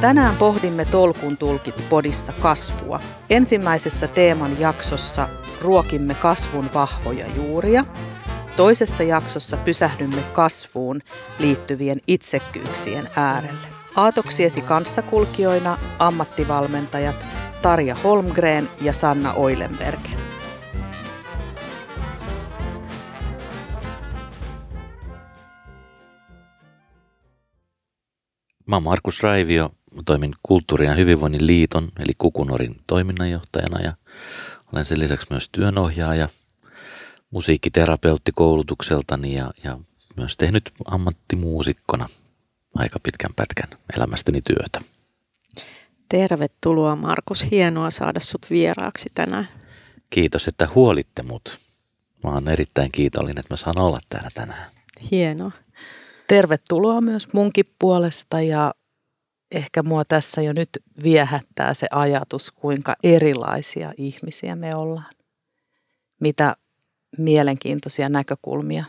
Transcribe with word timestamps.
Tänään 0.00 0.36
pohdimme 0.36 0.84
Tolkun 0.84 1.36
tulkit 1.36 1.84
podissa 1.88 2.32
kasvua. 2.32 3.00
Ensimmäisessä 3.30 4.06
teeman 4.06 4.60
jaksossa 4.60 5.28
ruokimme 5.62 6.14
kasvun 6.14 6.70
vahvoja 6.74 7.26
juuria. 7.36 7.84
Toisessa 8.56 9.02
jaksossa 9.02 9.56
pysähdymme 9.56 10.22
kasvuun 10.32 11.00
liittyvien 11.38 12.00
itsekkyyksien 12.06 13.10
äärelle. 13.16 13.68
Aatoksiesi 13.96 14.60
kanssakulkijoina 14.60 15.78
ammattivalmentajat 15.98 17.26
Tarja 17.62 17.96
Holmgren 18.04 18.68
ja 18.80 18.92
Sanna 18.92 19.32
Oilenberg. 19.32 20.00
Mä 28.66 28.76
oon 28.76 28.82
Markus 28.82 29.22
Raivio, 29.22 29.70
toimin 30.04 30.34
Kulttuurin 30.42 30.88
ja 30.88 30.94
hyvinvoinnin 30.94 31.46
liiton 31.46 31.88
eli 31.98 32.12
Kukunorin 32.18 32.80
toiminnanjohtajana 32.86 33.80
ja 33.80 33.92
olen 34.72 34.84
sen 34.84 35.00
lisäksi 35.00 35.26
myös 35.30 35.48
työnohjaaja, 35.48 36.28
musiikkiterapeutti 37.30 38.32
koulutukseltani 38.34 39.34
ja, 39.34 39.50
ja 39.64 39.78
myös 40.16 40.36
tehnyt 40.36 40.72
ammattimuusikkona 40.84 42.06
aika 42.74 42.98
pitkän 43.02 43.30
pätkän 43.36 43.78
elämästäni 43.96 44.40
työtä. 44.42 44.80
Tervetuloa 46.08 46.96
Markus, 46.96 47.50
hienoa 47.50 47.90
saada 47.90 48.20
sut 48.20 48.50
vieraaksi 48.50 49.10
tänään. 49.14 49.48
Kiitos, 50.10 50.48
että 50.48 50.68
huolitte 50.74 51.22
mut. 51.22 51.58
Mä 52.24 52.30
oon 52.30 52.48
erittäin 52.48 52.92
kiitollinen, 52.92 53.38
että 53.38 53.52
mä 53.52 53.56
saan 53.56 53.78
olla 53.78 53.98
täällä 54.08 54.30
tänään. 54.34 54.70
Hienoa. 55.10 55.52
Tervetuloa 56.28 57.00
myös 57.00 57.32
munkin 57.32 57.74
puolesta 57.78 58.40
ja 58.40 58.74
ehkä 59.50 59.82
mua 59.82 60.04
tässä 60.04 60.42
jo 60.42 60.52
nyt 60.52 60.68
viehättää 61.02 61.74
se 61.74 61.86
ajatus, 61.90 62.50
kuinka 62.52 62.96
erilaisia 63.02 63.92
ihmisiä 63.96 64.56
me 64.56 64.70
ollaan. 64.74 65.14
Mitä 66.20 66.56
mielenkiintoisia 67.18 68.08
näkökulmia 68.08 68.84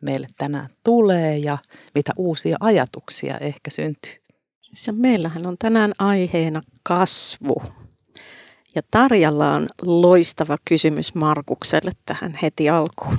meille 0.00 0.26
tänään 0.38 0.68
tulee 0.84 1.38
ja 1.38 1.58
mitä 1.94 2.12
uusia 2.16 2.56
ajatuksia 2.60 3.38
ehkä 3.38 3.70
syntyy. 3.70 4.12
Ja 4.86 4.92
meillähän 4.92 5.46
on 5.46 5.56
tänään 5.58 5.92
aiheena 5.98 6.62
kasvu. 6.82 7.62
Ja 8.74 8.82
Tarjalla 8.90 9.50
on 9.50 9.68
loistava 9.82 10.56
kysymys 10.64 11.14
Markukselle 11.14 11.92
tähän 12.06 12.38
heti 12.42 12.70
alkuun. 12.70 13.18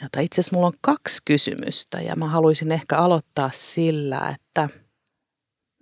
Ja 0.00 0.20
itse 0.20 0.40
asiassa 0.40 0.56
mulla 0.56 0.66
on 0.66 0.72
kaksi 0.80 1.22
kysymystä 1.24 2.00
ja 2.00 2.16
mä 2.16 2.28
haluaisin 2.28 2.72
ehkä 2.72 2.98
aloittaa 2.98 3.50
sillä, 3.52 4.34
että 4.34 4.68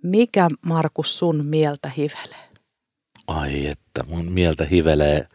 mikä 0.03 0.47
Markus 0.65 1.19
sun 1.19 1.41
mieltä 1.45 1.89
hivelee? 1.89 2.49
Ai 3.27 3.67
että 3.67 4.03
mun 4.07 4.31
mieltä 4.31 4.65
hivelee, 4.65 5.27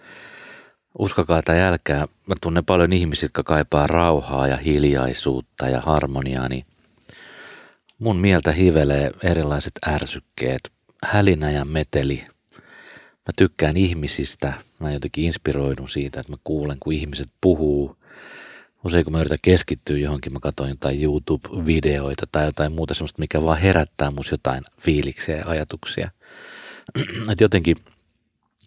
uskokaa 0.98 1.42
tai 1.42 1.60
älkää, 1.60 2.06
mä 2.26 2.34
tunnen 2.40 2.64
paljon 2.64 2.92
ihmisiä, 2.92 3.24
jotka 3.24 3.42
kaipaa 3.42 3.86
rauhaa 3.86 4.46
ja 4.46 4.56
hiljaisuutta 4.56 5.68
ja 5.68 5.80
harmoniaa, 5.80 6.48
niin 6.48 6.64
mun 7.98 8.16
mieltä 8.16 8.52
hivelee 8.52 9.10
erilaiset 9.22 9.72
ärsykkeet, 9.88 10.72
hälinä 11.04 11.50
ja 11.50 11.64
meteli. 11.64 12.24
Mä 13.26 13.32
tykkään 13.38 13.76
ihmisistä, 13.76 14.52
mä 14.80 14.92
jotenkin 14.92 15.24
inspiroidun 15.24 15.88
siitä, 15.88 16.20
että 16.20 16.32
mä 16.32 16.36
kuulen, 16.44 16.76
kun 16.80 16.92
ihmiset 16.92 17.28
puhuu– 17.40 17.96
usein 18.86 19.04
kun 19.04 19.12
mä 19.12 19.20
yritän 19.20 19.38
keskittyä 19.42 19.98
johonkin, 19.98 20.32
mä 20.32 20.40
katsoin 20.40 20.68
jotain 20.68 21.02
YouTube-videoita 21.02 22.26
tai 22.32 22.44
jotain 22.44 22.72
muuta 22.72 22.94
semmoista, 22.94 23.20
mikä 23.20 23.42
vaan 23.42 23.58
herättää 23.58 24.10
mus 24.10 24.30
jotain 24.30 24.64
fiiliksiä 24.80 25.36
ja 25.36 25.46
ajatuksia. 25.46 26.10
että 27.32 27.44
jotenkin 27.44 27.76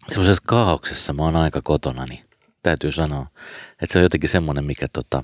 semmoisessa 0.08 0.42
kaauksessa 0.46 1.12
mä 1.12 1.22
oon 1.22 1.36
aika 1.36 1.60
kotona, 1.62 2.06
niin 2.06 2.20
täytyy 2.62 2.92
sanoa, 2.92 3.26
että 3.70 3.92
se 3.92 3.98
on 3.98 4.02
jotenkin 4.02 4.28
semmoinen, 4.30 4.64
mikä 4.64 4.86
tota, 4.92 5.22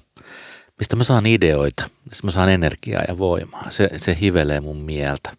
mistä 0.79 0.97
mä 0.97 1.05
saan 1.05 1.27
ideoita, 1.27 1.91
mistä 2.09 2.27
mä 2.27 2.31
saan 2.31 2.49
energiaa 2.49 3.03
ja 3.09 3.19
voimaa. 3.19 3.71
Se, 3.71 3.91
se 3.97 4.17
hivelee 4.21 4.61
mun 4.61 4.77
mieltä. 4.77 5.37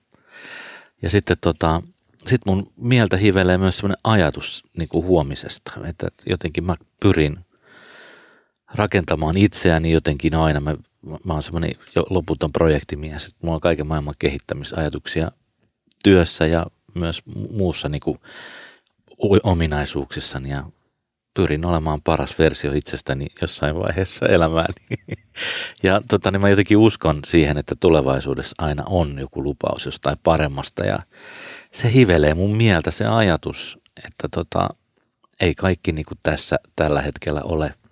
Ja 1.02 1.10
sitten 1.10 1.38
tota, 1.42 1.82
sit 2.26 2.42
mun 2.46 2.72
mieltä 2.76 3.18
hivelee 3.18 3.58
myös 3.58 3.78
semmoinen 3.78 4.02
ajatus 4.04 4.64
niin 4.78 4.90
kuin 4.90 5.06
huomisesta, 5.06 5.72
että 5.86 6.08
jotenkin 6.30 6.64
mä 6.64 6.76
pyrin 7.00 7.47
rakentamaan 8.76 9.38
itseäni 9.38 9.92
jotenkin 9.92 10.36
aina. 10.36 10.60
Mä, 10.60 10.76
mä 11.24 11.34
oon 11.34 11.44
semmoinen 11.44 11.72
loputon 12.10 12.52
projektimies, 12.52 13.26
että 13.26 13.38
mulla 13.42 13.56
on 13.56 13.62
kaiken 13.62 13.88
maailman 13.88 14.14
kehittämisajatuksia 14.20 15.32
työssä 16.04 16.46
ja 16.46 16.66
myös 16.94 17.22
muussa 17.52 17.90
niin 17.90 18.00
kuin 18.00 18.20
ominaisuuksissani 19.44 20.50
ja 20.50 20.64
pyrin 21.34 21.66
olemaan 21.66 22.02
paras 22.02 22.40
versio 22.40 22.74
itsestäni 22.74 23.28
jossain 23.42 23.76
vaiheessa 23.76 24.26
elämääni. 24.26 24.86
Ja 25.84 26.02
tota, 26.10 26.32
niin 26.32 26.42
mä 26.42 26.50
jotenkin 26.50 26.78
uskon 26.78 27.20
siihen, 27.26 27.58
että 27.58 27.76
tulevaisuudessa 27.80 28.56
aina 28.58 28.84
on 28.86 29.20
joku 29.20 29.44
lupaus 29.44 29.86
jostain 29.86 30.18
paremmasta 30.24 30.86
ja 30.86 31.00
se 31.72 31.94
hivelee 31.94 32.34
mun 32.34 32.58
mieltä 32.58 32.92
se 32.92 33.06
ajatus, 33.06 33.80
että 34.06 34.28
tota, 34.32 34.70
ei 35.40 35.56
kaikki 35.56 35.92
niin 35.92 36.06
kuin 36.06 36.18
tässä 36.24 36.56
tällä 36.76 37.02
hetkellä 37.02 37.42
ole– 37.44 37.74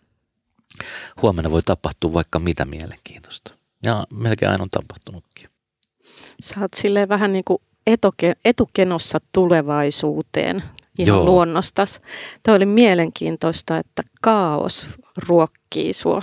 huomenna 1.22 1.52
voi 1.52 1.62
tapahtua 1.64 2.14
vaikka 2.14 2.40
mitä 2.40 2.66
mielenkiintoista. 2.66 3.54
Ja 3.84 4.08
melkein 4.14 4.52
aina 4.52 4.64
on 4.64 4.70
tapahtunutkin. 4.70 5.50
Sä 6.42 6.56
oot 6.62 6.74
silleen 6.74 7.10
vähän 7.10 7.32
niin 7.32 7.44
kuin 7.44 7.62
etuke, 7.88 8.34
etukenossa 8.46 9.20
tulevaisuuteen 9.32 10.64
ihan 11.00 11.18
Joo. 11.18 11.26
luonnostas. 11.26 12.02
Tämä 12.44 12.56
oli 12.56 12.66
mielenkiintoista, 12.66 13.78
että 13.78 14.04
kaos 14.22 14.88
ruokkii 15.28 15.94
sua 15.94 16.22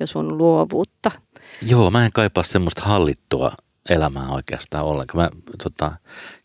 ja 0.00 0.06
sun 0.06 0.38
luovuutta. 0.38 1.10
Joo, 1.62 1.90
mä 1.90 2.04
en 2.04 2.12
kaipaa 2.12 2.44
semmoista 2.44 2.82
hallittua 2.82 3.52
elämää 3.88 4.28
oikeastaan 4.28 4.84
ollenkaan. 4.84 5.18
Mä 5.18 5.40
tota, 5.62 5.92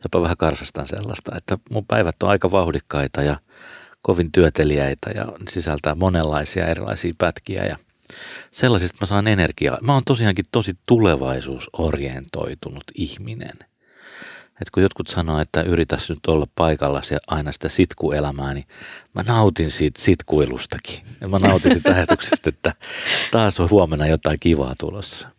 jopa 0.03 0.21
vähän 0.21 0.37
karsastan 0.37 0.87
sellaista, 0.87 1.35
että 1.37 1.57
mun 1.69 1.85
päivät 1.85 2.23
on 2.23 2.29
aika 2.29 2.51
vauhdikkaita 2.51 3.21
ja– 3.21 3.37
kovin 4.01 4.31
työteliäitä 4.31 5.09
ja 5.09 5.25
sisältää 5.49 5.95
monenlaisia 5.95 6.67
erilaisia 6.67 7.13
pätkiä 7.17 7.65
ja 7.65 7.75
sellaisista 8.51 8.97
mä 9.01 9.07
saan 9.07 9.27
energiaa. 9.27 9.77
Mä 9.81 9.93
oon 9.93 10.03
tosiaankin 10.07 10.45
tosi 10.51 10.73
tulevaisuusorientoitunut 10.85 12.83
ihminen. 12.95 13.57
Et 14.61 14.69
kun 14.69 14.83
jotkut 14.83 15.07
sanoo, 15.07 15.39
että 15.39 15.61
yritäs 15.61 16.09
nyt 16.09 16.19
olla 16.27 16.47
paikalla 16.55 17.01
se 17.01 17.17
aina 17.27 17.51
sitä 17.51 17.69
sitkuelämää, 17.69 18.53
niin 18.53 18.65
mä 19.15 19.23
nautin 19.27 19.71
siitä 19.71 20.01
sitkuilustakin. 20.01 20.99
Ja 21.21 21.27
mä 21.27 21.37
nautin 21.39 21.75
sitä 21.75 21.93
ajatuksesta, 21.95 22.49
että 22.49 22.73
taas 23.31 23.59
on 23.59 23.69
huomenna 23.69 24.07
jotain 24.07 24.39
kivaa 24.39 24.75
tulossa. 24.79 25.29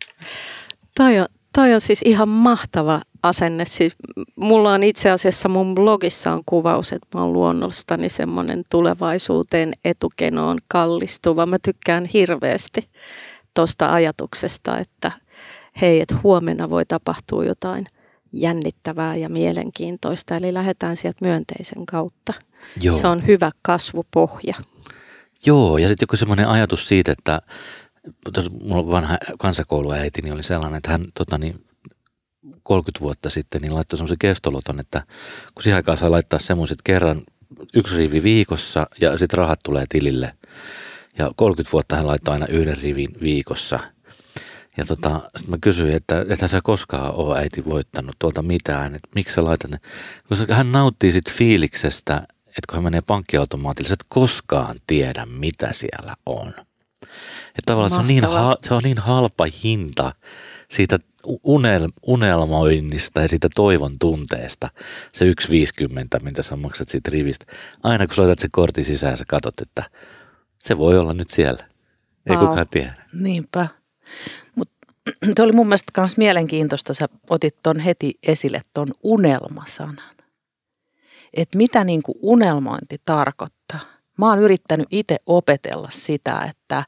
Toi 0.97 1.19
on, 1.19 1.27
toi 1.53 1.73
on 1.73 1.81
siis 1.81 2.01
ihan 2.05 2.29
mahtava 2.29 3.01
asenne. 3.23 3.65
Siis 3.65 3.95
mulla 4.35 4.73
on 4.73 4.83
itse 4.83 5.11
asiassa 5.11 5.49
mun 5.49 5.75
blogissa 5.75 6.31
on 6.31 6.41
kuvaus, 6.45 6.93
että 6.93 7.07
mä 7.13 7.23
oon 7.23 7.33
luonnostani 7.33 8.09
semmoinen 8.09 8.63
tulevaisuuteen 8.71 9.73
etukenoon 9.85 10.57
kallistuva. 10.67 11.45
Mä 11.45 11.57
tykkään 11.63 12.05
hirveästi 12.05 12.89
tuosta 13.53 13.93
ajatuksesta, 13.93 14.77
että 14.77 15.11
hei, 15.81 16.01
että 16.01 16.15
huomenna 16.23 16.69
voi 16.69 16.85
tapahtua 16.85 17.45
jotain 17.45 17.85
jännittävää 18.33 19.15
ja 19.15 19.29
mielenkiintoista. 19.29 20.35
Eli 20.35 20.53
lähdetään 20.53 20.97
sieltä 20.97 21.25
myönteisen 21.25 21.85
kautta. 21.85 22.33
Joo. 22.81 22.95
Se 22.95 23.07
on 23.07 23.27
hyvä 23.27 23.51
kasvupohja. 23.61 24.55
Joo, 25.45 25.77
ja 25.77 25.87
sitten 25.87 26.03
joku 26.03 26.17
semmoinen 26.17 26.47
ajatus 26.47 26.87
siitä, 26.87 27.11
että 27.11 27.41
mulla 28.63 28.87
vanha 28.87 29.17
kansakouluäiti 29.39 30.21
niin 30.21 30.33
oli 30.33 30.43
sellainen, 30.43 30.77
että 30.77 30.91
hän 30.91 31.05
tota, 31.17 31.37
niin, 31.37 31.65
30 32.63 33.01
vuotta 33.01 33.29
sitten 33.29 33.61
niin 33.61 33.75
laittoi 33.75 33.97
semmoisen 33.97 34.17
kestoloton, 34.19 34.79
että 34.79 35.03
kun 35.53 35.63
siihen 35.63 35.75
aikaan 35.75 35.97
saa 35.97 36.11
laittaa 36.11 36.39
semmoiset 36.39 36.79
kerran 36.83 37.21
yksi 37.73 37.97
rivi 37.97 38.23
viikossa 38.23 38.87
ja 39.01 39.17
sitten 39.17 39.37
rahat 39.37 39.59
tulee 39.63 39.85
tilille. 39.89 40.33
Ja 41.17 41.31
30 41.35 41.71
vuotta 41.73 41.95
hän 41.95 42.07
laittoi 42.07 42.33
aina 42.33 42.47
yhden 42.47 42.77
rivin 42.77 43.09
viikossa. 43.21 43.79
Ja 44.77 44.85
tota, 44.85 45.21
sitten 45.35 45.49
mä 45.49 45.57
kysyin, 45.61 45.93
että 45.95 46.25
että 46.29 46.47
sä 46.47 46.61
koskaan 46.63 47.15
ole 47.15 47.39
äiti 47.39 47.65
voittanut 47.65 48.15
tuolta 48.19 48.41
mitään, 48.41 48.95
että 48.95 49.09
miksi 49.15 49.33
sä 49.35 49.43
laitat 49.43 49.71
ne. 49.71 49.79
Koska 50.29 50.55
hän 50.55 50.71
nauttii 50.71 51.11
sit 51.11 51.31
fiiliksestä, 51.31 52.15
että 52.47 52.67
kun 52.69 52.75
hän 52.75 52.83
menee 52.83 53.01
pankkiautomaatille, 53.07 53.87
sä 53.87 53.93
et 53.93 54.05
koskaan 54.09 54.75
tiedä, 54.87 55.25
mitä 55.25 55.73
siellä 55.73 56.13
on. 56.25 56.53
Että 57.47 57.61
tavallaan 57.65 57.91
se 57.91 57.97
on, 57.97 58.07
niin, 58.07 58.23
se 58.63 58.73
on 58.73 58.81
niin 58.83 58.97
halpa 58.97 59.47
hinta 59.63 60.13
siitä 60.69 60.99
unel, 61.43 61.89
unelmoinnista 62.01 63.21
ja 63.21 63.27
siitä 63.27 63.47
toivon 63.55 63.99
tunteesta, 63.99 64.69
se 65.11 65.25
1,50, 65.25 66.23
mitä 66.23 66.43
sä 66.43 66.55
maksat 66.55 66.89
siitä 66.89 67.11
rivistä. 67.11 67.45
Aina 67.83 68.07
kun 68.07 68.15
sä 68.15 68.21
laitat 68.21 68.39
se 68.39 68.47
kortin 68.51 68.85
sisään, 68.85 69.17
sä 69.17 69.23
katsot, 69.27 69.61
että 69.61 69.83
se 70.59 70.77
voi 70.77 70.99
olla 70.99 71.13
nyt 71.13 71.29
siellä. 71.29 71.65
Ei 72.29 72.35
wow. 72.35 72.47
kukaan 72.47 72.67
tiedä. 72.67 72.93
Niinpä. 73.13 73.67
Mutta 74.55 74.73
Tuo 75.35 75.45
oli 75.45 75.51
mun 75.51 75.67
mielestä 75.67 76.01
myös 76.01 76.17
mielenkiintoista, 76.17 76.93
sä 76.93 77.09
otit 77.29 77.55
ton 77.63 77.79
heti 77.79 78.13
esille 78.27 78.61
ton 78.73 78.87
unelmasanan. 79.03 80.13
Että 81.33 81.57
mitä 81.57 81.83
niin 81.83 82.03
kuin 82.03 82.17
unelmointi 82.21 83.01
tarkoittaa. 83.05 83.79
Mä 84.17 84.29
oon 84.29 84.39
yrittänyt 84.39 84.87
itse 84.91 85.17
opetella 85.25 85.87
sitä, 85.91 86.49
että 86.49 86.85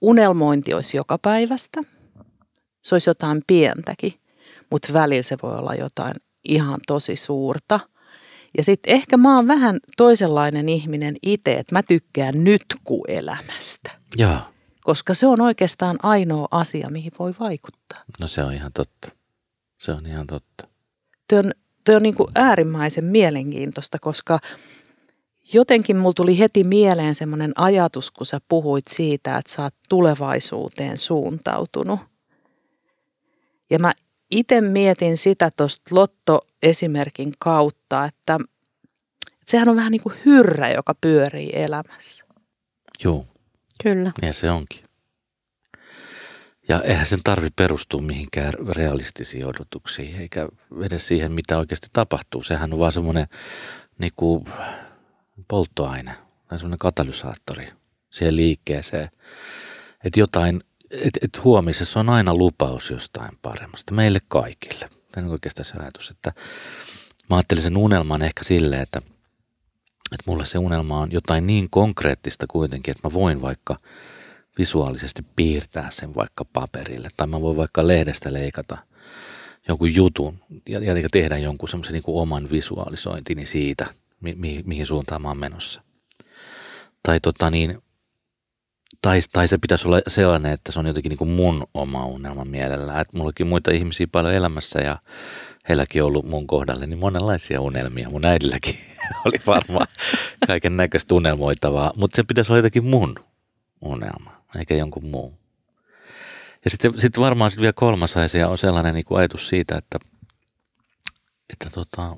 unelmointi 0.00 0.74
olisi 0.74 0.96
joka 0.96 1.18
päivästä. 1.18 1.80
Se 2.82 2.94
olisi 2.94 3.10
jotain 3.10 3.42
pientäkin, 3.46 4.12
mutta 4.70 4.92
välillä 4.92 5.22
se 5.22 5.36
voi 5.42 5.58
olla 5.58 5.74
jotain 5.74 6.14
ihan 6.44 6.80
tosi 6.86 7.16
suurta. 7.16 7.80
Ja 8.56 8.64
sitten 8.64 8.94
ehkä 8.94 9.16
mä 9.16 9.36
oon 9.36 9.48
vähän 9.48 9.78
toisenlainen 9.96 10.68
ihminen 10.68 11.14
itse, 11.22 11.54
että 11.54 11.74
mä 11.74 11.82
tykkään 11.82 12.44
nytku-elämästä. 12.44 13.90
Joo. 14.16 14.38
Koska 14.84 15.14
se 15.14 15.26
on 15.26 15.40
oikeastaan 15.40 15.96
ainoa 16.02 16.48
asia, 16.50 16.90
mihin 16.90 17.12
voi 17.18 17.34
vaikuttaa. 17.40 18.04
No 18.20 18.26
se 18.26 18.42
on 18.44 18.54
ihan 18.54 18.72
totta. 18.72 19.10
Se 19.78 19.92
on 19.92 20.06
ihan 20.06 20.26
totta. 20.26 20.68
Tuo 21.28 21.38
on, 21.38 21.52
toi 21.84 21.94
on 21.94 22.02
niin 22.02 22.14
kuin 22.14 22.28
äärimmäisen 22.34 23.04
mielenkiintoista, 23.04 23.98
koska 23.98 24.38
jotenkin 25.52 25.96
mulla 25.96 26.14
tuli 26.14 26.38
heti 26.38 26.64
mieleen 26.64 27.14
semmoinen 27.14 27.52
ajatus, 27.56 28.10
kun 28.10 28.26
sä 28.26 28.38
puhuit 28.48 28.84
siitä, 28.88 29.36
että 29.36 29.52
sä 29.52 29.62
oot 29.62 29.74
tulevaisuuteen 29.88 30.98
suuntautunut. 30.98 32.00
Ja 33.70 33.78
mä 33.78 33.92
itse 34.30 34.60
mietin 34.60 35.16
sitä 35.16 35.50
tuosta 35.56 35.94
Lotto-esimerkin 35.94 37.32
kautta, 37.38 38.04
että, 38.04 38.38
että 39.32 39.46
sehän 39.46 39.68
on 39.68 39.76
vähän 39.76 39.92
niin 39.92 40.02
kuin 40.02 40.14
hyrrä, 40.26 40.70
joka 40.70 40.94
pyörii 41.00 41.50
elämässä. 41.52 42.24
Joo. 43.04 43.26
Kyllä. 43.82 44.12
Ja 44.22 44.32
se 44.32 44.50
onkin. 44.50 44.84
Ja 46.68 46.80
eihän 46.80 47.06
sen 47.06 47.20
tarvi 47.24 47.48
perustua 47.56 48.00
mihinkään 48.00 48.54
realistisiin 48.68 49.46
odotuksiin, 49.46 50.20
eikä 50.20 50.48
edes 50.86 51.08
siihen, 51.08 51.32
mitä 51.32 51.58
oikeasti 51.58 51.86
tapahtuu. 51.92 52.42
Sehän 52.42 52.72
on 52.72 52.78
vaan 52.78 52.92
semmoinen 52.92 53.26
niin 53.98 54.12
kuin 54.16 54.44
polttoaine 55.48 56.14
tai 56.48 56.58
semmoinen 56.58 56.78
katalysaattori 56.78 57.68
siihen 58.10 58.36
liikkeeseen. 58.36 59.10
Että 60.04 60.20
jotain, 60.20 60.60
että 60.90 61.20
et 61.22 61.44
huomisessa 61.44 62.00
on 62.00 62.08
aina 62.08 62.34
lupaus 62.34 62.90
jostain 62.90 63.38
paremmasta 63.42 63.94
meille 63.94 64.18
kaikille. 64.28 64.88
Tämä 65.12 65.26
on 65.26 65.32
oikeastaan 65.32 65.64
se 65.64 65.74
ajatus, 65.78 66.10
että 66.10 66.32
mä 67.30 67.36
ajattelin 67.36 67.62
sen 67.62 67.76
unelman 67.76 68.22
ehkä 68.22 68.44
silleen, 68.44 68.82
että, 68.82 68.98
että 70.12 70.24
mulle 70.26 70.44
se 70.44 70.58
unelma 70.58 71.00
on 71.00 71.12
jotain 71.12 71.46
niin 71.46 71.70
konkreettista 71.70 72.46
kuitenkin, 72.46 72.92
että 72.92 73.08
mä 73.08 73.12
voin 73.12 73.42
vaikka 73.42 73.76
visuaalisesti 74.58 75.22
piirtää 75.36 75.90
sen 75.90 76.14
vaikka 76.14 76.44
paperille 76.44 77.08
tai 77.16 77.26
mä 77.26 77.40
voin 77.40 77.56
vaikka 77.56 77.86
lehdestä 77.86 78.32
leikata 78.32 78.78
jonkun 79.68 79.94
jutun 79.94 80.38
ja, 80.68 80.80
ja 80.82 81.08
tehdä 81.12 81.38
jonkun 81.38 81.68
semmoisen 81.68 81.92
niin 81.92 82.02
oman 82.06 82.50
visualisointini 82.50 83.46
siitä– 83.46 83.86
mi- 84.20 84.34
mi- 84.34 84.62
mihin 84.66 84.86
suuntaan 84.86 85.22
mä 85.22 85.28
oon 85.28 85.38
menossa. 85.38 85.82
Tai, 87.02 87.20
tota 87.20 87.50
niin, 87.50 87.82
tai, 89.02 89.20
tai 89.32 89.48
se 89.48 89.58
pitäisi 89.58 89.88
olla 89.88 90.00
sellainen, 90.08 90.52
että 90.52 90.72
se 90.72 90.78
on 90.78 90.86
jotenkin 90.86 91.10
niin 91.10 91.18
kuin 91.18 91.30
mun 91.30 91.66
oma 91.74 92.06
unelma 92.06 92.44
mielellä. 92.44 93.00
Että 93.00 93.16
mullakin 93.16 93.46
muita 93.46 93.70
ihmisiä 93.70 94.06
paljon 94.12 94.34
elämässä 94.34 94.80
ja 94.80 94.98
heilläkin 95.68 96.02
on 96.02 96.08
ollut 96.08 96.26
mun 96.26 96.46
kohdalle 96.46 96.86
niin 96.86 96.98
monenlaisia 96.98 97.60
unelmia. 97.60 98.10
Mun 98.10 98.26
äidilläkin 98.26 98.78
oli 99.24 99.36
varmaan 99.46 99.86
kaiken 100.46 100.76
näköistä 100.76 101.14
unelmoitavaa, 101.14 101.92
mutta 101.96 102.16
se 102.16 102.22
pitäisi 102.22 102.52
olla 102.52 102.58
jotenkin 102.58 102.84
mun 102.84 103.14
unelma, 103.80 104.32
eikä 104.58 104.74
jonkun 104.74 105.04
muu. 105.04 105.38
Ja 106.64 106.70
sitten 106.70 106.98
sit 106.98 107.18
varmaan 107.18 107.50
sit 107.50 107.60
vielä 107.60 107.72
kolmas 107.72 108.16
asia 108.16 108.48
on 108.48 108.58
sellainen 108.58 108.94
niin 108.94 109.04
kuin 109.04 109.18
ajatus 109.18 109.48
siitä, 109.48 109.76
että, 109.76 109.98
että 111.52 111.70
tota, 111.70 112.16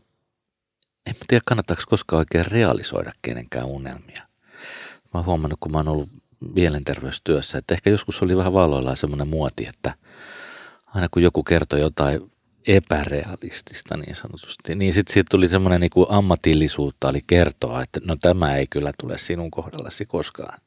en 1.11 1.17
mä 1.17 1.25
tiedä 1.29 1.43
kannattaako 1.47 1.83
koskaan 1.89 2.19
oikein 2.19 2.47
realisoida 2.47 3.13
kenenkään 3.23 3.67
unelmia. 3.67 4.23
Mä 5.15 5.21
oon 5.21 5.25
huomannut, 5.25 5.61
kun 5.61 5.73
mä 5.73 5.79
oon 5.79 5.89
ollut 5.89 6.09
mielenterveystyössä, 6.55 7.59
että 7.59 7.75
ehkä 7.75 7.91
joskus 7.91 8.23
oli 8.23 8.37
vähän 8.37 8.53
valoillaan 8.53 8.97
semmoinen 8.97 9.29
muoti, 9.29 9.67
että 9.67 9.95
aina 10.87 11.09
kun 11.09 11.23
joku 11.23 11.43
kertoi 11.43 11.81
jotain 11.81 12.33
epärealistista 12.67 13.97
niin 13.97 14.17
sanotusti, 14.17 14.75
niin 14.75 14.95
sitten 14.95 15.13
siitä 15.13 15.29
tuli 15.31 15.49
semmoinen 15.49 15.81
niin 15.81 16.07
ammatillisuutta 16.09 17.09
oli 17.09 17.21
kertoa, 17.27 17.83
että 17.83 18.01
no 18.05 18.17
tämä 18.17 18.57
ei 18.57 18.67
kyllä 18.71 18.93
tule 19.01 19.19
sinun 19.19 19.51
kohdallasi 19.51 20.07
koskaan 20.07 20.59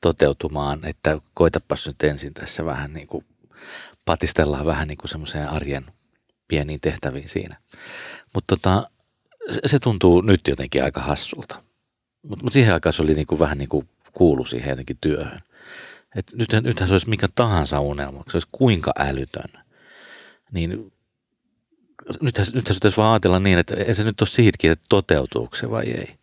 toteutumaan, 0.00 0.84
että 0.84 1.18
koitapas 1.34 1.86
nyt 1.86 2.02
ensin 2.02 2.34
tässä 2.34 2.64
vähän 2.64 2.92
niin 2.92 3.06
kuin 3.06 3.24
patistellaan 4.04 4.66
vähän 4.66 4.88
niin 4.88 4.98
kuin 4.98 5.08
semmoiseen 5.08 5.48
arjen 5.48 5.84
pieniin 6.48 6.80
tehtäviin 6.80 7.28
siinä. 7.28 7.56
Mutta 8.34 8.56
tota, 8.56 8.90
se 9.66 9.78
tuntuu 9.78 10.20
nyt 10.20 10.40
jotenkin 10.48 10.84
aika 10.84 11.00
hassulta. 11.00 11.62
Mutta 12.22 12.44
mut 12.44 12.52
siihen 12.52 12.74
aikaan 12.74 12.92
se 12.92 13.02
oli 13.02 13.14
niinku 13.14 13.38
vähän 13.38 13.58
niin 13.58 13.68
kuin 13.68 13.88
kuulu 14.12 14.44
siihen 14.44 14.70
jotenkin 14.70 14.98
työhön. 15.00 15.40
Et 16.16 16.26
nythän, 16.34 16.64
nythän 16.64 16.88
se 16.88 16.94
olisi 16.94 17.08
mikä 17.08 17.28
tahansa 17.34 17.80
unelma, 17.80 18.24
se 18.30 18.36
olisi 18.36 18.48
kuinka 18.52 18.92
älytön. 18.98 19.50
Niin 20.52 20.92
nythän, 22.20 22.46
nythän 22.54 22.76
se 22.82 22.96
vaan 22.96 23.12
ajatella 23.12 23.40
niin, 23.40 23.58
että 23.58 23.74
ei 23.74 23.94
se 23.94 24.04
nyt 24.04 24.20
ole 24.20 24.28
siitäkin, 24.28 24.70
että 24.70 24.86
toteutuuko 24.88 25.56
se 25.56 25.70
vai 25.70 25.84
ei. 25.84 26.14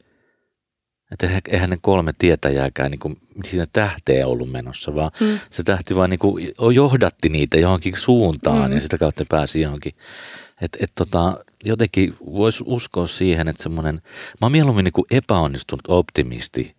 Että 1.11 1.41
eihän 1.47 1.69
ne 1.69 1.77
kolme 1.81 2.13
tietäjääkään 2.19 2.91
niin 2.91 2.99
kuin 2.99 3.17
siinä 3.49 3.67
tähteen 3.73 4.27
ollut 4.27 4.51
menossa, 4.51 4.95
vaan 4.95 5.11
mm. 5.19 5.39
se 5.49 5.63
tähti 5.63 5.95
vaan 5.95 6.09
niin 6.09 6.19
kuin 6.19 6.47
johdatti 6.73 7.29
niitä 7.29 7.57
johonkin 7.57 7.97
suuntaan 7.97 8.71
mm. 8.71 8.75
ja 8.75 8.81
sitä 8.81 8.97
kautta 8.97 9.21
ne 9.21 9.27
pääsi 9.29 9.61
johonkin. 9.61 9.93
Et, 10.61 10.77
et 10.79 10.91
tota, 10.95 11.43
jotenkin 11.63 12.17
voisi 12.25 12.63
uskoa 12.67 13.07
siihen, 13.07 13.47
että 13.47 13.63
semmoinen, 13.63 13.95
mä 14.41 14.45
oon 14.45 14.51
mieluummin 14.51 14.83
niin 14.83 14.93
kuin 14.93 15.05
epäonnistunut 15.11 15.85
optimisti 15.87 16.75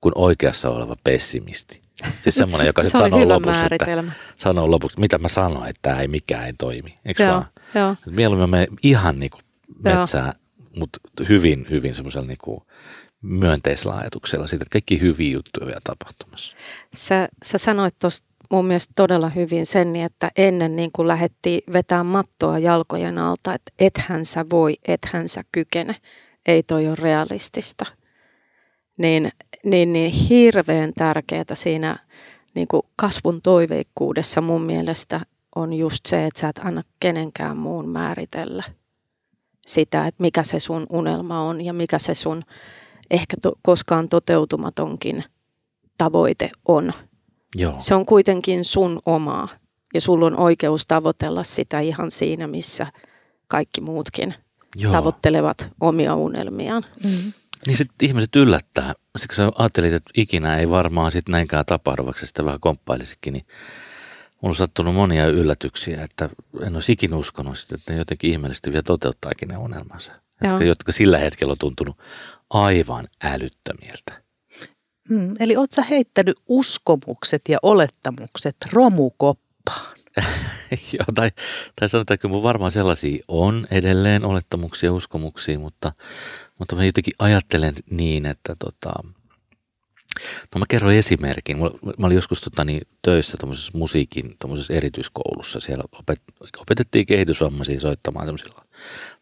kuin 0.00 0.12
oikeassa 0.14 0.70
oleva 0.70 0.96
pessimisti. 1.04 1.82
Siis 2.22 2.34
semmoinen, 2.34 2.66
joka 2.66 2.82
se 2.84 2.88
sanoo 2.88 3.28
lopuksi, 3.28 3.60
että, 3.70 4.04
sanoo 4.36 4.70
lopuksi, 4.70 5.00
mitä 5.00 5.18
mä 5.18 5.28
sanoin, 5.28 5.70
että 5.70 5.82
tämä 5.82 6.00
ei 6.00 6.08
mikään 6.08 6.46
ei 6.46 6.52
toimi. 6.58 6.94
Eikö 7.04 7.22
joo, 7.22 7.32
vaan? 7.32 7.46
Joo. 7.74 7.94
Mieluummin 8.10 8.50
me 8.50 8.66
ihan 8.82 9.20
niin 9.20 9.30
kuin 9.30 9.42
metsää, 9.84 10.34
mutta 10.76 10.98
hyvin, 11.28 11.66
hyvin 11.70 11.94
semmoisella 11.94 12.26
niin 12.26 12.38
kuin 12.44 12.60
myönteisellä 13.22 13.94
ajatuksella 13.94 14.46
siitä, 14.46 14.62
että 14.62 14.72
kaikki 14.72 15.00
hyviä 15.00 15.32
juttuja 15.32 15.66
vielä 15.66 15.80
tapahtumassa. 15.84 16.56
Sä, 16.96 17.28
sä 17.44 17.58
sanoit 17.58 17.98
tuosta 17.98 18.28
mun 18.50 18.66
mielestä 18.66 18.92
todella 18.96 19.28
hyvin 19.28 19.66
sen, 19.66 19.96
että 19.96 20.30
ennen 20.36 20.76
niin 20.76 20.90
kuin 20.92 21.08
lähdettiin 21.08 21.60
vetää 21.72 22.04
mattoa 22.04 22.58
jalkojen 22.58 23.18
alta, 23.18 23.54
että 23.54 23.72
ethän 23.78 24.24
sä 24.24 24.44
voi, 24.50 24.76
ethän 24.88 25.28
sä 25.28 25.44
kykene, 25.52 25.96
ei 26.46 26.62
toi 26.62 26.86
ole 26.86 26.96
realistista. 26.96 27.84
Niin, 28.96 29.32
niin, 29.64 29.92
niin 29.92 30.12
hirveän 30.12 30.92
tärkeää 30.92 31.44
siinä 31.54 31.98
niin 32.54 32.68
kuin 32.68 32.82
kasvun 32.96 33.42
toiveikkuudessa 33.42 34.40
mun 34.40 34.62
mielestä 34.62 35.20
on 35.56 35.72
just 35.72 36.06
se, 36.06 36.26
että 36.26 36.40
sä 36.40 36.48
et 36.48 36.60
anna 36.64 36.82
kenenkään 37.00 37.56
muun 37.56 37.88
määritellä 37.88 38.64
sitä, 39.66 40.06
että 40.06 40.22
mikä 40.22 40.42
se 40.42 40.60
sun 40.60 40.86
unelma 40.90 41.42
on 41.42 41.60
ja 41.60 41.72
mikä 41.72 41.98
se 41.98 42.14
sun 42.14 42.42
ehkä 43.10 43.36
to, 43.42 43.52
koskaan 43.62 44.08
toteutumatonkin 44.08 45.24
tavoite 45.98 46.50
on. 46.68 46.92
Joo. 47.56 47.74
Se 47.78 47.94
on 47.94 48.06
kuitenkin 48.06 48.64
sun 48.64 49.00
omaa 49.06 49.48
ja 49.94 50.00
sulla 50.00 50.26
on 50.26 50.38
oikeus 50.38 50.86
tavoitella 50.86 51.42
sitä 51.42 51.80
ihan 51.80 52.10
siinä, 52.10 52.46
missä 52.46 52.86
kaikki 53.48 53.80
muutkin 53.80 54.34
Joo. 54.76 54.92
tavoittelevat 54.92 55.70
omia 55.80 56.14
unelmiaan. 56.14 56.82
Mm-hmm. 57.04 57.32
Niin 57.66 57.76
sitten 57.76 58.08
ihmiset 58.08 58.36
yllättää. 58.36 58.94
Siksi 59.18 59.42
ajattelit, 59.42 59.92
että 59.92 60.10
ikinä 60.16 60.58
ei 60.58 60.70
varmaan 60.70 61.12
sitten 61.12 61.32
näinkään 61.32 61.64
tapahdu, 61.66 62.04
vaikka 62.06 62.26
sitä 62.26 62.44
vähän 62.44 62.60
komppailisikin, 62.60 63.32
niin 63.32 63.46
mulla 64.42 64.52
on 64.52 64.56
sattunut 64.56 64.94
monia 64.94 65.26
yllätyksiä, 65.26 66.02
että 66.04 66.28
en 66.62 66.74
olisi 66.74 66.92
ikinä 66.92 67.16
uskonut 67.16 67.66
että 67.74 67.92
ne 67.92 67.98
jotenkin 67.98 68.30
ihmeellisesti 68.30 68.70
vielä 68.70 68.82
toteuttaakin 68.82 69.48
ne 69.48 69.56
unelmansa. 69.56 70.12
Jotka, 70.44 70.64
jotka 70.64 70.92
sillä 70.92 71.18
hetkellä 71.18 71.50
on 71.50 71.58
tuntunut 71.58 71.98
aivan 72.50 73.08
älyttömiltä. 73.22 74.22
Hmm, 75.08 75.34
eli 75.40 75.56
oot 75.56 75.72
sä 75.72 75.82
heittänyt 75.82 76.36
uskomukset 76.46 77.42
ja 77.48 77.58
olettamukset 77.62 78.56
romukoppaan? 78.72 79.96
Joo, 80.92 81.06
tai, 81.14 81.30
tai 81.80 81.88
sanotaan, 81.88 82.14
että 82.14 82.28
mun 82.28 82.42
varmaan 82.42 82.70
sellaisia 82.70 83.22
on 83.28 83.66
edelleen 83.70 84.24
olettamuksia 84.24 84.88
ja 84.88 84.92
uskomuksia, 84.92 85.58
mutta, 85.58 85.92
mutta 86.58 86.76
mä 86.76 86.84
jotenkin 86.84 87.14
ajattelen 87.18 87.74
niin, 87.90 88.26
että 88.26 88.56
tota, 88.58 88.92
No 90.54 90.58
mä 90.58 90.64
kerron 90.68 90.92
esimerkin. 90.92 91.58
Mä 91.98 92.06
olin 92.06 92.14
joskus 92.14 92.40
tota, 92.40 92.64
niin, 92.64 92.82
töissä 93.02 93.36
tuommoisessa 93.40 93.78
musiikin 93.78 94.36
tuommoisessa 94.38 94.74
erityiskoulussa. 94.74 95.60
Siellä 95.60 95.84
opet, 95.92 96.22
opetettiin 96.58 97.06
kehitysvammaisia 97.06 97.80
soittamaan 97.80 98.26
tämmöisillä 98.26 98.62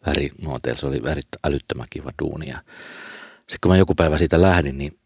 värinuoteilla. 0.07 0.81
Se 0.81 0.87
oli 0.87 1.02
värit, 1.02 1.28
älyttömän 1.45 1.87
kiva 1.90 2.11
duuni. 2.23 2.47
Sitten 2.47 3.59
kun 3.62 3.71
mä 3.71 3.76
joku 3.76 3.95
päivä 3.95 4.19
siitä 4.19 4.43
lähdin, 4.43 4.78
niin, 4.78 4.99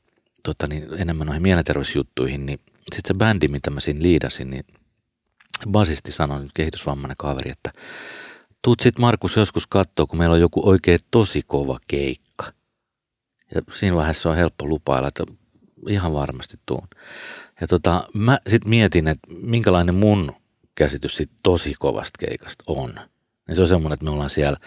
tota, 0.43 0.67
niin 0.67 0.95
enemmän 0.97 1.27
noihin 1.27 1.43
mielenterveysjuttuihin, 1.43 2.47
niin 2.47 2.61
sitten 2.93 3.09
se 3.09 3.15
bändi, 3.15 3.49
mitä 3.49 3.71
mä 3.71 3.81
siinä 3.81 4.03
liidasin, 4.03 4.51
niin 4.51 4.65
basisti 5.71 6.13
sanoi 6.13 6.41
nyt 6.41 6.53
kehitysvammainen 6.55 7.17
kaveri, 7.17 7.51
että 7.51 7.73
tuut 8.63 8.81
sit 8.81 8.99
Markus 8.99 9.37
joskus 9.37 9.67
katsoa, 9.67 10.07
kun 10.07 10.19
meillä 10.19 10.35
on 10.35 10.41
joku 10.41 10.69
oikein 10.69 11.01
tosi 11.11 11.43
kova 11.47 11.79
keikka. 11.89 12.53
Ja 13.55 13.63
siinä 13.75 13.97
vaiheessa 13.97 14.31
on 14.31 14.37
helppo 14.37 14.67
lupailla, 14.67 15.09
että 15.09 15.25
ihan 15.89 16.13
varmasti 16.13 16.57
tuun. 16.67 16.89
Ja 17.61 17.67
tota, 17.67 18.09
mä 18.15 18.39
sitten 18.47 18.71
mietin, 18.71 19.09
että 19.09 19.29
minkälainen 19.43 19.95
mun 19.95 20.33
käsitys 20.75 21.17
siitä 21.17 21.35
tosi 21.43 21.75
kovasta 21.79 22.27
keikasta 22.27 22.65
on. 22.67 22.95
Ja 23.49 23.55
se 23.55 23.63
on 23.63 23.69
semmoinen, 23.69 23.95
että 23.95 24.05
me 24.05 24.11
ollaan 24.11 24.31
siellä, 24.31 24.59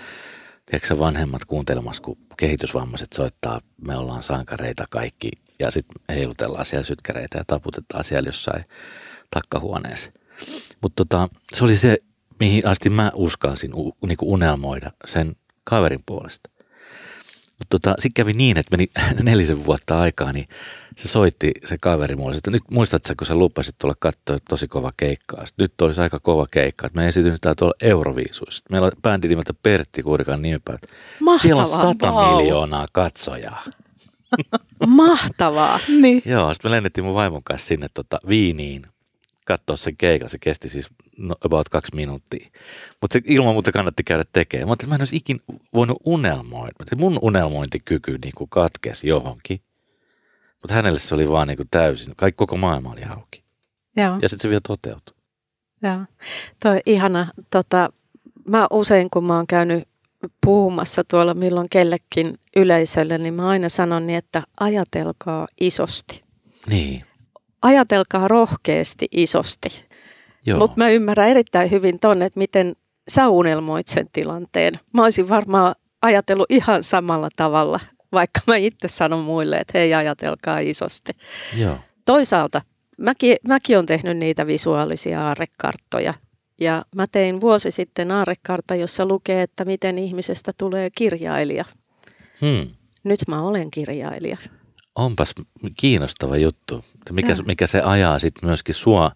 tiedätkö 0.66 1.00
vanhemmat 1.00 1.46
kuuntelemassa, 1.46 2.04
kun 2.04 2.18
kehitysvammaiset 2.38 3.14
soittaa, 3.14 3.62
me 3.88 3.98
ollaan 3.98 4.24
sankareita 4.24 4.86
kaikki 4.90 5.32
ja 5.64 5.72
sitten 5.72 6.16
heilutellaan 6.16 6.66
siellä 6.66 6.84
sytkäreitä 6.84 7.38
ja 7.38 7.44
taputetaan 7.48 8.04
siellä 8.04 8.28
jossain 8.28 8.66
takkahuoneessa. 9.30 10.12
Mutta 10.82 11.06
tota, 11.06 11.30
se 11.54 11.64
oli 11.64 11.76
se, 11.76 11.98
mihin 12.40 12.68
asti 12.68 12.90
mä 12.90 13.12
uskalsin 13.16 13.74
u, 13.74 13.98
niinku 14.08 14.34
unelmoida 14.34 14.92
sen 15.06 15.36
kaverin 15.64 16.04
puolesta. 16.06 16.50
Mutta 17.60 17.80
tota, 17.80 17.96
sitten 18.00 18.14
kävi 18.14 18.34
niin, 18.34 18.58
että 18.58 18.78
meni 18.78 18.92
nelisen 19.24 19.66
vuotta 19.66 20.00
aikaa, 20.00 20.34
niin 20.34 20.48
se 20.98 21.08
soitti 21.08 21.52
se 21.66 21.78
kaveri 21.82 22.16
mulle, 22.16 22.36
että 22.36 22.52
nyt 22.52 22.62
muistatko, 22.72 23.14
kun 23.18 23.28
sä 23.28 23.36
lupasit 23.36 23.76
tulla 23.78 23.96
katsoa 24.00 24.38
tosi 24.50 24.68
kova 24.68 24.92
keikkaa. 24.98 25.46
Sitten 25.46 25.64
nyt 25.64 25.82
olisi 25.82 26.02
aika 26.02 26.20
kova 26.20 26.48
keikka, 26.52 26.88
että 26.88 27.00
me 27.00 27.08
esitytään 27.08 27.56
tuolla 27.56 27.76
Euroviisuissa. 27.82 28.64
Meillä 28.72 28.86
on 28.86 28.92
bändi 29.02 29.28
nimeltä 29.28 29.54
Pertti 29.64 30.04
Kurikan 30.04 30.42
nimenpäät. 30.42 30.82
Siellä 31.42 31.64
on 31.64 31.70
sata 31.70 32.12
wow. 32.12 32.38
miljoonaa 32.38 32.86
katsojaa. 32.94 33.64
Mahtavaa. 34.88 35.80
niin. 36.02 36.22
Joo, 36.26 36.54
sitten 36.54 36.72
me 36.72 36.76
lennettiin 36.76 37.06
mun 37.06 37.14
vaimon 37.14 37.44
kanssa 37.44 37.68
sinne 37.68 37.88
tota, 37.94 38.20
Viiniin 38.28 38.86
katsoa 39.46 39.78
sen 39.78 39.98
keikan. 39.98 40.30
Se 40.30 40.38
kesti 40.38 40.70
siis 40.70 40.90
no, 41.18 41.36
about 41.46 41.70
kaksi 41.70 41.96
minuuttia. 41.96 42.50
Mutta 43.02 43.14
se 43.14 43.22
ilman 43.26 43.54
muuta 43.54 43.72
kannatti 43.72 44.04
käydä 44.04 44.24
tekemään. 44.34 44.68
Mutta 44.68 44.88
mä 44.88 44.96
en 44.96 45.02
olisi 45.02 45.16
ikin 45.16 45.42
voinut 45.74 45.98
unelmoida. 46.06 46.74
Mun 46.98 47.20
unelmointikyky 47.22 48.18
niin 48.24 48.34
kuin 48.38 48.50
katkesi 48.50 49.08
johonkin. 49.08 49.62
Mutta 50.62 50.76
hänelle 50.76 51.00
se 51.00 51.16
oli 51.16 51.30
vaan 51.30 51.48
niin 51.48 51.58
kuin 51.58 51.68
täysin. 51.72 52.16
Kaikki 52.16 52.38
koko 52.38 52.58
maailma 52.58 52.92
oli 52.92 53.04
auki. 53.04 53.44
Joo. 53.98 54.20
Ja 54.22 54.30
sitten 54.30 54.44
se 54.44 54.50
vielä 54.50 54.62
toteutui. 54.68 55.18
Joo. 55.82 56.00
Toi 56.60 56.80
ihana. 56.86 57.32
Tota, 57.50 57.90
mä 58.50 58.68
usein 58.72 59.10
kun 59.10 59.26
mä 59.26 59.36
oon 59.36 59.48
käynyt 59.48 59.88
puhumassa 60.46 61.04
tuolla 61.04 61.34
milloin 61.34 61.70
kellekin 61.70 62.40
yleisölle, 62.56 63.18
niin 63.18 63.34
mä 63.34 63.48
aina 63.48 63.70
sanon 63.70 64.08
niin, 64.08 64.18
että 64.18 64.44
ajatelkaa 64.60 65.48
isosti. 65.62 66.24
Niin 66.70 67.06
ajatelkaa 67.62 68.28
rohkeasti 68.28 69.08
isosti. 69.12 69.86
Mutta 70.60 70.78
mä 70.78 70.90
ymmärrän 70.90 71.30
erittäin 71.30 71.72
hyvin 71.72 72.00
tonne, 72.00 72.26
että 72.26 72.40
miten 72.40 72.74
sä 73.10 73.30
unelmoit 73.30 73.88
sen 73.88 74.08
tilanteen. 74.12 74.80
Mä 74.94 75.04
olisin 75.04 75.30
varmaan 75.30 75.76
ajatellut 76.02 76.52
ihan 76.52 76.84
samalla 76.84 77.30
tavalla, 77.36 77.80
vaikka 78.12 78.40
mä 78.48 78.56
itse 78.56 78.88
sanon 78.88 79.24
muille, 79.24 79.58
että 79.58 79.78
hei 79.78 79.94
ajatelkaa 79.94 80.60
isosti. 80.60 81.12
Joo. 81.58 81.78
Toisaalta 82.06 82.62
mäkin, 82.98 83.38
mäkin 83.48 83.78
olen 83.78 83.86
tehnyt 83.86 84.18
niitä 84.18 84.48
visuaalisia 84.48 85.28
aarrekarttoja. 85.28 86.14
Ja 86.64 86.86
mä 86.96 87.08
tein 87.08 87.42
vuosi 87.42 87.72
sitten 87.72 88.12
aarrekartta, 88.12 88.76
jossa 88.76 89.06
lukee, 89.06 89.42
että 89.42 89.66
miten 89.66 89.98
ihmisestä 89.98 90.52
tulee 90.58 90.90
kirjailija. 90.90 91.66
Hmm. 92.42 92.68
Nyt 93.04 93.20
mä 93.28 93.42
olen 93.42 93.72
kirjailija. 93.72 94.38
Onpas 94.96 95.34
kiinnostava 95.78 96.38
juttu. 96.38 96.86
Mikä, 97.12 97.36
mikä 97.46 97.68
se 97.68 97.82
ajaa 97.82 98.20
sitten 98.20 98.50
myöskin 98.50 98.76
sua 98.76 99.12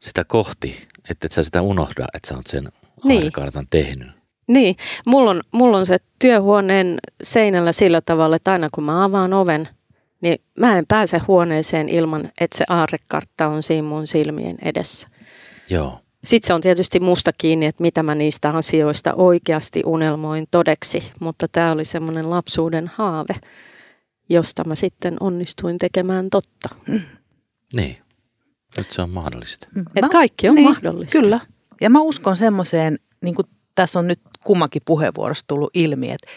sitä 0.00 0.24
kohti, 0.24 0.86
että 1.10 1.26
et 1.26 1.32
sä 1.32 1.42
sitä 1.42 1.62
unohda, 1.62 2.06
että 2.14 2.28
sä 2.28 2.34
oot 2.34 2.46
sen 2.46 2.68
niin. 3.04 3.32
kartan 3.32 3.66
tehnyt. 3.70 4.08
Niin, 4.46 4.76
mulla 5.06 5.30
on, 5.30 5.42
mulla 5.52 5.78
on 5.78 5.86
se 5.86 5.98
työhuoneen 6.18 6.98
seinällä 7.22 7.72
sillä 7.72 8.00
tavalla, 8.00 8.36
että 8.36 8.52
aina 8.52 8.68
kun 8.74 8.84
mä 8.84 9.04
avaan 9.04 9.32
oven, 9.32 9.68
niin 10.20 10.38
mä 10.58 10.78
en 10.78 10.86
pääse 10.86 11.18
huoneeseen 11.18 11.88
ilman, 11.88 12.30
että 12.40 12.58
se 12.58 12.64
aarrekartta 12.68 13.48
on 13.48 13.62
siinä 13.62 13.88
mun 13.88 14.06
silmien 14.06 14.56
edessä. 14.62 15.08
Joo. 15.70 16.00
Sitten 16.24 16.46
se 16.46 16.54
on 16.54 16.60
tietysti 16.60 17.00
musta 17.00 17.30
kiinni, 17.38 17.66
että 17.66 17.82
mitä 17.82 18.02
mä 18.02 18.14
niistä 18.14 18.50
asioista 18.50 19.14
oikeasti 19.14 19.82
unelmoin 19.86 20.46
todeksi, 20.50 21.12
mutta 21.20 21.48
tämä 21.48 21.72
oli 21.72 21.84
semmoinen 21.84 22.30
lapsuuden 22.30 22.90
haave 22.94 23.34
josta 24.30 24.64
mä 24.64 24.74
sitten 24.74 25.16
onnistuin 25.20 25.78
tekemään 25.78 26.30
totta. 26.30 26.68
Mm. 26.88 27.00
Niin, 27.74 27.96
nyt 28.76 28.92
se 28.92 29.02
on 29.02 29.10
mahdollista. 29.10 29.68
Mm. 29.74 29.84
Et 29.96 30.08
kaikki 30.12 30.48
on 30.48 30.54
niin, 30.54 30.68
mahdollista. 30.68 31.20
Kyllä. 31.20 31.40
Ja 31.80 31.90
mä 31.90 32.00
uskon 32.00 32.36
semmoiseen, 32.36 32.98
niin 33.22 33.34
kuin 33.34 33.46
tässä 33.74 33.98
on 33.98 34.06
nyt 34.06 34.20
kummankin 34.44 34.82
puheenvuorossa 34.84 35.44
tullut 35.46 35.70
ilmi, 35.74 36.10
että 36.10 36.28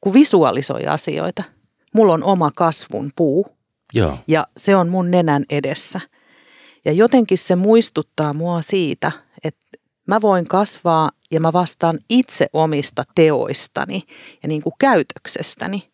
kun 0.00 0.14
visualisoi 0.14 0.86
asioita, 0.86 1.42
mulla 1.94 2.14
on 2.14 2.24
oma 2.24 2.50
kasvun 2.56 3.10
puu 3.16 3.46
Joo. 3.94 4.18
ja 4.26 4.46
se 4.56 4.76
on 4.76 4.88
mun 4.88 5.10
nenän 5.10 5.44
edessä. 5.50 6.00
Ja 6.84 6.92
jotenkin 6.92 7.38
se 7.38 7.56
muistuttaa 7.56 8.32
mua 8.32 8.62
siitä, 8.62 9.12
että 9.44 9.66
mä 10.08 10.20
voin 10.20 10.44
kasvaa 10.44 11.10
ja 11.30 11.40
mä 11.40 11.52
vastaan 11.52 11.98
itse 12.08 12.46
omista 12.52 13.04
teoistani 13.14 14.02
ja 14.42 14.48
niin 14.48 14.62
kuin 14.62 14.74
käytöksestäni. 14.78 15.92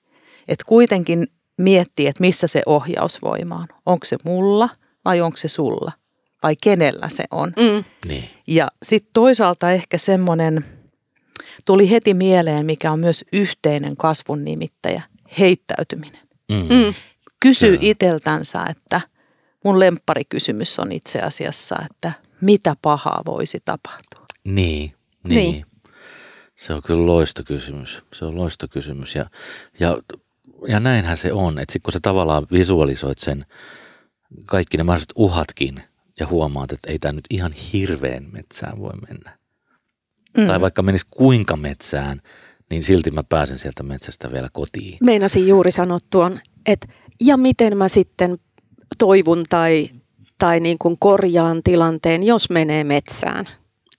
Että 0.49 0.65
kuitenkin 0.69 1.27
miettii, 1.59 2.07
että 2.07 2.21
missä 2.21 2.47
se 2.47 2.63
ohjausvoima 2.67 3.57
on. 3.57 3.67
Onko 3.87 4.05
se 4.05 4.17
mulla 4.25 4.69
vai 5.05 5.21
onko 5.21 5.37
se 5.37 5.49
sulla? 5.49 5.93
Vai 6.43 6.57
kenellä 6.57 7.09
se 7.09 7.25
on? 7.31 7.53
Mm. 7.57 7.85
Niin. 8.09 8.31
Ja 8.47 8.69
sitten 8.83 9.11
toisaalta 9.13 9.73
ehkä 9.73 9.99
semmoinen, 9.99 10.65
tuli 11.65 11.91
heti 11.91 12.15
mieleen, 12.15 12.67
mikä 12.67 12.93
on 12.93 13.01
myös 13.01 13.25
yhteinen 13.33 13.97
kasvun 13.97 14.45
nimittäjä, 14.45 15.03
heittäytyminen. 15.39 16.23
Mm. 16.49 16.57
Mm. 16.57 16.95
Kysyy 17.41 17.79
iteltänsä, 17.81 18.65
että 18.71 19.01
mun 19.65 19.81
lempparikysymys 19.81 20.79
on 20.79 20.93
itse 20.93 21.21
asiassa, 21.21 21.77
että 21.91 22.13
mitä 22.41 22.77
pahaa 22.83 23.23
voisi 23.27 23.59
tapahtua? 23.65 24.27
Niin, 24.45 24.93
niin. 25.29 25.53
niin. 25.53 25.65
Se 26.57 26.75
on 26.75 26.83
kyllä 26.83 27.07
loistokysymys. 27.07 28.03
Se 28.13 28.25
on 28.25 28.37
loistokysymys. 28.37 29.15
Ja, 29.15 29.25
ja 29.81 29.99
ja 30.69 30.81
näinhän 30.81 31.17
se 31.17 31.33
on, 31.33 31.59
että 31.59 31.73
sit 31.73 31.83
kun 31.83 31.93
sä 31.93 31.99
tavallaan 32.03 32.47
visualisoit 32.53 33.19
sen 33.19 33.45
kaikki 34.47 34.77
ne 34.77 34.83
mahdolliset 34.83 35.13
uhatkin 35.17 35.83
ja 36.21 36.27
huomaat, 36.27 36.73
että 36.73 36.91
ei 36.91 36.99
tämä 36.99 37.13
nyt 37.13 37.25
ihan 37.31 37.53
hirveän 37.53 38.29
metsään 38.33 38.79
voi 38.79 38.93
mennä. 39.09 39.39
Mm. 40.37 40.47
Tai 40.47 40.61
vaikka 40.61 40.83
menisi 40.83 41.07
kuinka 41.11 41.57
metsään, 41.57 42.21
niin 42.71 42.83
silti 42.83 43.11
mä 43.11 43.23
pääsen 43.23 43.59
sieltä 43.59 43.83
metsästä 43.83 44.33
vielä 44.33 44.49
kotiin. 44.53 44.99
Meinasin 45.03 45.49
juuri 45.49 45.71
sanoa 45.71 45.99
tuon, 46.11 46.41
että 46.67 46.89
ja 47.21 47.37
miten 47.37 47.77
mä 47.77 47.89
sitten 47.89 48.39
toivun 48.99 49.45
tai, 49.49 49.91
tai 50.39 50.61
niin 50.61 50.79
kuin 50.79 50.97
korjaan 50.99 51.63
tilanteen, 51.65 52.23
jos 52.23 52.51
menee 52.51 52.85
metsään. 52.85 53.49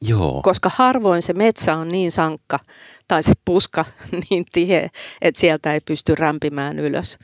Joo. 0.01 0.41
Koska 0.41 0.71
harvoin 0.75 1.21
se 1.21 1.33
metsä 1.33 1.75
on 1.75 1.87
niin 1.87 2.11
sankka 2.11 2.59
tai 3.07 3.23
se 3.23 3.33
puska 3.45 3.85
niin 4.29 4.45
tie, 4.51 4.89
että 5.21 5.39
sieltä 5.39 5.73
ei 5.73 5.79
pysty 5.79 6.15
rämpimään 6.15 6.79
ylös. 6.79 7.17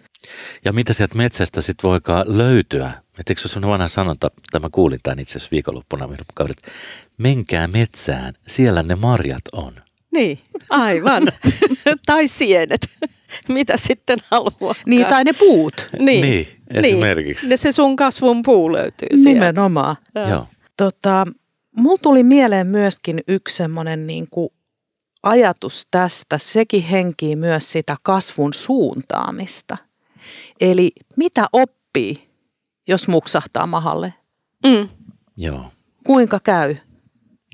Ja 0.66 0.74
mitä 0.74 0.94
sieltä 0.94 1.16
metsästä 1.16 1.62
sitten 1.62 1.90
voikaan 1.90 2.38
löytyä? 2.38 2.92
Et 3.20 3.30
eikö 3.30 3.48
se 3.48 3.60
on 3.60 3.68
vanha 3.68 3.88
sanonta, 3.88 4.32
tämä 4.52 4.70
kuulin 4.72 5.00
tämän 5.04 5.20
itse 5.20 5.32
asiassa 5.32 5.52
viikonloppuna, 5.52 6.10
että 6.50 6.72
menkää 7.18 7.68
metsään, 7.68 8.34
siellä 8.48 8.84
ne 8.84 8.96
marjat 8.96 9.44
on. 9.52 9.74
Niin, 10.16 10.40
aivan. 10.70 11.24
tai 12.06 12.28
sienet, 12.28 12.82
mitä 13.48 13.78
sitten 13.78 14.18
haluaa. 14.32 14.76
Niin, 14.86 15.06
tai 15.06 15.24
ne 15.24 15.34
puut. 15.34 15.90
Niin, 16.00 16.22
niin 16.22 16.48
esimerkiksi. 16.74 17.48
Niin, 17.48 17.58
se 17.58 17.72
sun 17.72 17.96
kasvun 17.96 18.42
puu 18.46 18.72
löytyy 18.72 19.18
sieltä. 19.18 19.40
Nimenomaan. 19.40 19.96
Joo. 20.30 20.48
Tota, 20.78 21.28
mulla 21.78 21.98
tuli 22.02 22.24
mieleen 22.24 22.68
myöskin 22.68 23.24
yksi 23.28 23.56
semmoinen 23.56 24.08
niin 24.08 24.28
kuin 24.32 24.50
ajatus 25.24 25.88
tästä, 25.92 26.38
sekin 26.38 26.84
henkii 26.84 27.36
myös 27.36 27.72
sitä 27.72 27.96
kasvun 28.04 28.54
suuntaamista. 28.54 29.78
Eli 30.62 30.92
mitä 31.18 31.50
oppii, 31.54 32.30
jos 32.88 33.08
muksahtaa 33.08 33.68
mahalle? 33.68 34.14
Mm. 34.66 34.90
Joo. 35.38 35.72
Kuinka 36.08 36.40
käy? 36.44 36.76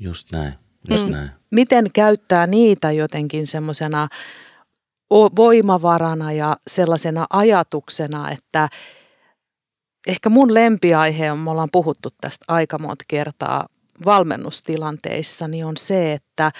Just 0.02 0.32
näin, 0.32 0.54
just 0.90 1.06
mm. 1.06 1.12
näin. 1.12 1.30
Miten 1.50 1.90
käyttää 1.92 2.46
niitä 2.46 2.92
jotenkin 2.92 3.46
semmoisena 3.46 4.08
voimavarana 5.36 6.32
ja 6.32 6.56
sellaisena 6.66 7.26
ajatuksena, 7.30 8.30
että 8.30 8.68
ehkä 10.06 10.28
mun 10.28 10.54
lempiaihe 10.54 11.32
on, 11.32 11.38
me 11.38 11.50
ollaan 11.50 11.68
puhuttu 11.72 12.08
tästä 12.20 12.44
aika 12.48 12.78
monta 12.78 13.04
kertaa 13.08 13.66
valmennustilanteissa, 14.04 15.48
niin 15.48 15.66
on 15.66 15.76
se, 15.76 16.12
että 16.12 16.52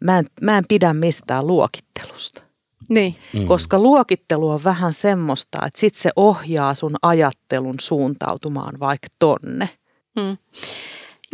mä 0.00 0.18
en, 0.18 0.24
mä 0.42 0.58
en 0.58 0.64
pidä 0.68 0.94
mistään 0.94 1.46
luokittelusta. 1.46 2.42
Niin. 2.88 3.16
Mm. 3.32 3.46
Koska 3.46 3.78
luokittelu 3.78 4.50
on 4.50 4.64
vähän 4.64 4.92
semmoista, 4.92 5.58
että 5.66 5.80
sit 5.80 5.94
se 5.94 6.10
ohjaa 6.16 6.74
sun 6.74 6.96
ajattelun 7.02 7.74
suuntautumaan 7.80 8.80
vaikka 8.80 9.08
tonne. 9.18 9.68
Mm. 10.16 10.36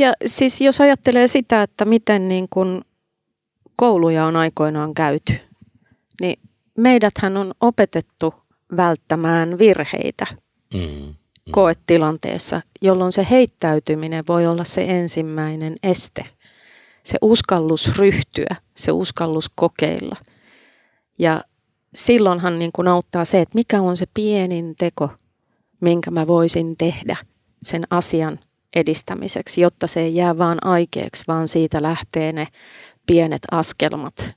Ja 0.00 0.12
siis 0.26 0.60
jos 0.60 0.80
ajattelee 0.80 1.28
sitä, 1.28 1.62
että 1.62 1.84
miten 1.84 2.28
niin 2.28 2.46
kuin 2.50 2.82
kouluja 3.76 4.24
on 4.24 4.36
aikoinaan 4.36 4.94
käyty, 4.94 5.34
niin 6.20 6.38
meidäthän 6.78 7.36
on 7.36 7.52
opetettu 7.60 8.34
välttämään 8.76 9.58
virheitä 9.58 10.26
Mm. 10.74 10.80
Mm. 10.80 11.14
koetilanteessa, 11.50 12.60
jolloin 12.82 13.12
se 13.12 13.26
heittäytyminen 13.30 14.24
voi 14.28 14.46
olla 14.46 14.64
se 14.64 14.84
ensimmäinen 14.88 15.74
este. 15.82 16.24
Se 17.02 17.18
uskallus 17.22 17.96
ryhtyä, 17.98 18.56
se 18.76 18.92
uskallus 18.92 19.50
kokeilla. 19.54 20.16
Ja 21.18 21.44
silloinhan 21.94 22.58
niin 22.58 22.70
kuin 22.72 22.88
auttaa 22.88 23.24
se, 23.24 23.40
että 23.40 23.54
mikä 23.54 23.80
on 23.80 23.96
se 23.96 24.06
pienin 24.14 24.74
teko, 24.78 25.08
minkä 25.80 26.10
mä 26.10 26.26
voisin 26.26 26.76
tehdä 26.78 27.16
sen 27.62 27.82
asian 27.90 28.38
edistämiseksi, 28.76 29.60
jotta 29.60 29.86
se 29.86 30.00
ei 30.00 30.14
jää 30.14 30.38
vaan 30.38 30.58
aikeeksi, 30.64 31.24
vaan 31.28 31.48
siitä 31.48 31.82
lähtee 31.82 32.32
ne 32.32 32.46
pienet 33.06 33.42
askelmat 33.50 34.34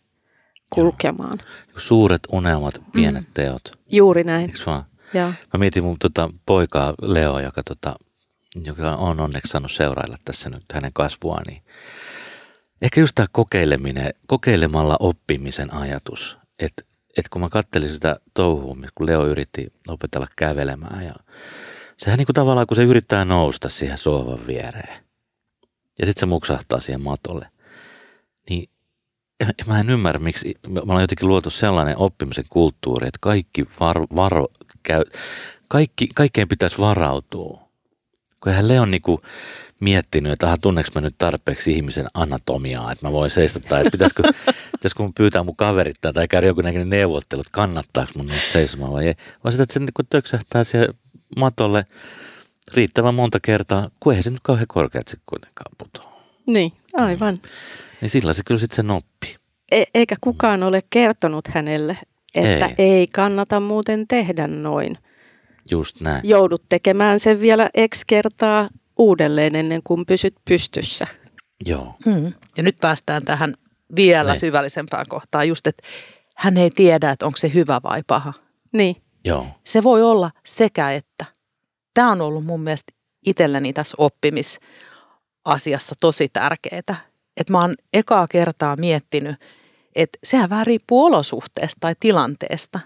kulkemaan. 0.73 1.39
Suuret 1.77 2.21
unelmat, 2.31 2.81
pienet 2.93 3.23
Mm. 3.23 3.33
teot. 3.33 3.61
Juuri 3.91 4.23
näin. 4.23 4.53
Vaan? 4.65 4.85
Joo. 5.13 5.27
Mä 5.27 5.57
mietin 5.59 5.83
mun 5.83 5.99
tota, 5.99 6.29
poikaa 6.45 6.93
Leo, 7.01 7.39
joka, 7.39 7.63
tota, 7.63 7.95
joka 8.65 8.95
on 8.95 9.19
onneksi 9.19 9.49
saanut 9.51 9.71
seurailla 9.71 10.17
tässä 10.25 10.49
nyt 10.49 10.63
hänen 10.73 10.93
kasvuaan. 10.93 11.43
Niin 11.47 11.63
ehkä 12.81 12.99
just 12.99 13.15
tämä 13.15 13.27
kokeileminen, 13.31 14.13
kokeilemalla 14.27 14.97
oppimisen 14.99 15.73
ajatus. 15.73 16.37
Että 16.59 16.83
et 17.17 17.29
kun 17.29 17.41
mä 17.41 17.49
kattelin 17.49 17.89
sitä 17.89 18.19
touhua, 18.33 18.75
kun 18.95 19.07
Leo 19.07 19.25
yritti 19.25 19.67
opetella 19.87 20.27
kävelemään 20.35 21.05
ja 21.05 21.13
sehän 21.97 22.17
niin 22.17 22.25
kuin 22.25 22.33
tavallaan, 22.33 22.67
kun 22.67 22.75
se 22.75 22.83
yrittää 22.83 23.25
nousta 23.25 23.69
siihen 23.69 23.97
sohvan 23.97 24.47
viereen 24.47 25.03
ja 25.99 26.05
sitten 26.05 26.19
se 26.19 26.25
muksahtaa 26.25 26.79
siihen 26.79 27.01
matolle, 27.01 27.47
niin 28.49 28.69
en- 29.39 29.67
mä 29.67 29.79
en 29.79 29.89
ymmärrä, 29.89 30.19
miksi 30.19 30.55
me 30.67 30.79
ollaan 30.79 31.01
jotenkin 31.01 31.27
luotu 31.27 31.49
sellainen 31.49 31.97
oppimisen 31.97 32.45
kulttuuri, 32.49 33.07
että 33.07 33.19
kaikki 33.21 33.65
varo, 33.79 34.05
varo 34.15 34.47
käy, 34.83 35.03
kaikki, 35.67 36.07
kaikkeen 36.15 36.47
pitäisi 36.47 36.77
varautua. 36.77 37.63
Kun 38.43 38.49
eihän 38.51 38.67
Leon 38.67 38.91
niinku 38.91 39.21
miettinyt, 39.79 40.31
että 40.33 40.47
aha, 40.47 40.57
tunneeko 40.57 40.89
mä 40.95 41.01
nyt 41.01 41.15
tarpeeksi 41.17 41.71
ihmisen 41.71 42.07
anatomiaa, 42.13 42.91
että 42.91 43.07
mä 43.07 43.11
voin 43.11 43.31
seistä, 43.31 43.59
tai 43.59 43.79
että 43.81 43.91
pitäisikö, 43.91 44.23
pitäisikö 44.71 45.03
mun 45.03 45.13
pyytää 45.13 45.43
mun 45.43 45.55
kaverit 45.55 45.95
tai 46.01 46.27
käydä 46.27 46.47
jonkunnäköinen 46.47 46.89
neuvottelu, 46.89 47.41
että 47.41 47.51
kannattaako 47.51 48.11
mun 48.15 48.27
nyt 48.27 48.41
seisomaan 48.51 48.93
vai 48.93 49.07
ei. 49.07 49.13
Vaan 49.43 49.51
sitä, 49.51 49.63
että 49.63 49.73
se 49.73 49.79
niinku 49.79 50.03
töksähtää 50.09 50.63
siihen 50.63 50.89
matolle 51.37 51.85
riittävän 52.73 53.15
monta 53.15 53.39
kertaa, 53.39 53.89
kun 53.99 54.13
eihän 54.13 54.23
se 54.23 54.29
nyt 54.29 54.39
kauhean 54.43 54.67
korkeat 54.67 55.07
se 55.07 55.17
kuitenkaan 55.25 55.75
putoa. 55.77 56.13
Niin, 56.47 56.71
aivan. 56.93 57.37
Niin 58.01 58.09
sillä 58.09 58.33
se 58.33 58.41
kyllä 58.45 58.59
sitten 58.59 58.75
sen 58.75 58.91
oppii. 58.91 59.35
E- 59.71 59.83
eikä 59.93 60.15
kukaan 60.21 60.63
ole 60.63 60.83
kertonut 60.89 61.47
hänelle, 61.47 61.97
että 62.35 62.65
Ei. 62.65 62.73
ei. 62.77 63.07
kannata 63.07 63.59
muuten 63.59 64.07
tehdä 64.07 64.47
noin. 64.47 64.97
Just 65.71 66.01
näin. 66.01 66.21
Joudut 66.29 66.61
tekemään 66.69 67.19
sen 67.19 67.39
vielä 67.39 67.69
X 67.95 68.01
kertaa 68.07 68.69
uudelleen 68.97 69.55
ennen 69.55 69.81
kuin 69.83 70.05
pysyt 70.05 70.35
pystyssä. 70.45 71.07
Joo. 71.65 71.95
Mm. 72.05 72.33
Ja 72.57 72.63
nyt 72.63 72.77
päästään 72.81 73.25
tähän 73.25 73.53
vielä 73.95 74.31
Niin. 74.31 74.39
syvällisempään 74.39 75.05
kohtaan, 75.09 75.47
just 75.47 75.67
että 75.67 75.83
hän 76.35 76.57
ei 76.57 76.69
tiedä, 76.69 77.11
että 77.11 77.25
onko 77.25 77.37
se 77.37 77.51
hyvä 77.53 77.81
vai 77.83 78.03
paha. 78.07 78.33
Niin, 78.73 78.95
Joo. 79.25 79.47
Se 79.63 79.83
voi 79.83 80.03
olla 80.03 80.31
sekä 80.45 80.91
että. 80.91 81.25
Tämä 81.93 82.11
on 82.11 82.21
ollut 82.21 82.45
mun 82.45 82.61
mielestä 82.61 82.93
itselleni 83.25 83.73
tässä 83.73 83.95
oppimisasiassa 83.97 85.95
tosi 86.01 86.29
tärkeää. 86.33 86.79
Että 87.37 87.53
mä 87.53 87.61
oon 87.61 87.75
ekaa 87.93 88.27
kertaa 88.27 88.75
miettinyt, 88.75 89.35
että 89.95 90.19
sehän 90.23 90.49
vähän 90.49 90.65
riippuu 90.65 91.05
olosuhteesta 91.05 91.77
tai 91.79 91.95
tilanteesta, 91.99 92.79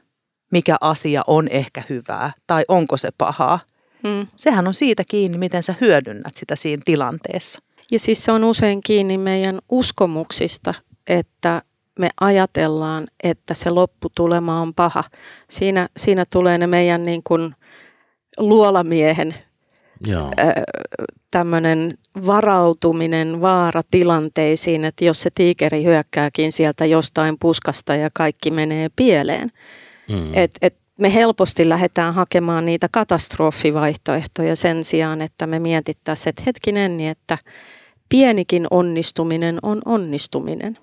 mikä 0.52 0.78
asia 0.82 1.24
on 1.28 1.48
ehkä 1.48 1.84
hyvää 1.90 2.32
tai 2.48 2.66
onko 2.68 2.98
se 2.98 3.10
pahaa. 3.18 3.60
mm. 4.04 4.28
Sehän 4.36 4.68
on 4.68 4.74
siitä 4.74 5.04
kiinni, 5.10 5.38
miten 5.38 5.64
sä 5.64 5.76
hyödynnät 5.82 6.36
sitä 6.36 6.56
siinä 6.56 6.82
tilanteessa. 6.86 7.60
Ja 7.92 8.00
siis 8.00 8.24
se 8.24 8.32
on 8.32 8.44
usein 8.44 8.82
kiinni 8.82 9.18
meidän 9.18 9.60
uskomuksista, 9.70 10.74
että 11.08 11.62
me 11.98 12.10
ajatellaan, 12.22 13.08
että 13.24 13.54
se 13.54 13.70
lopputulema 13.70 14.62
on 14.62 14.74
paha. 14.74 15.04
Siinä, 15.50 15.88
siinä 15.98 16.24
tulee 16.30 16.58
ne 16.58 16.68
meidän 16.68 17.04
niin 17.04 17.22
kuin 17.24 17.56
luolamiehen 18.40 19.36
Joo. 20.08 20.32
tämmöinen 21.32 21.98
varautuminen 22.26 23.42
vaaratilanteisiin, 23.42 24.86
että 24.86 25.06
jos 25.06 25.22
se 25.22 25.30
tiikeri 25.36 25.84
hyökkääkin 25.84 26.52
sieltä 26.52 26.86
jostain 26.86 27.36
puskasta 27.40 27.96
ja 27.96 28.10
kaikki 28.14 28.52
menee 28.52 28.90
pieleen. 28.96 29.52
Mm. 30.10 30.34
Et, 30.34 30.52
et 30.62 30.78
me 31.00 31.14
helposti 31.14 31.70
lähdetään 31.70 32.14
hakemaan 32.14 32.66
niitä 32.66 32.88
katastrofivaihtoehtoja 32.92 34.56
sen 34.56 34.84
sijaan, 34.84 35.22
että 35.22 35.48
me 35.48 35.60
mietittäisiin, 35.60 36.30
että 36.30 36.44
hetkinen, 36.46 36.98
niin 36.98 37.10
että 37.10 37.38
pienikin 38.10 38.68
onnistuminen 38.72 39.60
on 39.62 39.82
onnistuminen. 39.86 40.78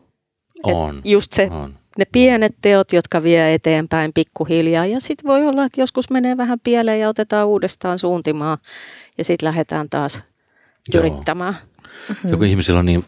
Et 0.66 0.74
on. 0.74 1.00
Just 1.05 1.33
se, 1.33 1.48
on. 1.50 1.74
ne 1.98 2.05
pienet 2.12 2.55
teot, 2.62 2.92
jotka 2.92 3.22
vie 3.22 3.55
eteenpäin 3.55 4.12
pikkuhiljaa. 4.12 4.87
Ja 4.87 5.00
sitten 5.00 5.29
voi 5.29 5.46
olla, 5.46 5.64
että 5.64 5.81
joskus 5.81 6.11
menee 6.11 6.37
vähän 6.37 6.61
pieleen 6.61 7.00
ja 7.00 7.09
otetaan 7.09 7.46
uudestaan 7.46 7.98
suuntimaa 7.98 8.59
ja 9.18 9.24
sitten 9.24 9.46
lähdetään 9.46 9.90
taas 9.90 10.22
yrittämään. 10.94 11.55
Joku 12.31 12.44
ihmisillä 12.44 12.79
on 12.79 12.87
niin, 12.87 13.05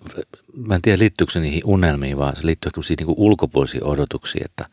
mä 0.56 0.74
en 0.74 0.82
tiedä 0.82 0.98
liittyykö 0.98 1.32
se 1.32 1.40
niihin 1.40 1.62
unelmiin, 1.64 2.18
vaan 2.18 2.36
se 2.36 2.46
liittyy 2.46 2.68
ehkä 2.68 2.80
niin 2.98 3.14
ulkopuolisiin 3.16 3.84
odotuksiin, 3.84 4.44
että 4.44 4.64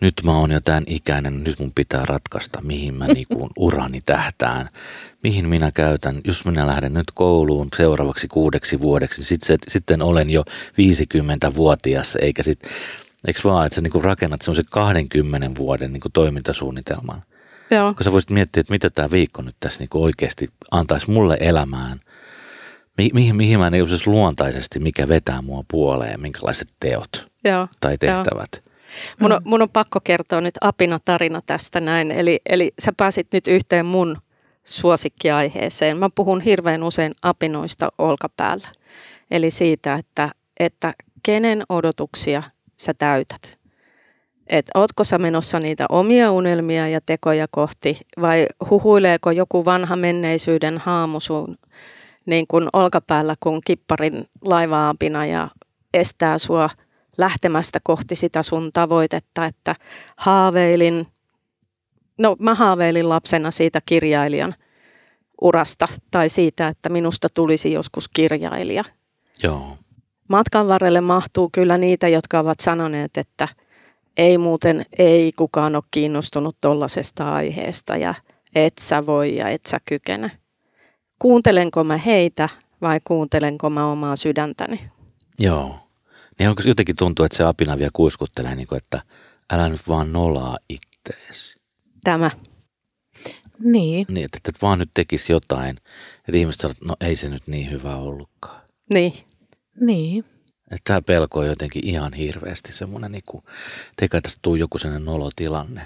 nyt 0.00 0.14
mä 0.24 0.38
oon 0.38 0.50
jo 0.50 0.60
tämän 0.60 0.84
ikäinen, 0.86 1.44
nyt 1.44 1.58
mun 1.58 1.72
pitää 1.74 2.04
ratkaista, 2.06 2.60
mihin 2.60 2.94
mä 2.94 3.06
niinku 3.06 3.48
urani 3.58 4.00
tähtään, 4.06 4.68
mihin 5.22 5.48
minä 5.48 5.70
käytän, 5.70 6.20
jos 6.24 6.44
minä 6.44 6.66
lähden 6.66 6.94
nyt 6.94 7.10
kouluun 7.14 7.68
seuraavaksi 7.76 8.28
kuudeksi 8.28 8.80
vuodeksi, 8.80 9.24
sit 9.24 9.42
se, 9.42 9.56
sitten 9.68 10.02
olen 10.02 10.30
jo 10.30 10.42
50-vuotias, 10.42 12.16
eikä 12.16 12.42
sit, 12.42 12.60
eikö 13.26 13.40
vaan, 13.44 13.66
että 13.66 13.76
sä 13.76 13.80
niinku 13.80 14.00
rakennat 14.00 14.42
semmoisen 14.42 14.64
20 14.70 15.50
vuoden 15.58 15.92
niinku 15.92 16.08
toimintasuunnitelman, 16.08 17.22
Joo. 17.70 17.94
kun 17.94 18.04
sä 18.04 18.12
voisit 18.12 18.30
miettiä, 18.30 18.60
että 18.60 18.72
mitä 18.72 18.90
tämä 18.90 19.10
viikko 19.10 19.42
nyt 19.42 19.56
tässä 19.60 19.78
niinku 19.78 20.02
oikeasti 20.02 20.48
antaisi 20.70 21.10
mulle 21.10 21.36
elämään, 21.40 22.00
Mi- 22.98 23.10
mihin, 23.12 23.36
mihin 23.36 23.58
mä 23.58 23.70
niin 23.70 23.86
luontaisesti, 24.06 24.80
mikä 24.80 25.08
vetää 25.08 25.42
mua 25.42 25.64
puoleen, 25.70 26.20
minkälaiset 26.20 26.68
teot 26.80 27.28
Joo. 27.44 27.68
tai 27.80 27.98
tehtävät. 27.98 28.62
Mun, 29.20 29.32
on, 29.32 29.40
mun 29.44 29.62
on 29.62 29.68
pakko 29.68 30.00
kertoa 30.04 30.40
nyt 30.40 30.54
apina 30.60 31.00
tarina 31.04 31.40
tästä 31.46 31.80
näin. 31.80 32.10
Eli, 32.10 32.40
eli 32.46 32.72
sä 32.78 32.92
pääsit 32.96 33.26
nyt 33.32 33.48
yhteen 33.48 33.86
mun 33.86 34.16
suosikkiaiheeseen. 34.64 35.96
Mä 35.96 36.10
puhun 36.14 36.40
hirveän 36.40 36.82
usein 36.82 37.14
apinoista 37.22 37.88
olkapäällä. 37.98 38.68
Eli 39.30 39.50
siitä, 39.50 39.94
että, 39.94 40.30
että 40.60 40.94
kenen 41.22 41.62
odotuksia 41.68 42.42
sä 42.76 42.94
täytät. 42.94 43.58
Että 44.46 44.72
ootko 44.74 45.04
sä 45.04 45.18
menossa 45.18 45.60
niitä 45.60 45.86
omia 45.88 46.32
unelmia 46.32 46.88
ja 46.88 47.00
tekoja 47.06 47.46
kohti 47.50 48.00
vai 48.20 48.46
huhuileeko 48.70 49.30
joku 49.30 49.64
vanha 49.64 49.96
menneisyyden 49.96 50.78
haamu 50.78 51.20
sun 51.20 51.58
niin 52.26 52.46
kuin 52.46 52.68
olkapäällä 52.72 53.34
kuin 53.40 53.60
kipparin 53.66 54.28
laivaapina 54.40 55.26
ja 55.26 55.48
estää 55.94 56.38
sua 56.38 56.70
lähtemästä 57.18 57.80
kohti 57.82 58.16
sitä 58.16 58.42
sun 58.42 58.70
tavoitetta, 58.72 59.44
että 59.44 59.74
haaveilin, 60.16 61.06
no 62.18 62.36
mä 62.38 62.54
haaveilin 62.54 63.08
lapsena 63.08 63.50
siitä 63.50 63.80
kirjailijan 63.86 64.54
urasta 65.40 65.86
tai 66.10 66.28
siitä, 66.28 66.68
että 66.68 66.88
minusta 66.88 67.28
tulisi 67.34 67.72
joskus 67.72 68.08
kirjailija. 68.08 68.84
Joo, 69.42 69.78
Matkan 70.28 70.68
varrelle 70.68 71.00
mahtuu 71.00 71.50
kyllä 71.52 71.78
niitä, 71.78 72.08
jotka 72.08 72.38
ovat 72.38 72.60
sanoneet, 72.60 73.18
että 73.18 73.48
ei 74.16 74.38
muuten, 74.38 74.86
ei 74.98 75.32
kukaan 75.32 75.76
ole 75.76 75.84
kiinnostunut 75.90 76.56
tollaisesta 76.60 77.34
aiheesta 77.34 77.96
ja 77.96 78.14
et 78.54 78.74
sä 78.80 79.06
voi 79.06 79.36
ja 79.36 79.48
et 79.48 79.64
sä 79.64 79.78
kykene. 79.84 80.30
Kuuntelenko 81.18 81.84
mä 81.84 81.96
heitä 81.96 82.48
vai 82.80 83.00
kuuntelenko 83.04 83.70
mä 83.70 83.90
omaa 83.90 84.16
sydäntäni? 84.16 84.90
joo. 85.38 85.85
Niin 86.38 86.48
onko 86.48 86.62
jotenkin 86.66 86.96
tuntuu, 86.96 87.24
että 87.24 87.36
se 87.36 87.44
apina 87.44 87.78
vielä 87.78 87.90
kuiskuttelee, 87.92 88.54
niin 88.54 88.68
kuin, 88.68 88.76
että 88.76 89.02
älä 89.50 89.68
nyt 89.68 89.88
vaan 89.88 90.12
nolaa 90.12 90.56
ittees. 90.68 91.58
Tämä. 92.04 92.30
Niin, 93.58 94.06
Niin, 94.08 94.24
että, 94.24 94.38
että 94.38 94.58
vaan 94.62 94.78
nyt 94.78 94.90
tekisi 94.94 95.32
jotain, 95.32 95.76
että 96.28 96.38
ihmiset 96.38 96.60
sanoo, 96.60 96.72
että 96.72 96.86
no 96.86 96.96
ei 97.00 97.16
se 97.16 97.28
nyt 97.28 97.46
niin 97.46 97.70
hyvä 97.70 97.96
ollutkaan. 97.96 98.62
Niin. 98.90 99.12
niin. 99.80 100.24
Että 100.70 100.80
tämä 100.84 101.02
pelko 101.02 101.40
on 101.40 101.46
jotenkin 101.46 101.86
ihan 101.86 102.12
hirveästi 102.12 102.72
semmoinen, 102.72 103.12
niin 103.12 103.22
kuin, 103.26 103.44
teikä 103.96 104.20
tästä 104.20 104.38
tuu 104.42 104.54
joku 104.54 104.78
sellainen 104.78 105.04
nolotilanne, 105.04 105.82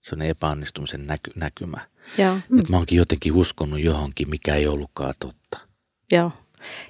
sellainen 0.00 0.30
epäonnistumisen 0.30 1.06
näky, 1.06 1.30
näkymä. 1.36 1.80
Joo. 2.18 2.34
Mm. 2.34 2.58
Että 2.58 2.72
mä 2.72 2.76
oonkin 2.76 2.98
jotenkin 2.98 3.32
uskonut 3.32 3.80
johonkin, 3.80 4.30
mikä 4.30 4.54
ei 4.54 4.66
ollutkaan 4.66 5.14
totta. 5.18 5.58
Joo. 6.12 6.32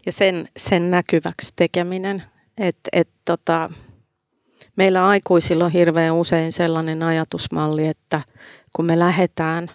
Ja 0.06 0.12
sen, 0.12 0.48
sen 0.56 0.90
näkyväksi 0.90 1.52
tekeminen, 1.56 2.22
että 2.62 2.88
et, 2.92 3.08
tota, 3.24 3.70
meillä 4.76 5.06
aikuisilla 5.06 5.64
on 5.64 5.72
hirveän 5.72 6.14
usein 6.14 6.52
sellainen 6.52 7.02
ajatusmalli, 7.02 7.86
että 7.86 8.22
kun 8.76 8.84
me 8.84 8.98
lähdetään 8.98 9.70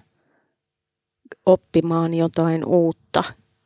oppimaan 1.46 2.14
jotain 2.14 2.66
uutta, 2.66 3.24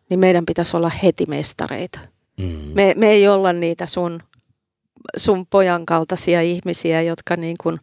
niin 0.09 0.19
meidän 0.19 0.45
pitäisi 0.45 0.77
olla 0.77 0.91
heti 1.03 1.25
mestareita. 1.27 1.99
Mm. 2.37 2.71
Me, 2.73 2.93
me 2.97 3.09
ei 3.09 3.27
olla 3.27 3.53
niitä 3.53 3.85
sun, 3.85 4.19
sun 5.17 5.45
pojan 5.45 5.85
kaltaisia 5.85 6.41
ihmisiä, 6.41 7.01
jotka 7.01 7.35
niin 7.35 7.55
kuin 7.63 7.77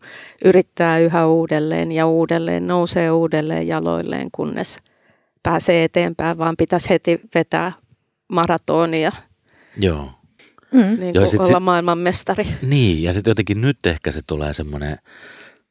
yrittää 0.45 0.99
yhä 0.99 1.27
uudelleen 1.27 1.93
ja 1.93 2.07
uudelleen, 2.07 2.67
nousee 2.67 3.11
uudelleen 3.11 3.69
jaloilleen, 3.69 4.29
kunnes 4.33 4.79
pääsee 5.43 5.85
eteenpäin, 5.85 6.39
vaan 6.39 6.57
pitäisi 6.57 6.89
heti 6.89 7.21
vetää 7.35 7.73
maratonia. 8.29 9.13
Joo. 9.77 10.11
Mm. 10.73 11.01
Niin 11.01 11.15
Joo, 11.15 11.27
sit 11.27 11.41
olla 11.41 11.61
maailmanmestari. 11.61 12.45
Niin, 12.63 13.03
ja 13.03 13.13
sitten 13.13 13.31
jotenkin 13.31 13.61
nyt 13.61 13.87
ehkä 13.87 14.11
se 14.11 14.21
tulee 14.27 14.55
semmoinen 14.55 14.97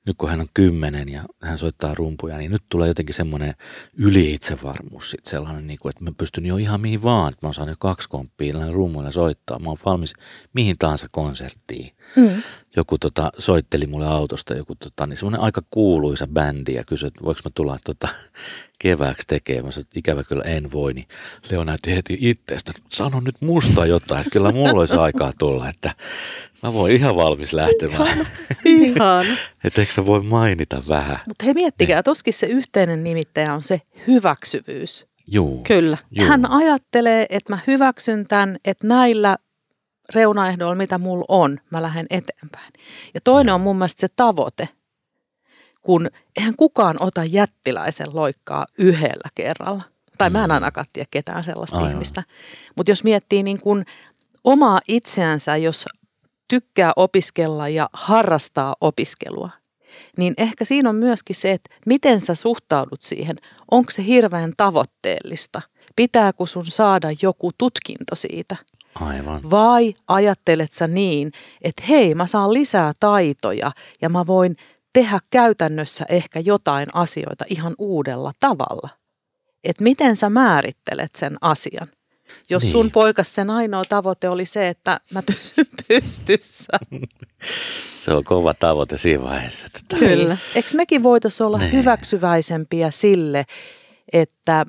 nyt 0.07 0.17
kun 0.17 0.29
hän 0.29 0.41
on 0.41 0.47
kymmenen 0.53 1.09
ja 1.09 1.23
hän 1.41 1.57
soittaa 1.57 1.95
rumpuja, 1.95 2.37
niin 2.37 2.51
nyt 2.51 2.63
tulee 2.69 2.87
jotenkin 2.87 3.15
semmoinen 3.15 3.53
yli-itsevarmuus 3.97 5.11
sit 5.11 5.25
sellainen, 5.25 5.67
niin 5.67 5.79
kuin, 5.81 5.89
että 5.89 6.03
mä 6.03 6.11
pystyn 6.17 6.45
jo 6.45 6.57
ihan 6.57 6.81
mihin 6.81 7.03
vaan, 7.03 7.33
että 7.33 7.45
mä 7.45 7.49
osaan 7.49 7.69
jo 7.69 7.75
kaksi 7.79 8.09
komppia 8.09 8.71
rummuilla 8.71 9.11
soittaa, 9.11 9.59
mä 9.59 9.69
oon 9.69 9.77
valmis 9.85 10.13
mihin 10.53 10.75
tahansa 10.79 11.07
konserttiin. 11.11 11.96
Mm. 12.15 12.41
Joku 12.75 12.97
tota, 12.97 13.31
soitteli 13.37 13.87
mulle 13.87 14.07
autosta, 14.07 14.53
joku 14.53 14.75
tota, 14.75 15.07
niin 15.07 15.17
semmoinen 15.17 15.41
aika 15.41 15.61
kuuluisa 15.71 16.27
bändi 16.27 16.73
ja 16.73 16.83
kysyi, 16.83 17.07
että 17.07 17.23
voiko 17.23 17.39
mä 17.45 17.51
tulla 17.55 17.77
tota, 17.85 18.07
kevääksi 18.79 19.27
tekemään. 19.27 19.65
Mä 19.65 19.71
sanoin, 19.71 19.85
että 19.85 19.99
ikävä 19.99 20.23
kyllä 20.23 20.43
en 20.43 20.71
voi, 20.71 20.93
niin 20.93 21.07
Leo 21.51 21.63
näytti 21.63 21.95
heti 21.95 22.17
itsestä, 22.21 22.73
sano 22.89 23.19
nyt 23.19 23.35
musta 23.39 23.85
jotain, 23.85 24.19
että 24.19 24.31
kyllä 24.31 24.51
mulla 24.51 24.79
olisi 24.79 24.95
aikaa 24.95 25.33
tulla, 25.39 25.69
että 25.69 25.91
mä 26.63 26.73
voin 26.73 26.93
ihan 26.95 27.15
valmis 27.15 27.53
lähtemään. 27.53 28.27
Ihan. 28.65 29.25
että 29.63 29.81
eikö 29.81 29.93
sä 29.93 30.05
voi 30.05 30.23
mainita 30.23 30.83
vähän? 30.87 31.19
Mutta 31.27 31.45
hei 31.45 31.53
miettikää, 31.53 32.03
toskin 32.03 32.33
se 32.33 32.47
yhteinen 32.47 33.03
nimittäjä 33.03 33.53
on 33.53 33.63
se 33.63 33.81
hyväksyvyys. 34.07 35.05
Juu. 35.31 35.63
Kyllä. 35.67 35.97
Juu. 36.11 36.27
Hän 36.27 36.51
ajattelee, 36.51 37.25
että 37.29 37.53
mä 37.53 37.59
hyväksyn 37.67 38.25
tämän, 38.25 38.57
että 38.65 38.87
näillä 38.87 39.37
reunaehdoilla, 40.13 40.75
mitä 40.75 40.97
mulla 40.97 41.25
on, 41.27 41.59
mä 41.69 41.81
lähden 41.81 42.05
eteenpäin. 42.09 42.73
Ja 43.13 43.21
toinen 43.23 43.53
on 43.53 43.61
mun 43.61 43.77
mielestä 43.77 44.01
se 44.01 44.07
tavoite, 44.15 44.69
kun 45.81 46.09
eihän 46.37 46.55
kukaan 46.55 46.97
ota 46.99 47.23
jättiläisen 47.23 48.07
loikkaa 48.13 48.65
yhdellä 48.77 49.29
kerralla. 49.35 49.83
Tai 50.17 50.29
mä 50.29 50.43
en 50.43 50.49
mm. 50.49 50.53
ainakaan 50.53 50.85
tiedä 50.93 51.07
ketään 51.11 51.43
sellaista 51.43 51.77
Aivan. 51.77 51.91
ihmistä. 51.91 52.23
Mutta 52.75 52.91
jos 52.91 53.03
miettii 53.03 53.43
niin 53.43 53.61
kun 53.61 53.85
omaa 54.43 54.79
itseänsä, 54.87 55.57
jos 55.57 55.85
tykkää 56.47 56.91
opiskella 56.95 57.69
ja 57.69 57.89
harrastaa 57.93 58.75
opiskelua, 58.81 59.49
niin 60.17 60.33
ehkä 60.37 60.65
siinä 60.65 60.89
on 60.89 60.95
myöskin 60.95 61.35
se, 61.35 61.51
että 61.51 61.69
miten 61.85 62.19
sä 62.19 62.35
suhtaudut 62.35 63.01
siihen. 63.01 63.35
Onko 63.71 63.91
se 63.91 64.05
hirveän 64.05 64.53
tavoitteellista? 64.57 65.61
Pitääkö 65.95 66.45
sun 66.45 66.65
saada 66.65 67.07
joku 67.21 67.51
tutkinto 67.57 68.15
siitä? 68.15 68.55
Aivan. 69.01 69.49
Vai 69.49 69.93
ajattelet 70.07 70.73
sä 70.73 70.87
niin, 70.87 71.31
että 71.61 71.83
hei, 71.89 72.15
mä 72.15 72.27
saan 72.27 72.53
lisää 72.53 72.93
taitoja 72.99 73.71
ja 74.01 74.09
mä 74.09 74.27
voin 74.27 74.55
tehdä 74.93 75.19
käytännössä 75.29 76.05
ehkä 76.09 76.39
jotain 76.39 76.87
asioita 76.93 77.45
ihan 77.49 77.75
uudella 77.77 78.33
tavalla. 78.39 78.89
Että 79.63 79.83
miten 79.83 80.15
sä 80.15 80.29
määrittelet 80.29 81.15
sen 81.15 81.37
asian. 81.41 81.87
Jos 82.49 82.63
niin. 82.63 82.71
sun 82.71 82.91
poikas 82.91 83.35
sen 83.35 83.49
ainoa 83.49 83.83
tavoite 83.85 84.29
oli 84.29 84.45
se, 84.45 84.67
että 84.67 84.99
mä 85.13 85.21
pysyn 85.23 85.65
pystyssä. 85.87 86.73
Se 88.03 88.13
on 88.13 88.23
kova 88.23 88.53
tavoite 88.53 88.97
siinä 88.97 89.23
vaiheessa. 89.23 89.67
Että... 89.75 89.95
Kyllä. 89.95 90.37
Eikö 90.55 90.69
mekin 90.75 91.03
voitaisiin 91.03 91.47
olla 91.47 91.57
niin. 91.57 91.71
hyväksyväisempiä 91.71 92.91
sille, 92.91 93.45
että 94.13 94.65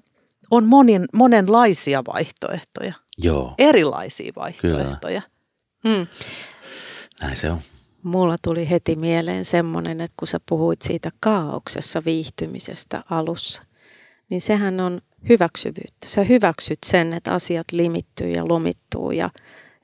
on 0.50 0.66
monin, 0.66 1.04
monenlaisia 1.14 2.02
vaihtoehtoja. 2.14 2.94
Joo. 3.18 3.54
Erilaisia 3.59 4.33
vaihtoehtoja. 4.37 5.22
Hmm. 5.88 6.07
Näin 7.20 7.37
se 7.37 7.50
on. 7.50 7.59
Mulla 8.02 8.37
tuli 8.42 8.70
heti 8.70 8.94
mieleen 8.94 9.44
semmoinen, 9.44 10.00
että 10.00 10.14
kun 10.16 10.28
sä 10.28 10.40
puhuit 10.48 10.83
siitä 10.83 11.11
kaauksessa 11.20 12.02
viihtymisestä 12.04 13.04
alussa, 13.11 13.62
niin 14.31 14.40
sehän 14.40 14.81
on 14.81 15.00
hyväksyvyyttä. 15.28 16.07
Sä 16.07 16.22
hyväksyt 16.22 16.78
sen, 16.87 17.12
että 17.12 17.33
asiat 17.33 17.66
limittyy 17.72 18.31
ja 18.31 18.48
lomittuu 18.48 19.11
ja 19.11 19.31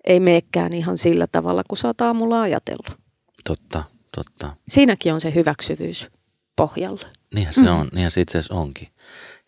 ei 0.04 0.20
meekään 0.20 0.76
ihan 0.76 0.98
sillä 0.98 1.26
tavalla, 1.32 1.62
kun 1.68 1.78
sä 1.78 1.88
oot 1.88 2.00
aamulla 2.00 2.42
ajatellut. 2.42 3.00
Totta, 3.44 3.84
totta. 4.14 4.56
Siinäkin 4.68 5.14
on 5.14 5.20
se 5.20 5.34
hyväksyvyys 5.34 6.08
pohjalla. 6.56 7.08
Niinhän 7.34 7.54
se 7.54 7.60
mm. 7.60 7.66
on, 7.66 7.88
niinhän 7.92 8.10
se 8.10 8.20
itse 8.20 8.38
asiassa 8.38 8.54
onkin. 8.54 8.88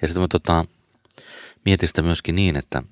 Ja 0.02 0.08
sitten 0.08 0.22
mä 0.22 0.28
tota, 0.28 0.64
mietin 1.64 1.88
sitä 1.88 2.02
myöskin 2.02 2.36
niin, 2.36 2.56
että 2.56 2.82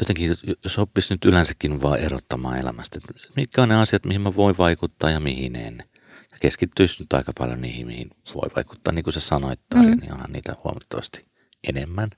jotenkin 0.00 0.36
jos 0.64 0.78
oppisi 0.78 1.14
nyt 1.14 1.24
yleensäkin 1.24 1.82
vaan 1.82 1.98
erottamaan 1.98 2.58
elämästä, 2.58 2.98
että 2.98 3.28
mitkä 3.36 3.62
on 3.62 3.68
ne 3.68 3.74
asiat, 3.74 4.04
mihin 4.04 4.20
mä 4.20 4.36
voin 4.36 4.58
vaikuttaa 4.58 5.10
ja 5.10 5.20
mihin 5.20 5.56
en. 5.56 5.82
Ja 6.32 6.38
keskittyisi 6.40 7.02
nyt 7.02 7.12
aika 7.12 7.32
paljon 7.38 7.60
niihin, 7.60 7.86
mihin 7.86 8.10
voi 8.34 8.50
vaikuttaa. 8.56 8.94
Niin 8.94 9.04
kuin 9.04 9.14
sä 9.14 9.20
sanoit, 9.20 9.60
Tarja, 9.70 9.94
mm. 9.94 10.00
niin 10.00 10.12
onhan 10.12 10.32
niitä 10.32 10.56
huomattavasti 10.64 11.26
enemmän. 11.68 12.10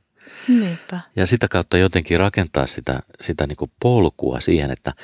Niinpä. 0.48 1.00
Ja 1.16 1.26
sitä 1.26 1.48
kautta 1.48 1.78
jotenkin 1.78 2.20
rakentaa 2.20 2.66
sitä, 2.66 3.00
sitä 3.20 3.46
niin 3.46 3.56
kuin 3.56 3.70
polkua 3.80 4.40
siihen, 4.40 4.70
että, 4.70 4.94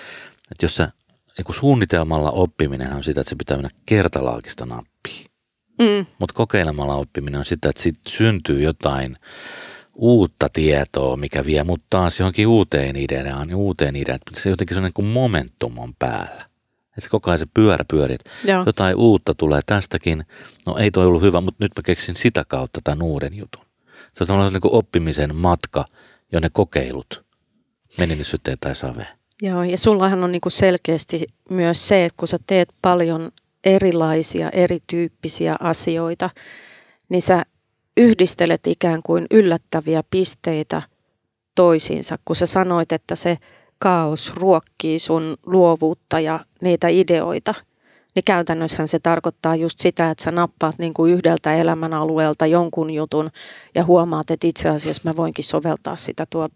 että 0.51 0.65
jos 0.65 0.77
sä 0.77 0.93
niin 1.39 1.45
kuin 1.45 1.57
suunnitelmalla 1.57 2.31
oppiminen 2.31 2.93
on 2.93 3.05
sitä, 3.05 3.21
että 3.21 3.31
se 3.31 3.37
pitää 3.37 3.57
mennä 3.57 3.71
kertalaakista 3.87 4.67
nappiin. 4.67 5.27
Mm. 5.79 6.07
Mutta 6.19 6.35
kokeilemalla 6.35 6.95
oppiminen 6.95 7.39
on 7.39 7.45
sitä, 7.45 7.69
että 7.69 7.83
siitä 7.83 8.01
syntyy 8.09 8.63
jotain 8.63 9.17
uutta 9.97 10.49
tietoa, 10.53 11.17
mikä 11.17 11.47
vie 11.47 11.65
mut 11.65 11.83
taas 11.91 12.21
johonkin 12.21 12.47
uuteen 12.47 12.97
ideaan, 12.97 13.55
uuteen 13.55 13.97
ideaan. 13.97 14.21
Se 14.37 14.51
jotenkin 14.51 14.75
sellainen 14.75 14.93
kuin 14.93 15.07
momentum 15.07 15.79
on 15.79 15.95
päällä. 15.99 16.47
Että 16.89 17.01
se 17.01 17.09
koko 17.09 17.31
ajan 17.31 17.39
se 17.39 17.47
pyörä 17.55 17.85
pyörii. 17.91 18.17
Jotain 18.67 18.97
uutta 18.97 19.35
tulee 19.35 19.61
tästäkin. 19.67 20.25
No 20.67 20.77
ei 20.77 20.91
toi 20.91 21.07
ollut 21.07 21.23
hyvä, 21.23 21.41
mutta 21.41 21.65
nyt 21.65 21.73
mä 21.77 21.83
keksin 21.83 22.17
sitä 22.17 22.45
kautta 22.49 22.81
tämän 22.85 23.03
uuden 23.03 23.35
jutun. 23.35 23.65
Se 24.13 24.23
on 24.25 24.27
sellainen 24.27 24.53
niin 24.53 24.75
oppimisen 24.75 25.35
matka, 25.35 25.85
jonne 26.33 26.51
kokeilut 26.53 27.25
meni 28.01 28.17
nyt 28.17 28.27
syteen 28.27 28.59
tai 28.61 28.77
saveen. 28.77 29.09
Joo, 29.43 29.63
ja 29.63 29.79
sullahan 29.79 30.25
on 30.25 30.33
niin 30.33 30.41
kuin 30.41 30.53
selkeästi 30.53 31.27
myös 31.51 31.89
se, 31.89 32.05
että 32.05 32.17
kun 32.17 32.29
sä 32.29 32.39
teet 32.47 32.69
paljon 32.83 33.31
erilaisia, 33.65 34.51
erityyppisiä 34.51 35.55
asioita, 35.61 36.31
niin 37.09 37.23
sä 37.23 37.45
yhdistelet 37.97 38.67
ikään 38.67 39.03
kuin 39.03 39.27
yllättäviä 39.31 40.03
pisteitä 40.11 40.83
toisiinsa, 41.55 42.19
kun 42.25 42.37
sä 42.37 42.47
sanoit, 42.47 42.93
että 42.93 43.17
se 43.17 43.39
kaos 43.79 44.33
ruokkii 44.35 44.99
sun 44.99 45.37
luovuutta 45.47 46.21
ja 46.21 46.41
niitä 46.63 46.89
ideoita, 46.89 47.55
niin 48.15 48.25
käytännössähän 48.25 48.89
se 48.89 48.99
tarkoittaa 48.99 49.57
just 49.57 49.79
sitä, 49.79 50.11
että 50.11 50.25
sä 50.25 50.31
nappaat 50.31 50.79
niin 50.79 50.95
kuin 50.95 51.13
yhdeltä 51.13 51.55
elämänalueelta 51.55 52.47
jonkun 52.47 52.91
jutun 52.91 53.29
ja 53.75 53.85
huomaat, 53.85 54.31
että 54.31 54.47
itse 54.47 54.69
asiassa 54.69 55.03
mä 55.05 55.17
voinkin 55.17 55.45
soveltaa 55.45 55.97
sitä 55.97 56.27
tuo 56.31 56.49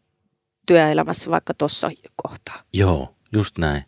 työelämässä 0.66 1.30
vaikka 1.30 1.54
tuossa 1.54 1.90
kohtaa. 2.16 2.62
Joo, 2.72 3.14
just 3.32 3.58
näin. 3.58 3.84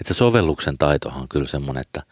Että 0.00 0.14
se 0.14 0.14
sovelluksen 0.14 0.78
taitohan 0.78 1.22
on 1.22 1.28
kyllä 1.28 1.46
semmoinen, 1.46 1.80
että 1.80 2.02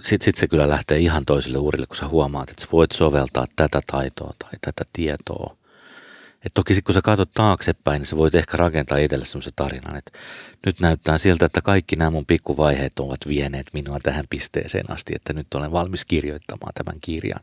sitten 0.00 0.24
sit 0.24 0.34
se 0.34 0.48
kyllä 0.48 0.68
lähtee 0.68 0.98
ihan 0.98 1.24
toisille 1.24 1.58
uurille, 1.58 1.86
kun 1.86 1.96
sä 1.96 2.08
huomaat, 2.08 2.50
että 2.50 2.62
sä 2.62 2.68
voit 2.72 2.92
soveltaa 2.92 3.46
tätä 3.56 3.80
taitoa 3.86 4.34
tai 4.38 4.50
tätä 4.60 4.84
tietoa. 4.92 5.56
Et 6.46 6.54
toki 6.54 6.74
sitten 6.74 6.86
kun 6.86 6.94
sä 6.94 7.02
katsot 7.02 7.30
taaksepäin, 7.34 8.00
niin 8.00 8.06
sä 8.06 8.16
voit 8.16 8.34
ehkä 8.34 8.56
rakentaa 8.56 8.98
itselle 8.98 9.24
semmoisen 9.24 9.52
tarinan, 9.56 9.96
että 9.96 10.18
nyt 10.66 10.80
näyttää 10.80 11.18
siltä, 11.18 11.46
että 11.46 11.60
kaikki 11.60 11.96
nämä 11.96 12.10
mun 12.10 12.26
pikkuvaiheet 12.26 12.98
ovat 12.98 13.20
vieneet 13.28 13.66
minua 13.72 13.98
tähän 14.02 14.24
pisteeseen 14.30 14.90
asti, 14.90 15.12
että 15.16 15.32
nyt 15.32 15.54
olen 15.54 15.72
valmis 15.72 16.04
kirjoittamaan 16.04 16.72
tämän 16.74 17.00
kirjan 17.00 17.40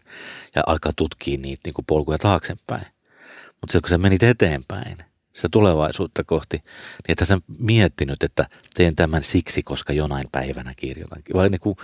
ja 0.55 0.63
alkaa 0.67 0.91
tutkia 0.95 1.37
niitä 1.37 1.61
niin 1.65 1.85
polkuja 1.87 2.17
taaksepäin. 2.17 2.85
Mutta 3.61 3.81
kun 3.81 3.89
sä 3.89 3.97
menit 3.97 4.23
eteenpäin, 4.23 4.97
sitä 5.39 5.49
tulevaisuutta 5.51 6.23
kohti, 6.23 6.57
niin 6.57 7.11
että 7.11 7.25
sä 7.25 7.37
miettinyt, 7.59 8.23
että 8.23 8.47
teen 8.75 8.95
tämän 8.95 9.23
siksi, 9.23 9.63
koska 9.63 9.93
jonain 9.93 10.27
päivänä 10.31 10.73
kirjoitan. 10.77 11.21
Vai 11.33 11.49
niin 11.49 11.59
kuin, 11.59 11.75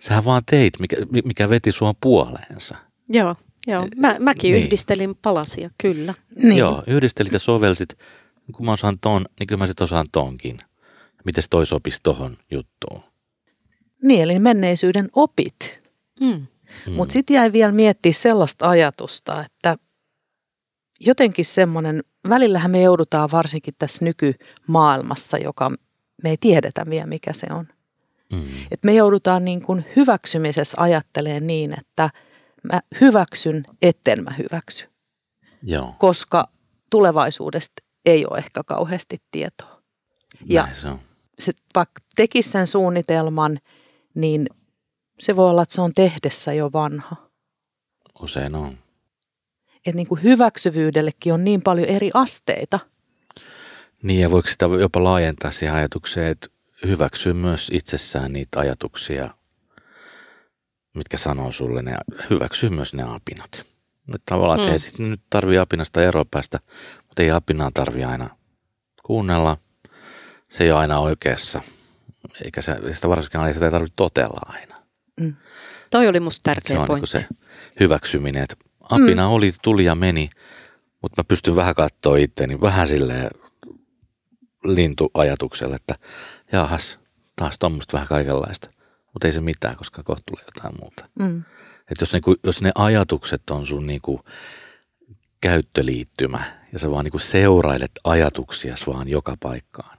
sähän 0.00 0.24
vaan 0.24 0.42
teit, 0.50 0.74
mikä, 0.80 0.96
mikä 1.24 1.48
veti 1.48 1.72
sua 1.72 1.94
puoleensa. 2.00 2.76
Joo, 3.08 3.36
joo. 3.66 3.86
Mä, 3.96 4.16
mäkin 4.18 4.52
niin. 4.52 4.64
yhdistelin 4.64 5.14
palasia, 5.22 5.70
kyllä. 5.78 6.14
Niin. 6.42 6.56
Joo, 6.56 6.82
yhdistelit 6.86 7.32
ja 7.32 7.38
sovelsit. 7.38 7.98
Kun 8.52 8.66
mä 8.66 8.72
osaan 8.72 8.98
ton, 8.98 9.24
niin 9.38 9.46
kyllä 9.46 9.58
mä 9.58 9.66
sit 9.66 9.80
osaan 9.80 10.06
tonkin. 10.12 10.58
Miten 11.24 11.44
toi 11.50 11.66
sopisi 11.66 12.00
tohon 12.02 12.36
juttuun? 12.50 13.02
Niin, 14.02 14.22
eli 14.22 14.38
menneisyyden 14.38 15.08
opit. 15.12 15.80
Mm. 16.20 16.46
Mm. 16.86 16.92
Mutta 16.92 17.12
sitten 17.12 17.34
jäi 17.34 17.52
vielä 17.52 17.72
miettiä 17.72 18.12
sellaista 18.12 18.68
ajatusta, 18.68 19.44
että 19.44 19.76
jotenkin 21.00 21.44
semmoinen, 21.44 22.02
välillähän 22.28 22.70
me 22.70 22.82
joudutaan 22.82 23.30
varsinkin 23.32 23.74
tässä 23.78 24.04
nykymaailmassa, 24.04 25.38
joka 25.38 25.70
me 26.22 26.30
ei 26.30 26.36
tiedetä 26.36 26.84
vielä 26.90 27.06
mikä 27.06 27.32
se 27.32 27.46
on. 27.50 27.68
Mm. 28.32 28.42
Et 28.70 28.84
me 28.84 28.94
joudutaan 28.94 29.44
niin 29.44 29.62
kuin 29.62 29.84
hyväksymisessä 29.96 30.76
ajattelemaan 30.80 31.46
niin, 31.46 31.74
että 31.78 32.10
mä 32.72 32.80
hyväksyn, 33.00 33.64
etten 33.82 34.24
mä 34.24 34.30
hyväksy. 34.38 34.88
Joo. 35.62 35.94
Koska 35.98 36.48
tulevaisuudesta 36.90 37.82
ei 38.04 38.26
ole 38.26 38.38
ehkä 38.38 38.62
kauheasti 38.64 39.22
tietoa. 39.30 39.82
Ja 40.44 40.62
Näin 40.62 40.74
se 40.74 40.88
on. 40.88 40.98
se, 41.38 41.52
vaikka 41.74 42.00
tekisi 42.16 42.50
sen 42.50 42.66
suunnitelman, 42.66 43.58
niin 44.14 44.46
se 45.20 45.36
voi 45.36 45.50
olla, 45.50 45.62
että 45.62 45.74
se 45.74 45.80
on 45.80 45.94
tehdessä 45.94 46.52
jo 46.52 46.70
vanha. 46.72 47.16
Usein 48.20 48.54
on. 48.54 48.78
Että 49.88 49.96
niin 49.96 50.06
kuin 50.06 50.22
hyväksyvyydellekin 50.22 51.32
on 51.32 51.44
niin 51.44 51.62
paljon 51.62 51.88
eri 51.88 52.10
asteita. 52.14 52.80
Niin 54.02 54.20
ja 54.20 54.30
voiko 54.30 54.48
sitä 54.48 54.66
jopa 54.80 55.04
laajentaa 55.04 55.50
siihen 55.50 55.74
ajatukseen, 55.76 56.26
että 56.26 56.48
hyväksyy 56.86 57.32
myös 57.32 57.70
itsessään 57.72 58.32
niitä 58.32 58.60
ajatuksia, 58.60 59.30
mitkä 60.94 61.16
sanoo 61.18 61.52
sulle, 61.52 61.82
ne 61.82 61.96
hyväksyy 62.30 62.70
myös 62.70 62.94
ne 62.94 63.02
apinat. 63.02 63.64
Nyt 64.06 64.22
tavallaan, 64.26 64.60
että 64.60 64.68
Mm. 64.68 64.72
ei 64.72 64.78
sit 64.78 64.98
nyt 64.98 65.20
tarvii 65.30 65.58
apinasta 65.58 66.02
eroa 66.04 66.24
päästä, 66.30 66.58
mutta 67.08 67.22
ei 67.22 67.30
apinaa 67.30 67.70
tarvi 67.74 68.04
aina 68.04 68.30
kuunnella. 69.02 69.56
Se 70.48 70.64
ei 70.64 70.70
ole 70.72 70.80
aina 70.80 70.98
oikeassa, 70.98 71.60
eikä 72.44 72.62
se, 72.62 72.76
sitä 72.92 73.08
varsinkaan 73.08 73.54
sitä 73.54 73.64
ei 73.64 73.70
tarvitse 73.72 73.96
totella 73.96 74.40
aina. 74.46 74.74
Mm. 75.20 75.34
Toi 75.90 76.08
oli 76.08 76.20
musta 76.20 76.36
Se 76.50 76.54
tärkeä 76.54 76.76
on 76.76 76.80
niin 76.80 76.86
pointti. 76.86 77.10
se 77.10 77.26
hyväksyminen, 77.80 78.42
että 78.42 78.56
apina 78.88 79.26
mm. 79.26 79.32
oli, 79.32 79.52
tuli 79.62 79.84
ja 79.84 79.94
meni, 79.94 80.30
mutta 81.02 81.20
mä 81.22 81.24
pystyn 81.28 81.56
vähän 81.56 81.74
katsoa 81.74 82.16
itteeni 82.16 82.60
vähän 82.60 82.88
silleen 82.88 83.30
lintuajatukselle, 84.64 85.76
että 85.76 85.94
jaahas, 86.52 86.98
taas 87.36 87.58
tuommoista 87.58 87.92
vähän 87.92 88.08
kaikenlaista. 88.08 88.68
Mutta 89.12 89.26
ei 89.28 89.32
se 89.32 89.40
mitään, 89.40 89.76
koska 89.76 90.02
kohta 90.02 90.22
tulee 90.26 90.44
jotain 90.44 90.74
muuta. 90.80 91.08
Mm. 91.18 91.44
Et 91.90 92.00
jos, 92.00 92.12
niinku, 92.12 92.36
jos 92.44 92.62
ne 92.62 92.72
ajatukset 92.74 93.50
on 93.50 93.66
sun 93.66 93.86
niinku 93.86 94.20
käyttöliittymä 95.40 96.44
ja 96.72 96.78
sä 96.78 96.90
vaan 96.90 97.04
niinku 97.04 97.18
seurailet 97.18 97.90
ajatuksia 98.04 98.74
vaan 98.86 99.08
joka 99.08 99.36
paikkaan, 99.40 99.98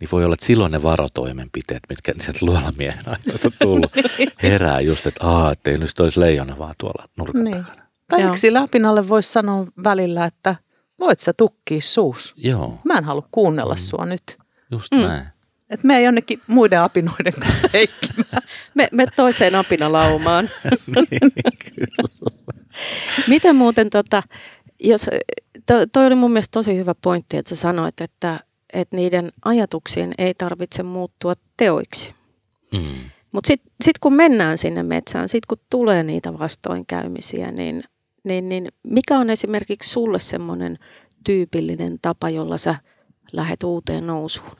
niin 0.00 0.08
voi 0.12 0.24
olla, 0.24 0.34
että 0.34 0.46
silloin 0.46 0.72
ne 0.72 0.82
varotoimenpiteet, 0.82 1.82
mitkä 1.88 2.12
sieltä 2.20 2.38
luolamiehen 2.42 3.04
ajoista 3.08 3.48
on 3.48 3.52
tullut, 3.60 3.92
herää 4.42 4.80
just, 4.80 5.06
että 5.06 5.26
aah, 5.26 5.52
ettei 5.52 5.78
nyt 5.78 6.00
olisi 6.00 6.20
leijona 6.20 6.58
vaan 6.58 6.74
tuolla 6.78 7.08
nurkan 7.16 7.44
Niin. 7.44 7.56
takana. 7.56 7.81
Tai 8.12 8.20
Joo. 8.20 8.34
eikö 8.44 9.08
voisi 9.08 9.32
sanoa 9.32 9.66
välillä, 9.84 10.24
että 10.24 10.56
voit 11.00 11.20
sä 11.20 11.32
tukkii 11.32 11.80
suus. 11.80 12.34
Joo, 12.36 12.78
Mä 12.84 12.98
en 12.98 13.04
halua 13.04 13.28
kuunnella 13.30 13.76
sua 13.76 14.06
nyt. 14.06 14.38
just 14.70 14.92
Mm. 14.92 14.98
näin. 15.00 15.26
Että 15.70 15.86
me 15.86 16.02
jonnekin 16.02 16.40
muiden 16.46 16.80
apinoiden 16.80 17.32
kanssa 17.32 17.68
heikkimään. 17.74 18.42
Me, 18.74 18.88
me 18.92 19.06
toiseen 19.16 19.54
apinalaumaan. 19.54 20.48
niin, 21.10 21.32
kyllä. 21.74 22.32
Miten 23.28 23.56
muuten, 23.56 23.90
tota, 23.90 24.22
jos, 24.80 25.06
to, 25.66 25.74
toi 25.92 26.06
oli 26.06 26.14
mun 26.14 26.30
mielestä 26.32 26.52
tosi 26.52 26.76
hyvä 26.76 26.94
pointti, 27.02 27.36
että 27.36 27.48
sä 27.48 27.56
sanoit, 27.56 28.00
että, 28.00 28.40
että 28.72 28.96
niiden 28.96 29.32
ajatuksien 29.44 30.12
ei 30.18 30.34
tarvitse 30.34 30.82
muuttua 30.82 31.32
teoiksi. 31.56 32.14
Mm. 32.72 32.80
Mutta 33.32 33.46
sitten 33.46 33.72
sit 33.84 33.98
kun 33.98 34.12
mennään 34.12 34.58
sinne 34.58 34.82
metsään, 34.82 35.28
sitten 35.28 35.46
kun 35.48 35.66
tulee 35.70 36.02
niitä 36.02 36.38
vastoinkäymisiä, 36.38 37.50
niin, 37.52 37.84
niin, 38.24 38.48
niin 38.48 38.68
mikä 38.82 39.18
on 39.18 39.30
esimerkiksi 39.30 39.90
sulle 39.90 40.18
semmoinen 40.18 40.78
tyypillinen 41.24 41.98
tapa, 42.02 42.30
jolla 42.30 42.58
sä 42.58 42.74
lähet 43.32 43.62
uuteen 43.62 44.06
nousuun? 44.06 44.56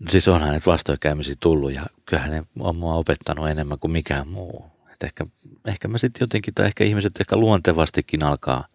No 0.00 0.06
Siis 0.10 0.28
onhan 0.28 0.50
näitä 0.50 0.70
vastoinkäymisiä 0.70 1.34
tullut 1.40 1.74
ja 1.74 1.86
kyllähän 2.06 2.30
ne 2.30 2.42
on 2.58 2.76
mua 2.76 2.94
opettanut 2.94 3.48
enemmän 3.48 3.78
kuin 3.78 3.90
mikään 3.90 4.28
muu. 4.28 4.64
Et 4.92 5.02
ehkä, 5.02 5.26
ehkä 5.66 5.88
mä 5.88 5.98
sitten 5.98 6.24
jotenkin, 6.24 6.54
tai 6.54 6.66
ehkä 6.66 6.84
ihmiset 6.84 7.20
ehkä 7.20 7.36
luontevastikin 7.36 8.24
alkaa 8.24 8.66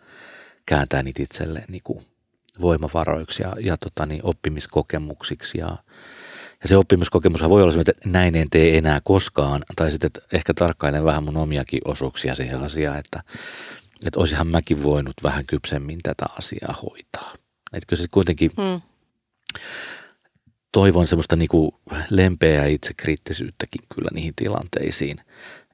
kääntää 0.65 1.03
niitä 1.03 1.23
itselleen 1.23 1.65
niin 1.69 2.05
voimavaroiksi 2.61 3.43
ja, 3.43 3.55
ja 3.59 3.77
tota, 3.77 4.05
niin, 4.05 4.21
oppimiskokemuksiksi. 4.23 5.57
Ja, 5.57 5.77
ja 6.63 6.69
se 6.69 6.77
oppimiskokemushan 6.77 7.49
voi 7.49 7.61
olla 7.61 7.71
se, 7.71 7.79
että 7.79 7.93
näin 8.05 8.35
en 8.35 8.49
tee 8.49 8.77
enää 8.77 9.01
koskaan, 9.03 9.63
tai 9.75 9.91
sitten 9.91 10.07
että 10.07 10.21
ehkä 10.33 10.53
tarkkailen 10.53 11.03
vähän 11.03 11.23
mun 11.23 11.37
omiakin 11.37 11.81
osuuksia 11.85 12.35
siihen 12.35 12.63
asiaan, 12.63 12.99
että, 12.99 13.23
että 14.05 14.19
olisinhan 14.19 14.47
mäkin 14.47 14.83
voinut 14.83 15.15
vähän 15.23 15.45
kypsemmin 15.45 15.99
tätä 16.03 16.25
asiaa 16.37 16.75
hoitaa. 16.83 17.33
Että 17.73 17.87
kyllä 17.87 18.01
se 18.01 18.07
kuitenkin 18.11 18.51
Hmm. 18.57 18.81
toivon 20.71 21.07
semmoista 21.07 21.35
niinku 21.35 21.79
lempeää 22.09 22.65
itsekriittisyyttäkin 22.65 23.81
kyllä 23.95 24.09
niihin 24.13 24.33
tilanteisiin. 24.35 25.17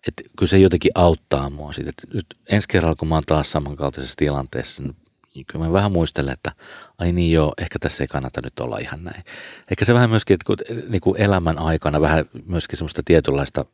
Että 0.08 0.24
kyllä 0.38 0.50
se 0.50 0.58
jotenkin 0.58 0.92
auttaa 0.96 1.50
mua 1.50 1.74
siitä, 1.74 1.90
että 1.90 2.08
nyt 2.14 2.26
ensi 2.50 2.68
kerralla 2.68 2.96
kun 2.96 3.08
mä 3.08 3.16
oon 3.16 3.24
taas 3.26 3.52
samankaltaisessa 3.52 4.16
tilanteessa, 4.18 4.84
niin 4.84 4.96
kyllä 5.44 5.66
mä 5.66 5.74
vähän 5.74 5.92
muistelen, 5.92 6.34
että 6.34 6.52
ai 6.98 7.12
niin 7.12 7.32
joo, 7.32 7.54
ehkä 7.58 7.80
tässä 7.80 8.04
ei 8.04 8.08
kannata 8.08 8.42
nyt 8.44 8.60
olla 8.60 8.78
ihan 8.78 9.04
näin. 9.04 9.24
Ehkä 9.72 9.86
se 9.86 9.94
vähän 9.94 10.10
myöskin, 10.10 10.34
että 10.34 10.46
kun 10.46 10.58
niin 10.90 11.02
kuin 11.02 11.22
elämän 11.22 11.58
aikana 11.58 12.02
vähän 12.02 12.26
myöskin 12.46 12.78
semmoista 12.78 13.04
tietynlaista, 13.06 13.66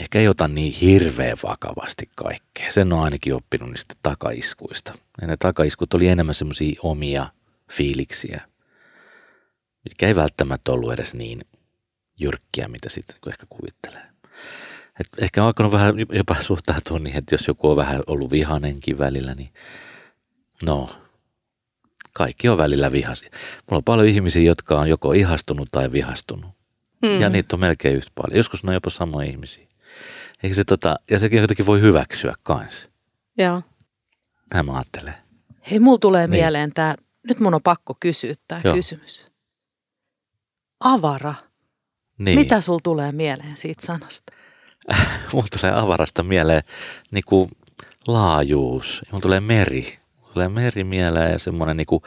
ehkä 0.00 0.18
ei 0.18 0.28
ota 0.28 0.48
niin 0.48 0.72
hirveän 0.72 1.36
vakavasti 1.42 2.10
kaikkea. 2.14 2.72
Sen 2.72 2.92
on 2.92 3.00
ainakin 3.00 3.34
oppinut 3.34 3.70
niistä 3.70 3.94
takaiskuista. 4.02 4.92
Ja 5.20 5.26
ne 5.26 5.36
takaiskut 5.36 5.94
oli 5.94 6.08
enemmän 6.08 6.34
semmoisia 6.34 6.80
omia 6.82 7.26
fiiliksiä, 7.72 8.40
mitkä 9.84 10.08
ei 10.08 10.16
välttämättä 10.16 10.72
ollut 10.72 10.92
edes 10.92 11.14
niin 11.14 11.40
jyrkkiä, 12.20 12.68
mitä 12.68 12.88
sitten 12.88 13.16
niin 13.24 13.32
ehkä 13.32 13.46
kuvittelee. 13.48 14.06
Et 15.00 15.06
ehkä 15.18 15.42
on 15.42 15.46
alkanut 15.46 15.72
vähän 15.72 15.94
jopa 16.12 16.36
suhtautua 16.42 16.98
niin, 16.98 17.16
että 17.16 17.34
jos 17.34 17.48
joku 17.48 17.70
on 17.70 17.76
vähän 17.76 18.02
ollut 18.06 18.30
vihanenkin 18.30 18.98
välillä, 18.98 19.34
niin 19.34 19.52
no, 20.66 20.88
kaikki 22.12 22.48
on 22.48 22.58
välillä 22.58 22.92
vihaisia. 22.92 23.30
Mulla 23.70 23.78
on 23.78 23.84
paljon 23.84 24.08
ihmisiä, 24.08 24.42
jotka 24.42 24.80
on 24.80 24.88
joko 24.88 25.12
ihastunut 25.12 25.68
tai 25.70 25.92
vihastunut. 25.92 26.50
Hmm. 27.06 27.20
Ja 27.20 27.28
niitä 27.28 27.56
on 27.56 27.60
melkein 27.60 27.96
yhtä 27.96 28.10
paljon. 28.14 28.36
Joskus 28.36 28.64
ne 28.64 28.70
on 28.70 28.74
jopa 28.74 28.90
samoja 28.90 29.28
ihmisiä. 29.30 29.66
Eikä 30.42 30.56
se 30.56 30.64
tota, 30.64 30.96
ja 31.10 31.18
sekin 31.18 31.40
jotenkin 31.40 31.66
voi 31.66 31.80
hyväksyä 31.80 32.34
kanssa. 32.42 32.88
Joo. 33.38 33.62
Näin 34.54 34.66
mä 34.66 34.72
ajattelen. 34.72 35.14
Hei, 35.70 35.78
mulla 35.78 35.98
tulee 35.98 36.26
Niin. 36.26 36.40
mieleen 36.40 36.72
tämä, 36.74 36.94
nyt 37.28 37.40
mun 37.40 37.54
on 37.54 37.62
pakko 37.62 37.96
kysyä 38.00 38.34
tämä 38.48 38.62
kysymys. 38.74 39.26
Avara. 40.80 41.34
Niin. 42.18 42.38
Mitä 42.38 42.60
sul 42.60 42.78
tulee 42.82 43.12
mieleen 43.12 43.56
siitä 43.56 43.86
sanasta? 43.86 44.32
Mulla 45.32 45.46
tulee 45.60 45.74
avarasta 45.74 46.22
mieleen 46.22 46.62
niin 47.10 47.24
kuin 47.26 47.50
laajuus. 48.08 49.02
Mulla 49.12 49.22
tulee 49.22 49.40
meri. 49.40 49.98
Mulla 50.16 50.32
tulee 50.32 50.48
meri 50.48 50.84
mieleen 50.84 51.32
ja 51.32 51.38
semmoinen 51.38 51.76
niin 51.76 51.86
kuin, 51.86 52.02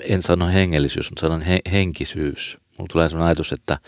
en 0.00 0.22
sano 0.22 0.46
hengellisyys, 0.46 1.10
mutta 1.10 1.20
sanon 1.20 1.42
he, 1.42 1.60
henkisyys. 1.72 2.58
Mulla 2.78 2.88
tulee 2.92 3.08
semmoinen 3.08 3.28
ajatus, 3.28 3.52
että 3.52 3.78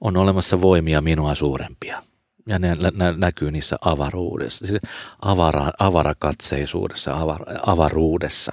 on 0.00 0.16
olemassa 0.16 0.60
voimia 0.60 1.00
minua 1.00 1.34
suurempia. 1.34 2.02
Ja 2.48 2.58
ne 2.58 2.76
nä, 2.94 3.12
näkyy 3.16 3.50
niissä 3.50 3.76
avaruudessa, 3.80 4.66
siis 4.66 4.80
avara, 5.22 5.70
avarakatseisuudessa, 5.78 7.14
avar, 7.14 7.42
avaruudessa. 7.66 8.52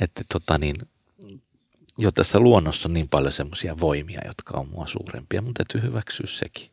Että 0.00 0.22
tota 0.32 0.58
niin, 0.58 0.76
jo 2.00 2.12
tässä 2.12 2.38
luonnossa 2.40 2.88
on 2.88 2.94
niin 2.94 3.08
paljon 3.08 3.32
semmoisia 3.32 3.80
voimia, 3.80 4.20
jotka 4.26 4.58
on 4.58 4.68
mua 4.68 4.86
suurempia, 4.86 5.42
mutta 5.42 5.64
täytyy 5.64 5.88
hyväksyä 5.88 6.26
sekin. 6.26 6.70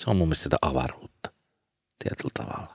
Se 0.00 0.10
on 0.10 0.16
mun 0.16 0.28
mielestä 0.28 0.42
sitä 0.42 0.56
avaruutta 0.62 1.30
tietyllä 2.04 2.30
tavalla. 2.34 2.74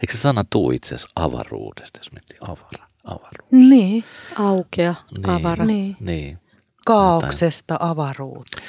Eikö 0.00 0.12
se 0.12 0.18
sana 0.18 0.44
tuu 0.50 0.70
itse 0.70 0.94
asiassa 0.94 1.12
avaruudesta, 1.16 1.98
jos 1.98 2.12
miettii 2.12 2.38
avara, 2.40 2.86
avaruus? 3.04 3.50
Niin. 3.52 4.04
Aukea, 4.38 4.94
Niin. 5.16 5.30
avara. 5.30 5.64
Niin. 5.64 5.96
Niin, 6.00 6.38
Kaauksesta 6.86 7.76
avaruuteen. 7.80 8.66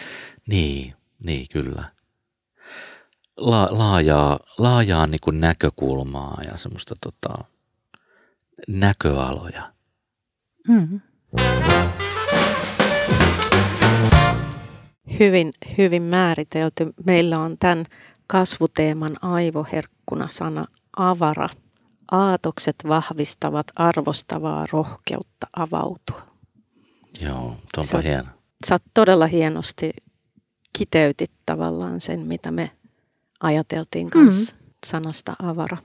niin, 0.48 0.94
niin 1.24 1.48
kyllä. 1.54 1.92
La, 3.38 3.68
laajaa, 3.72 4.40
laajaa 4.58 5.08
niin 5.08 5.22
kuin 5.24 5.40
näkökulmaa 5.42 6.42
ja 6.52 6.58
semmoista 6.58 6.96
tota, 7.04 7.44
näköaloja. 8.68 9.72
Mm. 10.68 11.02
Hyvin, 15.20 15.54
hyvin 15.78 16.04
määritelty. 16.04 16.94
Meillä 17.06 17.40
on 17.40 17.58
tämän 17.58 17.86
kasvuteeman 18.28 19.16
aivoherkkuna 19.22 20.28
sana 20.30 20.66
avara. 20.98 21.50
Aatokset 22.12 22.76
vahvistavat 22.88 23.68
arvostavaa 23.76 24.66
rohkeutta 24.72 25.48
avautua. 25.56 26.22
Joo, 27.22 27.56
tuonpa 27.76 27.84
Sä- 27.84 28.02
hieno. 28.02 28.28
Sä 28.68 28.76
oot 28.76 28.84
todella 28.94 29.28
hienosti 29.28 29.92
kiteytit 30.78 31.32
tavallaan 31.46 32.02
sen, 32.02 32.20
mitä 32.20 32.52
me 32.52 32.72
ajateltiin 33.40 34.10
kanssa 34.10 34.56
sanasta 34.86 35.36
avara. 35.44 35.78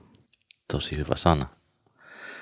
Tosi 0.71 0.97
hyvä 0.97 1.15
sana. 1.15 1.45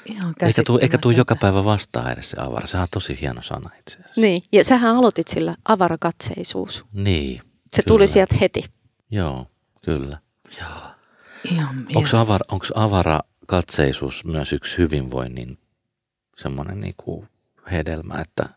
Ihan 0.06 0.34
Eikä 0.42 0.64
tuu, 0.64 0.80
eikä 0.82 0.98
tuu 0.98 1.12
joka 1.12 1.36
päivä 1.36 1.66
vastaan 1.66 2.12
edes 2.12 2.30
se 2.30 2.38
avara. 2.40 2.68
Sehän 2.68 2.84
on 2.84 2.88
tosi 2.92 3.22
hieno 3.22 3.42
sana 3.42 3.70
itse 3.80 4.00
asiassa. 4.00 4.22
Niin, 4.22 4.44
ja 4.52 4.64
sähän 4.64 4.96
aloitit 4.96 5.28
sillä 5.28 5.54
avarakatseisuus. 5.66 6.86
Niin. 6.94 7.38
Se 7.38 7.82
kyllä. 7.82 7.88
tuli 7.88 8.08
sieltä 8.08 8.36
heti. 8.42 8.64
Joo, 9.12 9.48
kyllä. 9.86 10.18
Joo. 10.60 10.82
Ihan 11.44 11.88
Onko 11.96 12.18
avara, 12.18 12.46
onks 12.52 12.72
avara 12.76 13.20
katseisuus 13.48 14.26
myös 14.26 14.54
yksi 14.54 14.78
hyvinvoinnin 14.78 15.58
semmoinen 16.38 16.82
niinku 16.82 17.26
hedelmä, 17.72 18.22
että 18.22 18.50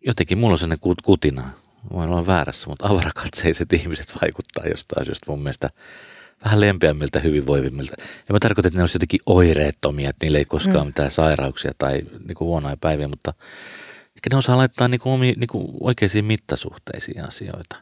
jotenkin 0.00 0.38
mulla 0.38 0.52
on 0.52 0.58
sellainen 0.58 0.92
kut- 0.92 1.04
kutina, 1.04 1.50
voin 1.92 2.10
olla 2.10 2.26
väärässä, 2.26 2.68
mutta 2.68 2.88
avarakatseiset 2.88 3.72
ihmiset 3.78 4.12
vaikuttaa 4.22 4.66
jostain 4.66 5.06
syystä 5.06 5.30
mun 5.30 5.42
mielestä 5.42 5.70
vähän 6.44 6.60
lempeämmiltä, 6.60 7.20
hyvinvoivimmilta. 7.20 7.94
Ja 8.28 8.32
mä 8.32 8.38
tarkoitan, 8.40 8.68
että 8.68 8.78
ne 8.78 8.82
olisi 8.82 8.96
jotenkin 8.96 9.20
oireettomia, 9.26 10.10
että 10.10 10.24
niillä 10.26 10.38
ei 10.38 10.44
koskaan 10.44 10.80
Mm. 10.80 10.86
mitään 10.86 11.10
sairauksia 11.10 11.72
tai 11.78 12.02
niinku 12.28 12.44
huonoja 12.44 12.76
päiviä, 12.76 13.08
mutta 13.08 13.34
ehkä 14.16 14.30
ne 14.30 14.36
osaa 14.36 14.56
laittaa 14.56 14.88
niinku 14.88 15.10
omi, 15.10 15.34
niinku 15.36 15.76
oikeisiin 15.80 16.24
mittasuhteisiin 16.24 17.24
asioita. 17.24 17.76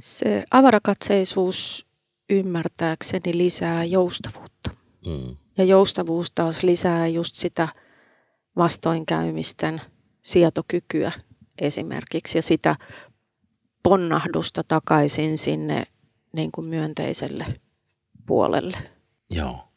Se 0.00 0.44
avarakatseisuus 0.50 1.86
ymmärtääkseni 2.30 3.36
lisää 3.38 3.84
joustavuutta. 3.84 4.70
Mm. 5.06 5.36
Ja 5.58 5.64
joustavuus 5.64 6.30
taas 6.34 6.62
lisää 6.62 7.06
just 7.06 7.34
sitä 7.34 7.68
vastoinkäymisten 8.56 9.80
sietokykyä 10.22 11.12
esimerkiksi 11.58 12.38
ja 12.38 12.42
sitä 12.42 12.76
ponnahdusta 13.82 14.62
takaisin 14.64 15.38
sinne 15.38 15.86
niin 16.32 16.52
kuin 16.52 16.66
myönteiselle 16.66 17.46
puolelle. 18.26 18.78
Joo. 19.30 19.68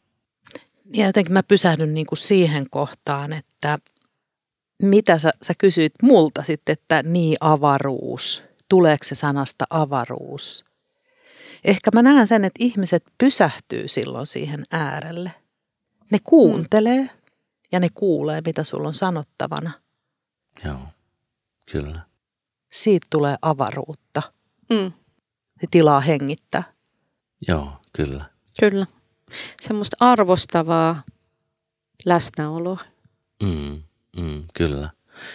Ja 0.92 1.06
jotenkin 1.06 1.32
mä 1.32 1.42
pysähdyn 1.42 1.94
niin 1.94 2.06
kuin 2.06 2.18
siihen 2.18 2.70
kohtaan, 2.70 3.32
että 3.32 3.78
mitä 4.82 5.18
sä, 5.18 5.30
sä 5.42 5.54
kysyit 5.58 5.92
multa 6.02 6.42
sitten, 6.42 6.72
että 6.72 7.02
niin 7.02 7.36
avaruus, 7.40 8.42
tuleeko 8.68 9.04
se 9.04 9.14
sanasta 9.14 9.64
avaruus? 9.70 10.64
Ehkä 11.64 11.90
mä 11.94 12.02
näen 12.02 12.26
sen, 12.26 12.44
että 12.44 12.64
ihmiset 12.64 13.04
pysähtyy 13.18 13.88
silloin 13.88 14.26
siihen 14.26 14.64
äärelle. 14.70 15.30
Ne 16.10 16.18
kuuntelee 16.24 17.10
ja 17.72 17.80
ne 17.80 17.88
kuulee, 17.94 18.42
mitä 18.46 18.64
sulla 18.64 18.88
on 18.88 18.94
sanottavana. 18.94 19.70
Joo, 20.64 20.78
kyllä. 21.72 22.00
Siitä 22.72 23.06
tulee 23.10 23.36
avaruutta 23.42 24.22
Mm, 24.70 24.92
ja 25.62 25.68
tilaa 25.70 26.00
hengittää. 26.00 26.64
Joo, 27.48 27.72
kyllä. 27.92 28.24
kyllä. 28.60 28.86
Semmoista 29.62 29.96
arvostavaa 30.00 31.02
läsnäoloa. 32.04 32.80
Mm, 33.42 33.82
mm, 34.16 34.44
kyllä. 34.54 34.90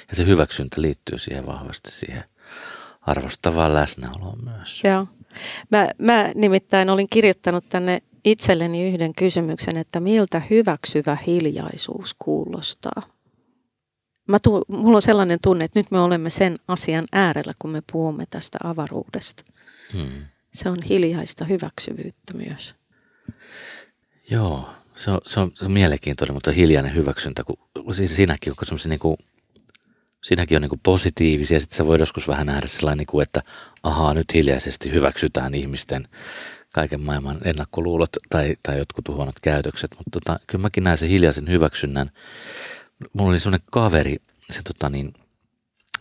Ja 0.10 0.15
se 0.15 0.25
hyväksyntä 0.25 0.82
liittyy 0.82 1.19
siihen 1.19 1.45
vahvasti 1.45 1.91
siihen 1.91 2.23
arvostavaan 3.01 3.73
läsnäoloon 3.73 4.43
myös. 4.43 4.84
Joo. 4.84 5.08
Mä, 5.71 5.89
mä 5.97 6.32
nimittäin 6.36 6.89
olin 6.89 7.08
kirjoittanut 7.10 7.69
tänne 7.69 8.01
itselleni 8.25 8.89
yhden 8.89 9.13
kysymyksen, 9.13 9.77
että 9.77 9.99
miltä 9.99 10.41
hyväksyvä 10.49 11.17
hiljaisuus 11.27 12.15
kuulostaa. 12.19 13.01
Mä 14.27 14.39
tu, 14.39 14.65
mulla 14.67 14.95
on 14.95 15.01
sellainen 15.01 15.39
tunne, 15.41 15.65
että 15.65 15.79
nyt 15.79 15.91
me 15.91 15.99
olemme 15.99 16.29
sen 16.29 16.58
asian 16.67 17.05
äärellä, 17.12 17.53
kun 17.60 17.71
me 17.71 17.82
puhumme 17.91 18.25
tästä 18.29 18.58
avaruudesta. 18.63 19.43
Mm. 19.93 20.25
Se 20.54 20.69
on 20.69 20.78
hiljaista 20.89 21.45
hyväksyvyyttä 21.45 22.34
myös. 22.34 22.75
Joo, 24.30 24.69
se 24.95 25.12
on, 25.12 25.19
se, 25.25 25.39
on, 25.39 25.52
se 25.56 25.65
on 25.65 25.71
mielenkiintoinen, 25.71 26.34
mutta 26.34 26.52
hiljainen 26.52 26.95
hyväksyntä, 26.95 27.43
kun 27.43 27.58
siinäkin 28.06 28.54
on 28.71 28.78
niin 28.89 28.99
kuin, 28.99 29.17
siinäkin 30.23 30.56
on 30.56 30.62
niin 30.62 30.69
kuin 30.69 30.82
positiivisia, 30.84 31.60
sitten 31.60 31.78
sä 31.78 31.88
voit 31.88 31.99
joskus 31.99 32.28
vähän 32.28 32.47
nähdä 32.47 32.67
sellainen, 32.67 32.97
niin 32.97 33.08
kuin, 33.08 33.23
että 33.23 33.43
ahaa, 33.84 34.13
nyt 34.13 34.34
hiljaisesti 34.34 34.91
hyväksytään 34.91 35.56
ihmisten 35.56 36.08
kaiken 36.73 37.02
maailman 37.02 37.41
ennakkoluulot 37.45 38.10
tai, 38.30 38.56
tai 38.63 38.78
jotkut 38.78 39.08
huonot 39.08 39.39
käytökset, 39.41 39.91
mutta 39.97 40.19
tota, 40.19 40.39
kyllä 40.47 40.62
mäkin 40.62 40.84
näen 40.84 40.97
sen 40.97 41.10
hiljaisen 41.10 41.47
hyväksynnän. 41.47 42.12
Mulla 43.13 43.30
oli 43.30 43.39
semmoinen 43.39 43.67
kaveri, 43.71 44.17
se 44.49 44.62
tota 44.63 44.89
niin, 44.89 45.13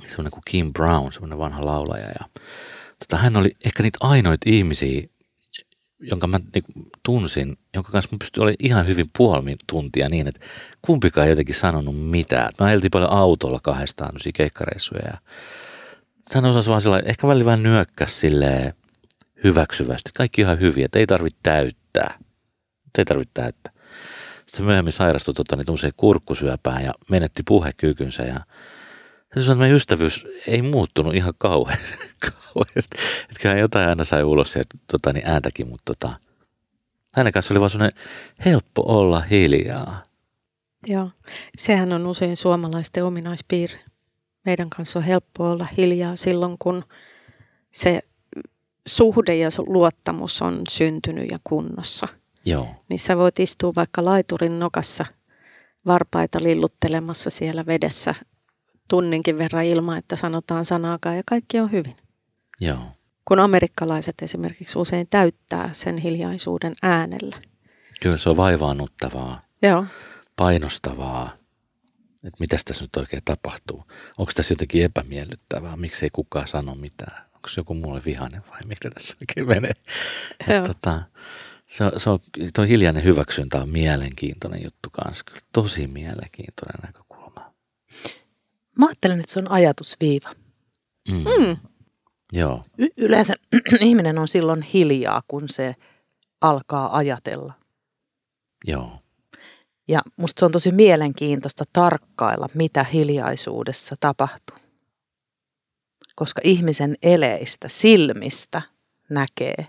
semmoinen 0.00 0.30
kuin 0.30 0.42
Kim 0.46 0.72
Brown, 0.72 1.12
semmoinen 1.12 1.38
vanha 1.38 1.66
laulaja, 1.66 2.06
ja 2.06 2.42
tota, 2.98 3.22
hän 3.22 3.36
oli 3.36 3.56
ehkä 3.64 3.82
niitä 3.82 3.98
ainoita 4.00 4.50
ihmisiä, 4.50 5.02
jonka 6.00 6.26
mä 6.26 6.40
niin 6.54 6.90
tunsin, 7.02 7.58
jonka 7.74 7.92
kanssa 7.92 8.08
mä 8.12 8.18
pystyin 8.18 8.42
olemaan 8.42 8.56
ihan 8.60 8.86
hyvin 8.86 9.10
puoli 9.18 9.56
tuntia 9.66 10.08
niin, 10.08 10.28
että 10.28 10.40
kumpikaan 10.82 11.26
ei 11.26 11.32
jotenkin 11.32 11.54
sanonut 11.54 12.00
mitään. 12.00 12.52
Mä 12.60 12.66
ajeltiin 12.66 12.90
paljon 12.90 13.10
autolla 13.10 13.60
kahdestaan 13.62 14.08
tämmöisiä 14.08 14.32
keikkareissuja 14.34 15.02
ja 15.04 15.18
hän 16.34 16.44
osasi 16.44 16.70
vaan 16.70 16.82
sellainen, 16.82 17.10
ehkä 17.10 17.28
välillä 17.28 17.44
vähän 17.44 17.62
nyökkäs 17.62 18.20
silleen 18.20 18.74
hyväksyvästi. 19.44 20.10
Kaikki 20.16 20.40
ihan 20.40 20.60
hyviä, 20.60 20.84
että 20.84 20.98
ei 20.98 21.06
tarvitse 21.06 21.38
täyttää. 21.42 22.18
Ei 22.98 23.04
tarvitse 23.04 23.30
täyttää. 23.34 23.72
Sitten 24.46 24.66
myöhemmin 24.66 24.92
sairastui 24.92 25.34
tota, 25.34 25.56
niin 25.56 25.92
kurkkusyöpään 25.96 26.84
ja 26.84 26.94
menetti 27.10 27.42
puhekykynsä 27.42 28.22
ja 28.22 28.40
se 29.34 29.42
sanoi, 29.42 29.52
että 29.52 29.60
meidän 29.60 29.76
ystävyys 29.76 30.26
ei 30.46 30.62
muuttunut 30.62 31.14
ihan 31.14 31.34
kauhean, 31.38 31.78
kauheasti. 32.54 32.96
Että 33.22 33.40
kyllähän 33.40 33.60
jotain 33.60 33.88
aina 33.88 34.04
sai 34.04 34.24
ulos 34.24 34.52
sieltä 34.52 34.78
tota, 34.92 35.12
niin 35.12 35.26
ääntäkin, 35.26 35.68
mutta 35.68 35.94
tota, 35.94 36.14
hänen 37.14 37.32
kanssa 37.32 37.54
oli 37.54 37.60
vaan 37.60 37.70
sellainen 37.70 38.00
helppo 38.44 38.82
olla 38.86 39.20
hiljaa. 39.20 40.02
Joo. 40.86 41.10
Sehän 41.58 41.92
on 41.92 42.06
usein 42.06 42.36
suomalaisten 42.36 43.04
ominaispiirre. 43.04 43.78
Meidän 44.44 44.70
kanssa 44.70 44.98
on 44.98 45.04
helppo 45.04 45.50
olla 45.50 45.64
hiljaa 45.76 46.16
silloin, 46.16 46.56
kun 46.58 46.84
se 47.72 48.02
suhde 48.86 49.36
ja 49.36 49.48
luottamus 49.66 50.42
on 50.42 50.62
syntynyt 50.68 51.30
ja 51.30 51.38
kunnossa. 51.44 52.08
Joo, 52.44 52.68
Niin 52.88 52.98
sä 52.98 53.16
voit 53.16 53.40
istua 53.40 53.72
vaikka 53.76 54.04
laiturin 54.04 54.58
nokassa 54.58 55.06
varpaita 55.86 56.38
lilluttelemassa 56.42 57.30
siellä 57.30 57.66
vedessä 57.66 58.14
tunninkin 58.88 59.38
verran 59.38 59.64
ilman, 59.64 59.98
että 59.98 60.16
sanotaan 60.16 60.64
sanaakaan 60.64 61.16
ja 61.16 61.22
kaikki 61.26 61.60
on 61.60 61.72
hyvin. 61.72 61.96
joo, 62.60 62.78
Kun 63.24 63.38
amerikkalaiset 63.38 64.14
esimerkiksi 64.22 64.78
usein 64.78 65.06
täyttää 65.10 65.68
sen 65.72 65.98
hiljaisuuden 65.98 66.74
äänellä. 66.82 67.36
kyllä 68.00 68.16
se 68.16 68.30
on 68.30 68.36
vaivaannuttavaa, 68.36 69.40
Joo. 69.62 69.84
painostavaa, 70.36 71.32
että 72.24 72.36
mitä 72.40 72.56
tässä 72.64 72.84
nyt 72.84 72.96
oikein 72.96 73.22
tapahtuu. 73.24 73.84
Onko 74.18 74.32
tässä 74.34 74.52
jotenkin 74.52 74.84
epämiellyttävää, 74.84 75.76
miksi 75.76 76.06
ei 76.06 76.10
kukaan 76.12 76.48
sano 76.48 76.74
mitään? 76.74 77.24
Onko 77.34 77.48
joku 77.56 77.74
mulle 77.74 78.02
vihainen 78.06 78.42
vai 78.50 78.60
mikä 78.64 78.90
tässä 78.90 79.16
oikein 79.22 79.48
menee? 79.48 79.72
Joo. 80.54 80.66
Tota, 80.66 81.02
se 81.66 81.84
on, 81.84 81.92
se 81.96 82.10
on, 82.10 82.18
tuo 82.54 82.64
hiljainen 82.64 83.04
hyväksyntä 83.04 83.58
on 83.62 83.68
mielenkiintoinen 83.68 84.64
juttu 84.64 84.88
kanssa. 84.92 85.24
Kyllä 85.24 85.40
tosi 85.52 85.86
mielenkiintoinen 85.86 86.80
näkökulma. 86.86 87.54
Mä 88.78 88.86
ajattelen, 88.86 89.20
että 89.20 89.32
se 89.32 89.38
on 89.38 89.50
ajatusviiva. 89.50 90.30
Mm. 91.10 91.14
Mm. 91.16 91.56
Joo, 92.32 92.62
Y- 92.78 92.88
yleensä 92.96 93.34
ihminen 93.80 94.18
on 94.18 94.28
silloin 94.28 94.62
hiljaa, 94.62 95.22
kun 95.28 95.48
se 95.48 95.74
alkaa 96.40 96.96
ajatella. 96.96 97.52
joo, 98.64 98.98
Ja 99.88 100.00
musta 100.16 100.40
se 100.40 100.44
on 100.46 100.52
tosi 100.52 100.72
mielenkiintoista 100.72 101.64
tarkkailla, 101.72 102.48
mitä 102.54 102.84
hiljaisuudessa 102.84 103.96
tapahtuu. 104.00 104.56
Koska 106.16 106.40
ihmisen 106.44 106.96
eleistä, 107.02 107.68
silmistä 107.68 108.62
näkee, 109.10 109.66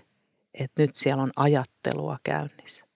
että 0.54 0.82
nyt 0.82 0.94
siellä 0.94 1.22
on 1.22 1.30
ajattelua 1.36 2.18
käynnissä. 2.24 2.86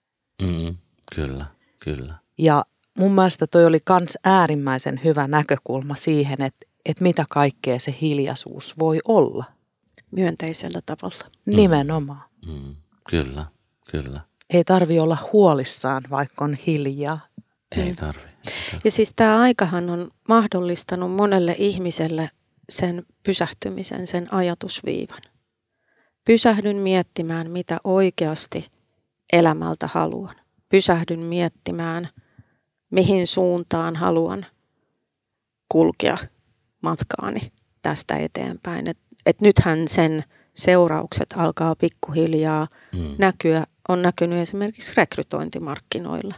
mm, 0.43 0.77
kyllä, 1.17 1.47
kyllä. 1.81 2.15
Ja 2.39 2.65
mun 2.99 3.13
mielestä 3.15 3.47
toi 3.47 3.65
oli 3.65 3.81
kans 3.85 4.19
äärimmäisen 4.25 5.01
hyvä 5.05 5.29
näkökulma 5.29 5.95
siihen, 5.95 6.43
että, 6.43 6.67
että 6.85 7.03
mitä 7.03 7.25
kaikkea 7.31 7.79
se 7.79 7.95
hiljaisuus 8.01 8.79
voi 8.79 8.99
olla. 9.09 9.45
Myönteisellä 10.11 10.81
tavalla. 10.87 11.31
Nimenomaan. 11.47 12.23
Mm, 12.47 12.77
kyllä, 13.11 13.47
kyllä. 13.91 14.21
Ei 14.51 14.65
tarvi 14.65 14.99
olla 14.99 15.19
huolissaan, 15.33 16.03
vaikka 16.11 16.45
on 16.45 16.57
hiljaa. 16.67 17.21
Ei 17.77 17.91
Mm. 17.91 17.97
tarvi. 17.97 18.21
Ja 18.85 18.91
siis 18.91 19.13
tämä 19.17 19.41
aikahan 19.41 19.91
on 19.91 20.11
mahdollistanut 20.29 21.13
monelle 21.13 21.55
ihmiselle 21.59 22.31
sen 22.69 23.03
pysähtymisen, 23.23 24.07
sen 24.07 24.35
ajatusviivan. 24.35 25.21
Pysähdyn 26.25 26.77
miettimään, 26.77 27.51
mitä 27.51 27.81
oikeasti 27.85 28.71
elämältä 29.33 29.87
haluan. 29.93 30.35
Pysähdyn 30.69 31.21
miettimään, 31.21 32.09
mihin 32.95 33.27
suuntaan 33.27 33.97
haluan 33.97 34.47
kulkea 35.69 36.17
matkaani 36.83 37.41
tästä 37.83 38.17
eteenpäin. 38.17 38.87
Et, 38.87 38.99
et 39.27 39.41
nythän 39.41 39.89
sen 39.89 40.25
seuraukset 40.55 41.29
alkaa 41.37 41.77
pikkuhiljaa 41.77 42.69
Mm, 42.95 43.15
näkyä 43.19 43.65
on 43.89 44.03
näkynyt 44.03 44.39
esimerkiksi 44.39 44.93
rekrytointimarkkinoilla. 44.97 46.35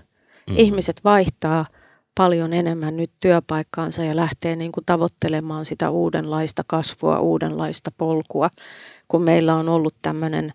Mm. 0.51 0.57
Ihmiset 0.57 1.01
vaihtaa 1.05 1.67
paljon 2.15 2.53
enemmän 2.53 2.97
nyt 2.97 3.11
työpaikkaansa 3.21 4.05
ja 4.05 4.17
lähtee 4.17 4.57
niin 4.57 4.73
kuin 4.73 4.85
tavoittelemaan 4.85 5.65
sitä 5.65 5.91
uudenlaista 5.91 6.63
kasvua, 6.67 7.21
uudenlaista 7.21 7.91
polkua, 7.99 8.51
kun 9.09 9.23
meillä 9.23 9.55
on 9.55 9.69
ollut 9.69 9.95
tämmöinen 10.03 10.53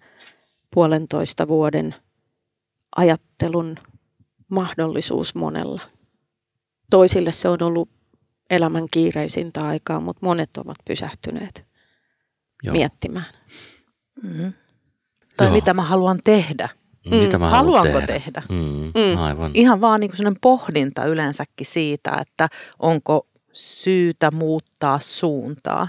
puolentoista 0.74 1.48
vuoden 1.48 1.96
ajattelun 2.96 3.78
mahdollisuus 4.52 5.36
monella. 5.36 5.82
Toisille 6.90 7.32
se 7.32 7.50
on 7.50 7.64
ollut 7.64 7.90
elämän 8.50 8.86
kiireisintä 8.92 9.68
aikaa, 9.68 10.00
mutta 10.00 10.26
monet 10.26 10.58
ovat 10.58 10.78
pysähtyneet 10.88 11.66
Joo. 12.64 12.74
miettimään. 12.74 13.26
Mm. 14.24 14.54
Tai 15.38 15.48
Joo. 15.48 15.56
mitä 15.56 15.74
mä 15.74 15.82
haluan 15.82 16.20
tehdä. 16.24 16.70
Mitä 17.10 17.38
mä 17.40 17.50
haluan 17.50 17.84
Haluanko 17.88 18.08
tehdä? 18.08 18.14
tehdä? 18.14 18.44
Mm, 18.50 19.02
Mm. 19.16 19.18
Aivan. 19.22 19.52
Ihan 19.54 19.82
vaan 19.82 20.00
niin 20.00 20.18
sellainen 20.18 20.40
pohdinta 20.42 21.06
yleensäkin 21.06 21.66
siitä, 21.68 22.18
että 22.22 22.48
onko 22.80 23.28
syytä 23.54 24.32
muuttaa 24.32 25.00
suuntaa. 25.00 25.88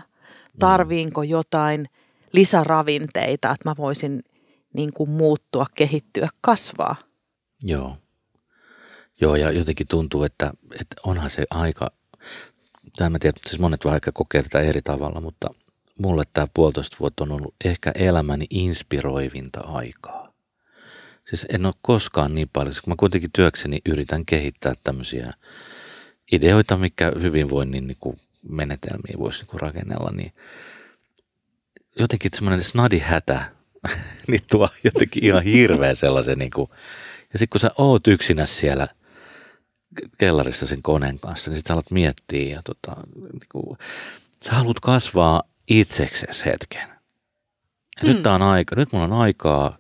Tarviinko 0.59 1.23
jotain 1.23 1.89
lisäravinteita, 2.33 3.51
että 3.51 3.69
mä 3.69 3.75
voisin 3.79 4.21
niin 4.75 4.93
kuin 4.93 5.11
muuttua, 5.11 5.67
kehittyä, 5.77 6.29
kasvaa. 6.41 6.97
Joo. 7.63 7.97
Joo, 9.23 9.37
ja 9.37 9.51
jotenkin 9.51 9.87
tuntuu, 9.87 10.25
että, 10.25 10.53
että 10.81 10.97
onhan 11.05 11.31
se 11.31 11.45
aika, 11.51 11.91
tämä 12.97 13.11
mä 13.11 13.19
tiedän, 13.19 13.41
siis 13.47 13.61
monet 13.61 13.85
vaikka 13.85 14.13
kokee 14.13 14.43
tätä 14.43 14.61
eri 14.61 14.83
tavalla, 14.83 15.21
mutta 15.21 15.51
mulle 15.99 16.25
tämä 16.33 16.47
puolitoista 16.55 16.97
vuotta 17.01 17.25
on 17.25 17.33
ollut 17.33 17.55
ehkä 17.65 17.93
elämäni 17.95 18.47
inspiroivinta 18.51 19.61
aikaa. 19.61 20.33
Siis 21.25 21.47
en 21.49 21.67
ole 21.67 21.75
koskaan 21.83 22.35
niin 22.35 22.49
paljon, 22.53 22.75
kun 22.85 22.93
mä 22.93 22.97
kuitenkin 22.99 23.31
työkseni 23.33 23.79
yritän 23.87 24.27
kehittää 24.27 24.75
tämmöisiä 24.85 25.33
ideoita, 26.33 26.77
mikä 26.77 27.13
hyvinvoinnin 27.21 27.87
niin 27.87 27.99
kuin 28.01 28.17
menetelmiä 28.49 29.19
voisi 29.19 29.41
niin 29.41 29.49
kuin 29.49 29.61
rakennella, 29.61 30.11
niin 30.11 30.33
jotenkin 31.99 32.31
semmoinen 32.35 32.63
snadi 32.63 32.99
hätä, 32.99 33.45
niin 34.29 34.43
tuo 34.51 34.69
jotenkin 34.85 35.25
ihan 35.25 35.43
hirveän 35.43 35.97
sellaisen 35.97 36.39
niin 36.39 36.51
kuin, 36.51 36.71
ja 37.33 37.39
sitten 37.39 37.53
kun 37.53 37.61
sä 37.61 37.71
oot 37.79 38.09
yksinä 38.09 38.47
siellä 38.47 38.89
kellarissa 40.19 40.67
sen 40.67 40.83
koneen 40.83 41.19
kanssa, 41.19 41.51
niin 41.51 41.59
sit 41.59 41.67
sä 41.67 41.75
alat 41.75 41.91
miettiä 41.91 42.55
ja 42.55 42.63
tota, 42.65 43.03
niin 43.17 43.41
kuin, 43.53 43.79
sä 44.43 44.53
haluat 44.53 44.81
kasvaa 44.81 45.43
itseksesi 45.69 46.45
hetken. 46.47 46.89
Ja 47.97 48.03
mm. 48.03 48.09
nyt 48.09 48.23
tää 48.23 48.35
on 48.35 48.43
aika, 48.43 48.77
nyt 48.77 48.93
mulla 48.93 49.05
on 49.05 49.13
aikaa 49.13 49.79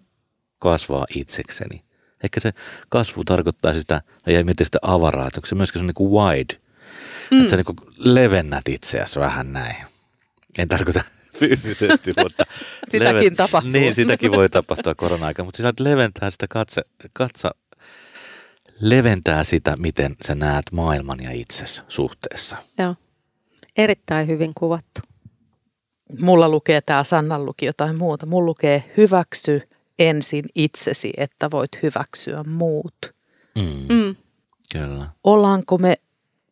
kasvaa 0.58 1.06
itsekseni. 1.16 1.84
Ehkä 2.24 2.40
se 2.40 2.52
kasvu 2.88 3.24
tarkoittaa 3.24 3.72
sitä, 3.72 4.02
ja 4.26 4.44
miettiä 4.44 4.64
sitä 4.64 4.78
avaraa, 4.82 5.26
että 5.26 5.38
onko 5.38 5.46
se 5.46 5.54
myöskin 5.54 5.80
se 5.80 5.86
niin 5.86 5.94
kuin 5.94 6.12
wide, 6.12 6.60
mm. 7.30 7.38
että 7.38 7.50
sä 7.50 7.56
niin 7.56 7.64
kuin 7.64 7.78
levennät 7.96 8.68
itseäsi 8.68 9.20
vähän 9.20 9.52
näin. 9.52 9.76
En 10.58 10.68
tarkoita 10.68 11.04
fyysisesti, 11.38 12.12
mutta 12.22 12.44
Sitäkin 12.88 13.36
tapahtuu. 13.36 13.72
Niin, 13.72 13.94
sitäkin 13.94 14.30
voi 14.30 14.48
tapahtua 14.48 14.94
korona-aikana, 14.94 15.44
mutta 15.44 15.68
että 15.68 15.84
leventää 15.84 16.30
sitä 16.30 16.46
katse, 16.48 16.82
katsa, 17.12 17.50
leventää 18.82 19.44
sitä, 19.44 19.76
miten 19.76 20.16
sä 20.26 20.34
näet 20.34 20.64
maailman 20.72 21.22
ja 21.22 21.30
itsesi 21.32 21.82
suhteessa. 21.88 22.56
Joo. 22.78 22.94
Erittäin 23.76 24.26
hyvin 24.26 24.52
kuvattu. 24.54 25.00
Mulla 26.20 26.48
lukee 26.48 26.80
tämä 26.80 27.04
Sannan 27.04 27.46
luki 27.46 27.66
jotain 27.66 27.96
muuta. 27.96 28.26
Mulla 28.26 28.46
lukee 28.46 28.92
hyväksy 28.96 29.62
ensin 29.98 30.44
itsesi, 30.54 31.12
että 31.16 31.50
voit 31.50 31.70
hyväksyä 31.82 32.44
muut. 32.44 32.96
Mm, 33.58 33.94
Mm. 33.94 34.16
Kyllä. 34.72 35.06
Ollaanko 35.24 35.78
me 35.78 35.96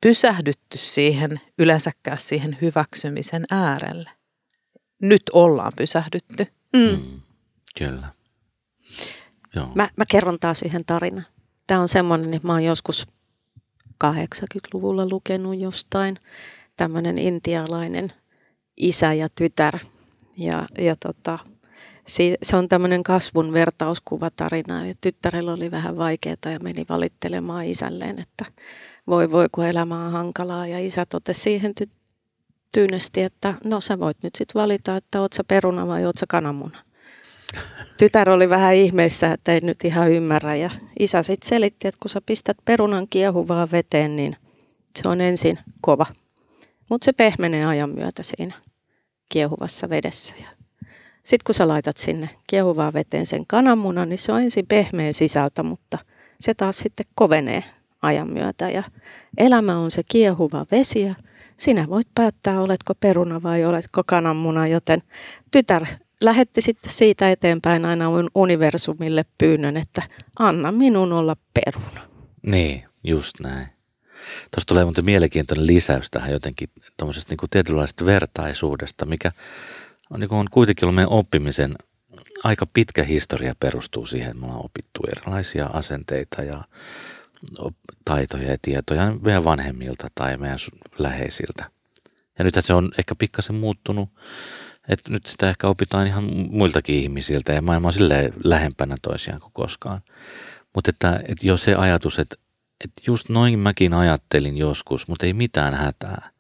pysähdytty 0.01 0.79
siihen, 0.79 1.41
yleensäkään 1.59 2.19
siihen 2.19 2.59
hyväksymisen 2.63 3.45
äärelle? 3.51 4.11
Nyt 5.03 5.23
ollaan 5.33 5.73
pysähdytty. 5.77 6.47
Mm. 6.73 6.81
Mm, 6.81 7.21
kyllä. 7.79 8.13
Joo. 9.57 9.69
Mä, 9.75 9.89
mä 9.97 10.05
kerron 10.11 10.39
taas 10.39 10.63
yhden 10.63 10.85
tarinan. 10.85 11.27
Tämä 11.71 11.81
on 11.81 11.89
semmoinen, 11.89 12.35
että 12.35 12.49
mä 12.49 12.53
oon 12.53 12.65
joskus 12.65 13.07
80-luvulla 14.05 15.09
lukenut 15.09 15.59
jostain 15.59 16.17
tämmöinen 16.77 17.19
intialainen 17.19 18.13
isä 18.77 19.13
ja 19.13 19.29
tytär. 19.35 19.79
Ja, 20.37 20.67
ja 20.79 20.97
tota, 20.97 21.39
se 22.43 22.57
on 22.57 22.69
tämmöinen 22.69 23.03
kasvun 23.03 23.53
vertauskuvatarina. 23.53 24.87
Ja 24.87 24.95
tyttärellä 25.01 25.53
oli 25.53 25.71
vähän 25.71 25.97
vaikeaa 25.97 26.37
ja 26.53 26.59
meni 26.63 26.85
valittelemaan 26.89 27.65
isälleen, 27.65 28.19
että 28.19 28.45
voi 29.07 29.31
voi 29.31 29.49
kun 29.53 29.67
elämä 29.67 30.07
on 30.07 30.13
hankalaa. 30.13 30.67
Ja 30.67 30.87
isä 30.87 31.07
totesi 31.07 31.41
siihen 31.41 31.73
ty- 31.81 31.97
tyynesti, 32.73 33.23
että 33.23 33.55
no 33.65 33.81
sä 33.81 33.99
voit 33.99 34.23
nyt 34.23 34.35
sitten 34.35 34.61
valita, 34.61 34.97
että 34.97 35.21
oot 35.21 35.33
sä 35.33 35.45
peruna 35.45 35.87
vai 35.87 36.05
oot 36.05 36.17
sä 36.17 36.27
kananmuna. 36.29 36.79
Tytär 37.99 38.31
oli 38.31 38.49
vähän 38.49 38.75
ihmeissä, 38.75 39.33
että 39.33 39.53
ei 39.53 39.61
nyt 39.61 39.85
ihan 39.85 40.11
ymmärrä 40.11 40.55
ja 40.55 40.71
isä 40.99 41.23
sitten 41.23 41.49
selitti, 41.49 41.89
että 41.89 41.99
kun 42.03 42.11
sä 42.11 42.21
pistät 42.27 42.57
perunan 42.65 43.07
kiehuvaan 43.11 43.71
veteen, 43.71 44.17
niin 44.17 44.37
se 44.99 45.09
on 45.09 45.21
ensin 45.21 45.59
kova. 45.81 46.07
Mutta 46.91 47.05
se 47.05 47.13
pehmenee 47.13 47.65
ajan 47.65 47.91
myötä 47.91 48.23
siinä 48.23 48.55
kiehuvassa 49.29 49.91
vedessä. 49.91 50.35
Sitten 51.23 51.45
kun 51.47 51.55
sä 51.55 51.69
laitat 51.69 51.97
sinne 51.97 52.31
kiehuvaan 52.47 52.93
veteen 52.93 53.27
sen 53.27 53.47
kananmunan, 53.47 54.09
niin 54.09 54.19
se 54.19 54.33
on 54.33 54.43
ensin 54.43 54.67
pehmeä 54.67 55.13
sisältä, 55.13 55.63
mutta 55.63 55.99
se 56.41 56.55
taas 56.55 56.79
sitten 56.79 57.07
kovenee 57.15 57.65
ajan 58.03 58.33
myötä. 58.33 58.71
Ja 58.71 58.83
elämä 59.39 59.79
on 59.79 59.91
se 59.91 60.03
kiehuva 60.09 60.67
vesi 60.71 61.03
ja 61.03 61.15
sinä 61.57 61.87
voit 61.89 62.09
päättää, 62.15 62.61
oletko 62.61 62.95
peruna 62.95 63.43
vai 63.43 63.65
oletko 63.65 64.03
kananmuna, 64.07 64.67
joten 64.67 65.03
tytär 65.51 65.87
lähetti 66.21 66.63
sitten 66.63 66.93
siitä 66.93 67.31
eteenpäin 67.31 67.85
aina 67.85 68.07
universumille 68.35 69.25
pyynnön, 69.39 69.77
että 69.77 70.03
anna 70.39 70.73
minun 70.73 71.13
olla 71.13 71.37
peruna. 71.55 72.09
Niin, 72.43 72.85
just 73.05 73.41
näin. 73.41 73.67
Tuossa 74.51 74.67
tulee 74.67 74.85
muuten 74.85 75.05
mielenkiintoinen 75.05 75.67
lisäys 75.67 76.11
tähän 76.11 76.33
jotenkin 76.33 76.69
tuommoisesta 76.97 77.35
niin 77.35 77.51
tietynlaisesta 77.51 78.07
vertaisuudesta, 78.07 79.07
mikä 79.07 79.33
on, 80.11 80.21
niin 80.21 80.29
kuin 80.29 80.39
on 80.39 80.47
kuitenkin 80.51 80.85
ollut 80.85 80.95
meidän 80.95 81.13
oppimisen 81.13 81.75
aika 82.45 82.67
pitkä 82.67 83.03
historia 83.05 83.55
perustuu 83.61 84.07
siihen, 84.07 84.31
että 84.31 84.41
me 84.41 84.47
ollaan 84.47 84.65
opittu 84.65 85.01
erilaisia 85.13 85.67
asenteita 85.67 86.43
ja 86.43 86.65
taitoja 88.05 88.51
ja 88.51 88.57
tietoja 88.63 89.13
meidän 89.23 89.45
vanhemmilta 89.45 90.09
tai 90.15 90.37
meidän 90.37 90.59
läheisiltä. 90.99 91.71
Ja 92.39 92.45
nythän 92.45 92.63
se 92.63 92.75
on 92.75 92.91
ehkä 92.99 93.15
pikkasen 93.15 93.57
muuttunut, 93.57 94.09
että 94.91 95.13
nyt 95.13 95.27
sitä 95.27 95.51
ehkä 95.51 95.69
opitaan 95.69 96.07
ihan 96.07 96.25
muiltakin 96.51 96.95
ihmisiltä 96.95 97.53
ja 97.53 97.63
maailma 97.63 97.89
on 97.89 97.93
silleen 97.93 98.33
lähempänä 98.45 98.97
toisiaan 99.03 99.41
kuin 99.41 99.53
koskaan. 99.53 100.01
Mutta 100.75 100.91
että, 100.91 101.21
että 101.29 101.47
jo 101.47 101.57
se 101.57 101.75
ajatus, 101.75 102.19
että, 102.19 102.37
että 102.85 103.03
just 103.07 103.29
noin 103.29 103.59
mäkin 103.59 103.95
ajattelin 103.95 104.57
joskus, 104.57 105.09
mutta 105.09 105.27
ei 105.27 105.33
mitään 105.33 105.75
hätää. 105.75 106.31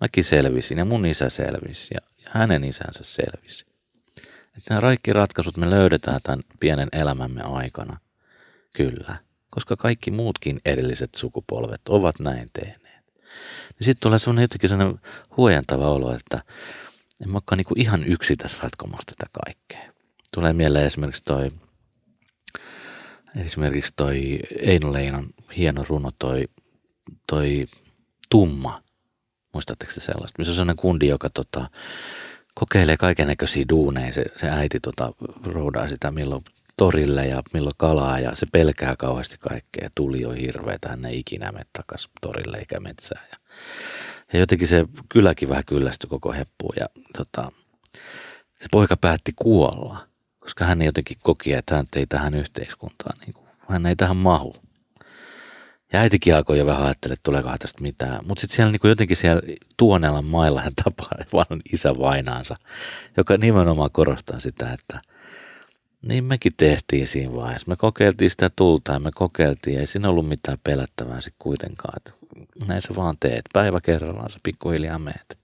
Mäkin 0.00 0.24
selvisin 0.24 0.78
ja 0.78 0.84
mun 0.84 1.06
isä 1.06 1.30
selvisi 1.30 1.94
ja, 1.94 2.00
ja 2.24 2.30
hänen 2.32 2.64
isänsä 2.64 3.00
selvisi. 3.02 3.66
Että 4.56 4.70
nämä 4.70 4.80
kaikki 4.80 5.12
ratkaisut 5.12 5.56
me 5.56 5.70
löydetään 5.70 6.20
tämän 6.22 6.40
pienen 6.60 6.88
elämämme 6.92 7.42
aikana. 7.42 7.96
Kyllä, 8.76 9.16
koska 9.50 9.76
kaikki 9.76 10.10
muutkin 10.10 10.60
edelliset 10.64 11.14
sukupolvet 11.14 11.80
ovat 11.88 12.20
näin 12.20 12.50
tehneet. 12.52 13.04
Ja 13.78 13.84
sitten 13.84 14.02
tulee 14.02 14.18
sellainen 14.18 14.42
jotenkin 14.42 14.68
sellainen 14.70 15.00
huojentava 15.36 15.88
olo, 15.88 16.14
että 16.14 16.42
en 17.22 17.30
mä 17.30 17.38
niinku 17.56 17.74
ihan 17.76 18.04
yksi 18.04 18.36
tässä 18.36 18.58
ratkomassa 18.62 19.12
tätä 19.16 19.30
kaikkea. 19.44 19.92
Tulee 20.34 20.52
mieleen 20.52 20.84
esimerkiksi 20.84 21.22
toi, 21.24 21.50
esimerkiksi 23.36 23.92
toi 23.96 24.40
Eino 24.60 24.92
Leinon 24.92 25.30
hieno 25.56 25.84
runo, 25.88 26.10
toi, 26.18 26.44
toi 27.26 27.66
Tumma. 28.30 28.82
Muistatteko 29.54 29.92
se 29.92 30.00
sellaista? 30.00 30.38
Missä 30.38 30.50
on 30.50 30.56
sellainen 30.56 30.76
kundi, 30.76 31.08
joka 31.08 31.30
tota, 31.30 31.70
kokeilee 32.54 32.96
kaiken 32.96 33.28
näköisiä 33.28 33.64
duuneja. 33.68 34.12
Se, 34.12 34.24
se 34.36 34.50
äiti 34.50 34.80
tota, 34.80 35.12
roudaa 35.44 35.88
sitä 35.88 36.10
milloin 36.10 36.42
torille 36.76 37.26
ja 37.26 37.42
milloin 37.52 37.74
kalaa 37.76 38.20
ja 38.20 38.36
se 38.36 38.46
pelkää 38.52 38.96
kauheasti 38.96 39.36
kaikkea. 39.40 39.90
Tuli 39.94 40.24
on 40.24 40.36
hirveetä, 40.36 40.88
hän 40.88 41.04
ei 41.04 41.18
ikinä 41.18 41.52
mene 41.52 41.66
takas 41.72 42.08
torille 42.20 42.56
eikä 42.56 42.80
metsään. 42.80 43.26
Ja, 43.32 43.38
ja 44.32 44.38
jotenkin 44.38 44.68
se 44.68 44.84
kyläkin 45.08 45.48
vähän 45.48 45.64
kyllästyi 45.64 46.10
koko 46.10 46.32
heppuun 46.32 46.74
ja 46.80 46.86
tota, 47.16 47.52
se 48.60 48.66
poika 48.70 48.96
päätti 48.96 49.32
kuolla, 49.36 50.06
koska 50.38 50.64
hän 50.64 50.82
jotenkin 50.82 51.16
koki, 51.22 51.52
että 51.52 51.76
hän 51.76 51.86
ei 51.96 52.06
tähän 52.06 52.34
yhteiskuntaan, 52.34 53.18
niin 53.18 53.32
kuin, 53.32 53.48
hän 53.68 53.86
ei 53.86 53.96
tähän 53.96 54.16
mahu. 54.16 54.56
Ja 55.92 56.00
äitikin 56.00 56.36
alkoi 56.36 56.58
jo 56.58 56.66
vähän 56.66 56.82
ajattelemaan, 56.82 57.14
että 57.14 57.22
tuleekohan 57.22 57.58
tästä 57.58 57.82
mitään. 57.82 58.26
Mutta 58.26 58.40
sitten 58.40 58.56
siellä 58.56 58.72
niin 58.72 58.80
jotenkin 58.84 59.16
siellä 59.16 59.42
Tuonelan 59.76 60.24
mailla 60.24 60.60
hän 60.60 60.72
tapaa 60.84 61.08
vanhan 61.32 61.60
isä 61.72 61.98
vainaansa, 61.98 62.56
joka 63.16 63.36
nimenomaan 63.36 63.90
korostaa 63.92 64.40
sitä, 64.40 64.72
että, 64.72 65.00
Niin 66.02 66.24
mekin 66.24 66.54
tehtiin 66.56 67.06
siinä 67.06 67.34
vaiheessa. 67.34 67.70
Me 67.70 67.76
kokeiltiin 67.76 68.30
sitä 68.30 68.50
tulta 68.56 68.92
ja 68.92 68.98
me 68.98 69.10
kokeiltiin. 69.14 69.80
Ei 69.80 69.86
siinä 69.86 70.08
ollut 70.08 70.28
mitään 70.28 70.58
pelättävää 70.64 71.20
sitten 71.20 71.38
kuitenkaan. 71.38 71.94
Että 71.96 72.12
näin 72.66 72.82
sä 72.82 72.96
vaan 72.96 73.16
teet. 73.20 73.42
Päivä 73.52 73.80
kerrallaan 73.80 74.30
sä 74.30 74.40
pikkuhiljaa 74.42 74.98
meet. 74.98 75.38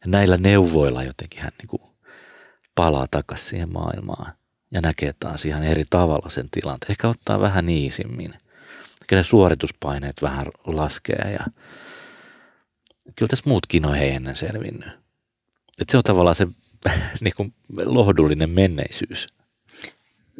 Ja 0.00 0.06
näillä 0.06 0.36
neuvoilla 0.36 1.02
jotenkin 1.02 1.40
hän 1.40 1.52
niin 1.58 1.90
palaa 2.74 3.06
takaisin 3.10 3.48
siihen 3.48 3.72
maailmaan 3.72 4.32
ja 4.70 4.80
näkee 4.80 5.14
taas 5.20 5.44
ihan 5.44 5.64
eri 5.64 5.84
tavalla 5.90 6.30
sen 6.30 6.48
tilanteen. 6.50 6.90
Ehkä 6.90 7.08
ottaa 7.08 7.40
vähän 7.40 7.66
niisimmin. 7.66 8.34
Ehkä 9.02 9.16
ne 9.16 9.22
suorituspaineet 9.22 10.22
vähän 10.22 10.46
laskee 10.66 11.32
ja 11.32 11.46
kyllä 13.16 13.28
tässä 13.28 13.48
muutkin 13.48 13.86
on 13.86 13.94
hei 13.94 14.10
ennen 14.10 14.36
selvinnyt. 14.36 14.88
Et 15.80 15.88
se 15.88 15.96
on 15.96 16.02
tavallaan 16.02 16.34
se 16.34 16.46
niin 17.20 17.34
kuin 17.36 17.54
lohdullinen 17.86 18.50
menneisyys. 18.50 19.26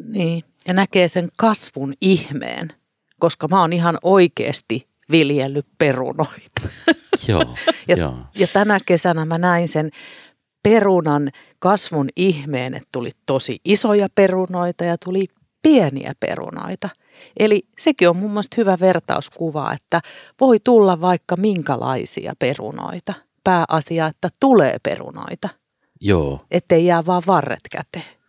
Niin, 0.07 0.43
ja 0.67 0.73
näkee 0.73 1.07
sen 1.07 1.29
kasvun 1.37 1.93
ihmeen, 2.01 2.73
koska 3.19 3.47
mä 3.47 3.61
oon 3.61 3.73
ihan 3.73 3.97
oikeasti 4.03 4.87
viljellyt 5.11 5.65
perunoita. 5.77 6.61
Joo, 7.27 7.55
ja, 7.87 7.97
joo. 7.97 8.15
ja 8.37 8.47
tänä 8.47 8.77
kesänä 8.85 9.25
mä 9.25 9.37
näin 9.37 9.67
sen 9.67 9.89
perunan 10.63 11.31
kasvun 11.59 12.09
ihmeen, 12.15 12.73
että 12.73 12.89
tuli 12.91 13.11
tosi 13.25 13.59
isoja 13.65 14.07
perunoita 14.15 14.83
ja 14.83 14.97
tuli 14.97 15.27
pieniä 15.61 16.13
perunoita. 16.19 16.89
Eli 17.39 17.63
sekin 17.77 18.09
on 18.09 18.17
mun 18.17 18.31
mielestä 18.31 18.55
hyvä 18.57 18.77
vertauskuva, 18.79 19.73
että 19.73 20.01
voi 20.39 20.59
tulla 20.63 21.01
vaikka 21.01 21.35
minkälaisia 21.35 22.33
perunoita. 22.39 23.13
Pääasia, 23.43 24.07
että 24.07 24.29
tulee 24.39 24.77
perunoita, 24.83 25.49
Joo. 25.99 26.45
ettei 26.51 26.85
jää 26.85 27.05
vaan 27.05 27.23
varret 27.27 27.59
käteen. 27.71 28.20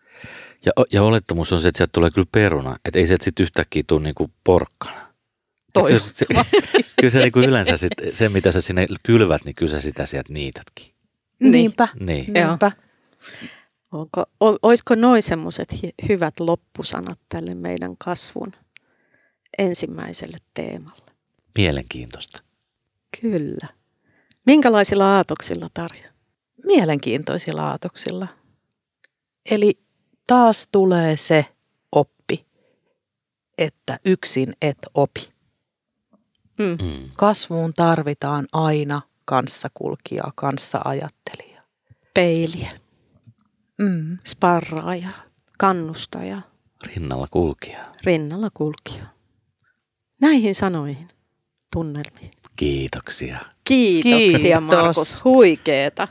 Ja, 0.67 0.73
ja 0.93 1.03
olettamus 1.03 1.53
on 1.53 1.61
se, 1.61 1.69
että 1.69 1.77
sieltä 1.77 1.91
tulee 1.93 2.11
kyllä 2.11 2.29
peruna. 2.33 2.77
Että 2.85 2.99
ei 2.99 3.07
sieltä 3.07 3.25
sitten 3.25 3.45
yhtäkkiä 3.45 3.83
tule 3.87 4.03
niinku 4.03 4.31
porkkana. 4.45 5.01
Et 5.01 5.85
kyllä 5.87 5.99
se- 5.99 6.25
Toivottavasti. 6.27 6.83
Kyllä 7.01 7.11
se 7.11 7.19
niinku 7.19 7.41
yleensä 7.41 7.77
sit, 7.77 7.93
se, 8.13 8.29
mitä 8.29 8.53
sä 8.53 8.61
sinne 8.61 8.87
kylvät, 9.03 9.45
niin 9.45 9.55
kyllä 9.55 9.73
sä 9.73 9.81
sitä 9.81 10.07
sieltä 10.07 10.33
niitätkin. 10.33 10.95
Niinpä. 11.43 11.89
Niin. 12.01 12.33
Niinpä. 12.33 12.73
Onko, 13.93 14.21
o, 14.41 14.57
olisiko 14.63 14.95
noin 14.95 15.23
semmoiset 15.23 15.69
hyvät 16.09 16.41
loppusanat 16.41 17.19
tälle 17.29 17.55
meidän 17.55 17.97
kasvun 17.99 18.53
ensimmäiselle 19.59 20.37
teemalle? 20.55 21.13
Mielenkiintoista. 21.59 22.43
Kyllä. 23.21 23.69
Minkälaisilla 24.47 25.17
aatoksilla, 25.17 25.69
Tarja? 25.75 26.09
Mielenkiintoisilla 26.65 27.69
aatoksilla. 27.71 28.29
Eli 29.51 29.79
taas 30.27 30.69
tulee 30.73 31.17
se 31.17 31.47
oppi, 31.93 32.47
että 33.59 33.99
yksin 34.05 34.57
et 34.63 34.79
opi. 34.95 35.33
Mm. 36.59 36.65
Mm. 36.87 37.11
Kasvuun 37.17 37.75
tarvitaan 37.75 38.47
aina 38.53 39.03
kanssakulkijaa, 39.25 40.33
kanssaajattelija. 40.35 41.63
Peiliä, 42.15 42.71
Mm. 43.83 44.19
sparraaja, 44.27 45.09
kannustaja, 45.59 46.43
Rinnalla 46.87 47.27
kulkija. 47.31 47.87
rinnalla 48.05 48.51
kulkija. 48.55 49.07
Näihin 50.21 50.55
sanoihin, 50.55 51.09
tunnelmiin. 51.73 52.31
Kiitoksia. 52.57 53.39
Kiitoksia 53.65 54.61
Kiitos. 54.61 54.77
Markus, 54.77 55.25
huikeeta. 55.25 56.09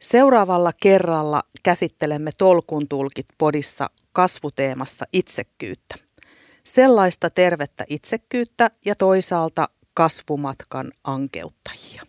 Seuraavalla 0.00 0.72
kerralla 0.82 1.42
käsittelemme 1.62 2.30
Tolkun 2.38 2.88
tulkit 2.88 3.26
podissa 3.38 3.90
kasvuteemassa 4.12 5.04
itsekkyyttä. 5.12 5.94
Sellaista 6.64 7.30
tervettä 7.30 7.84
itsekkyyttä 7.88 8.70
ja 8.84 8.94
toisaalta 8.94 9.68
kasvumatkan 9.94 10.92
ankeuttajia. 11.04 12.02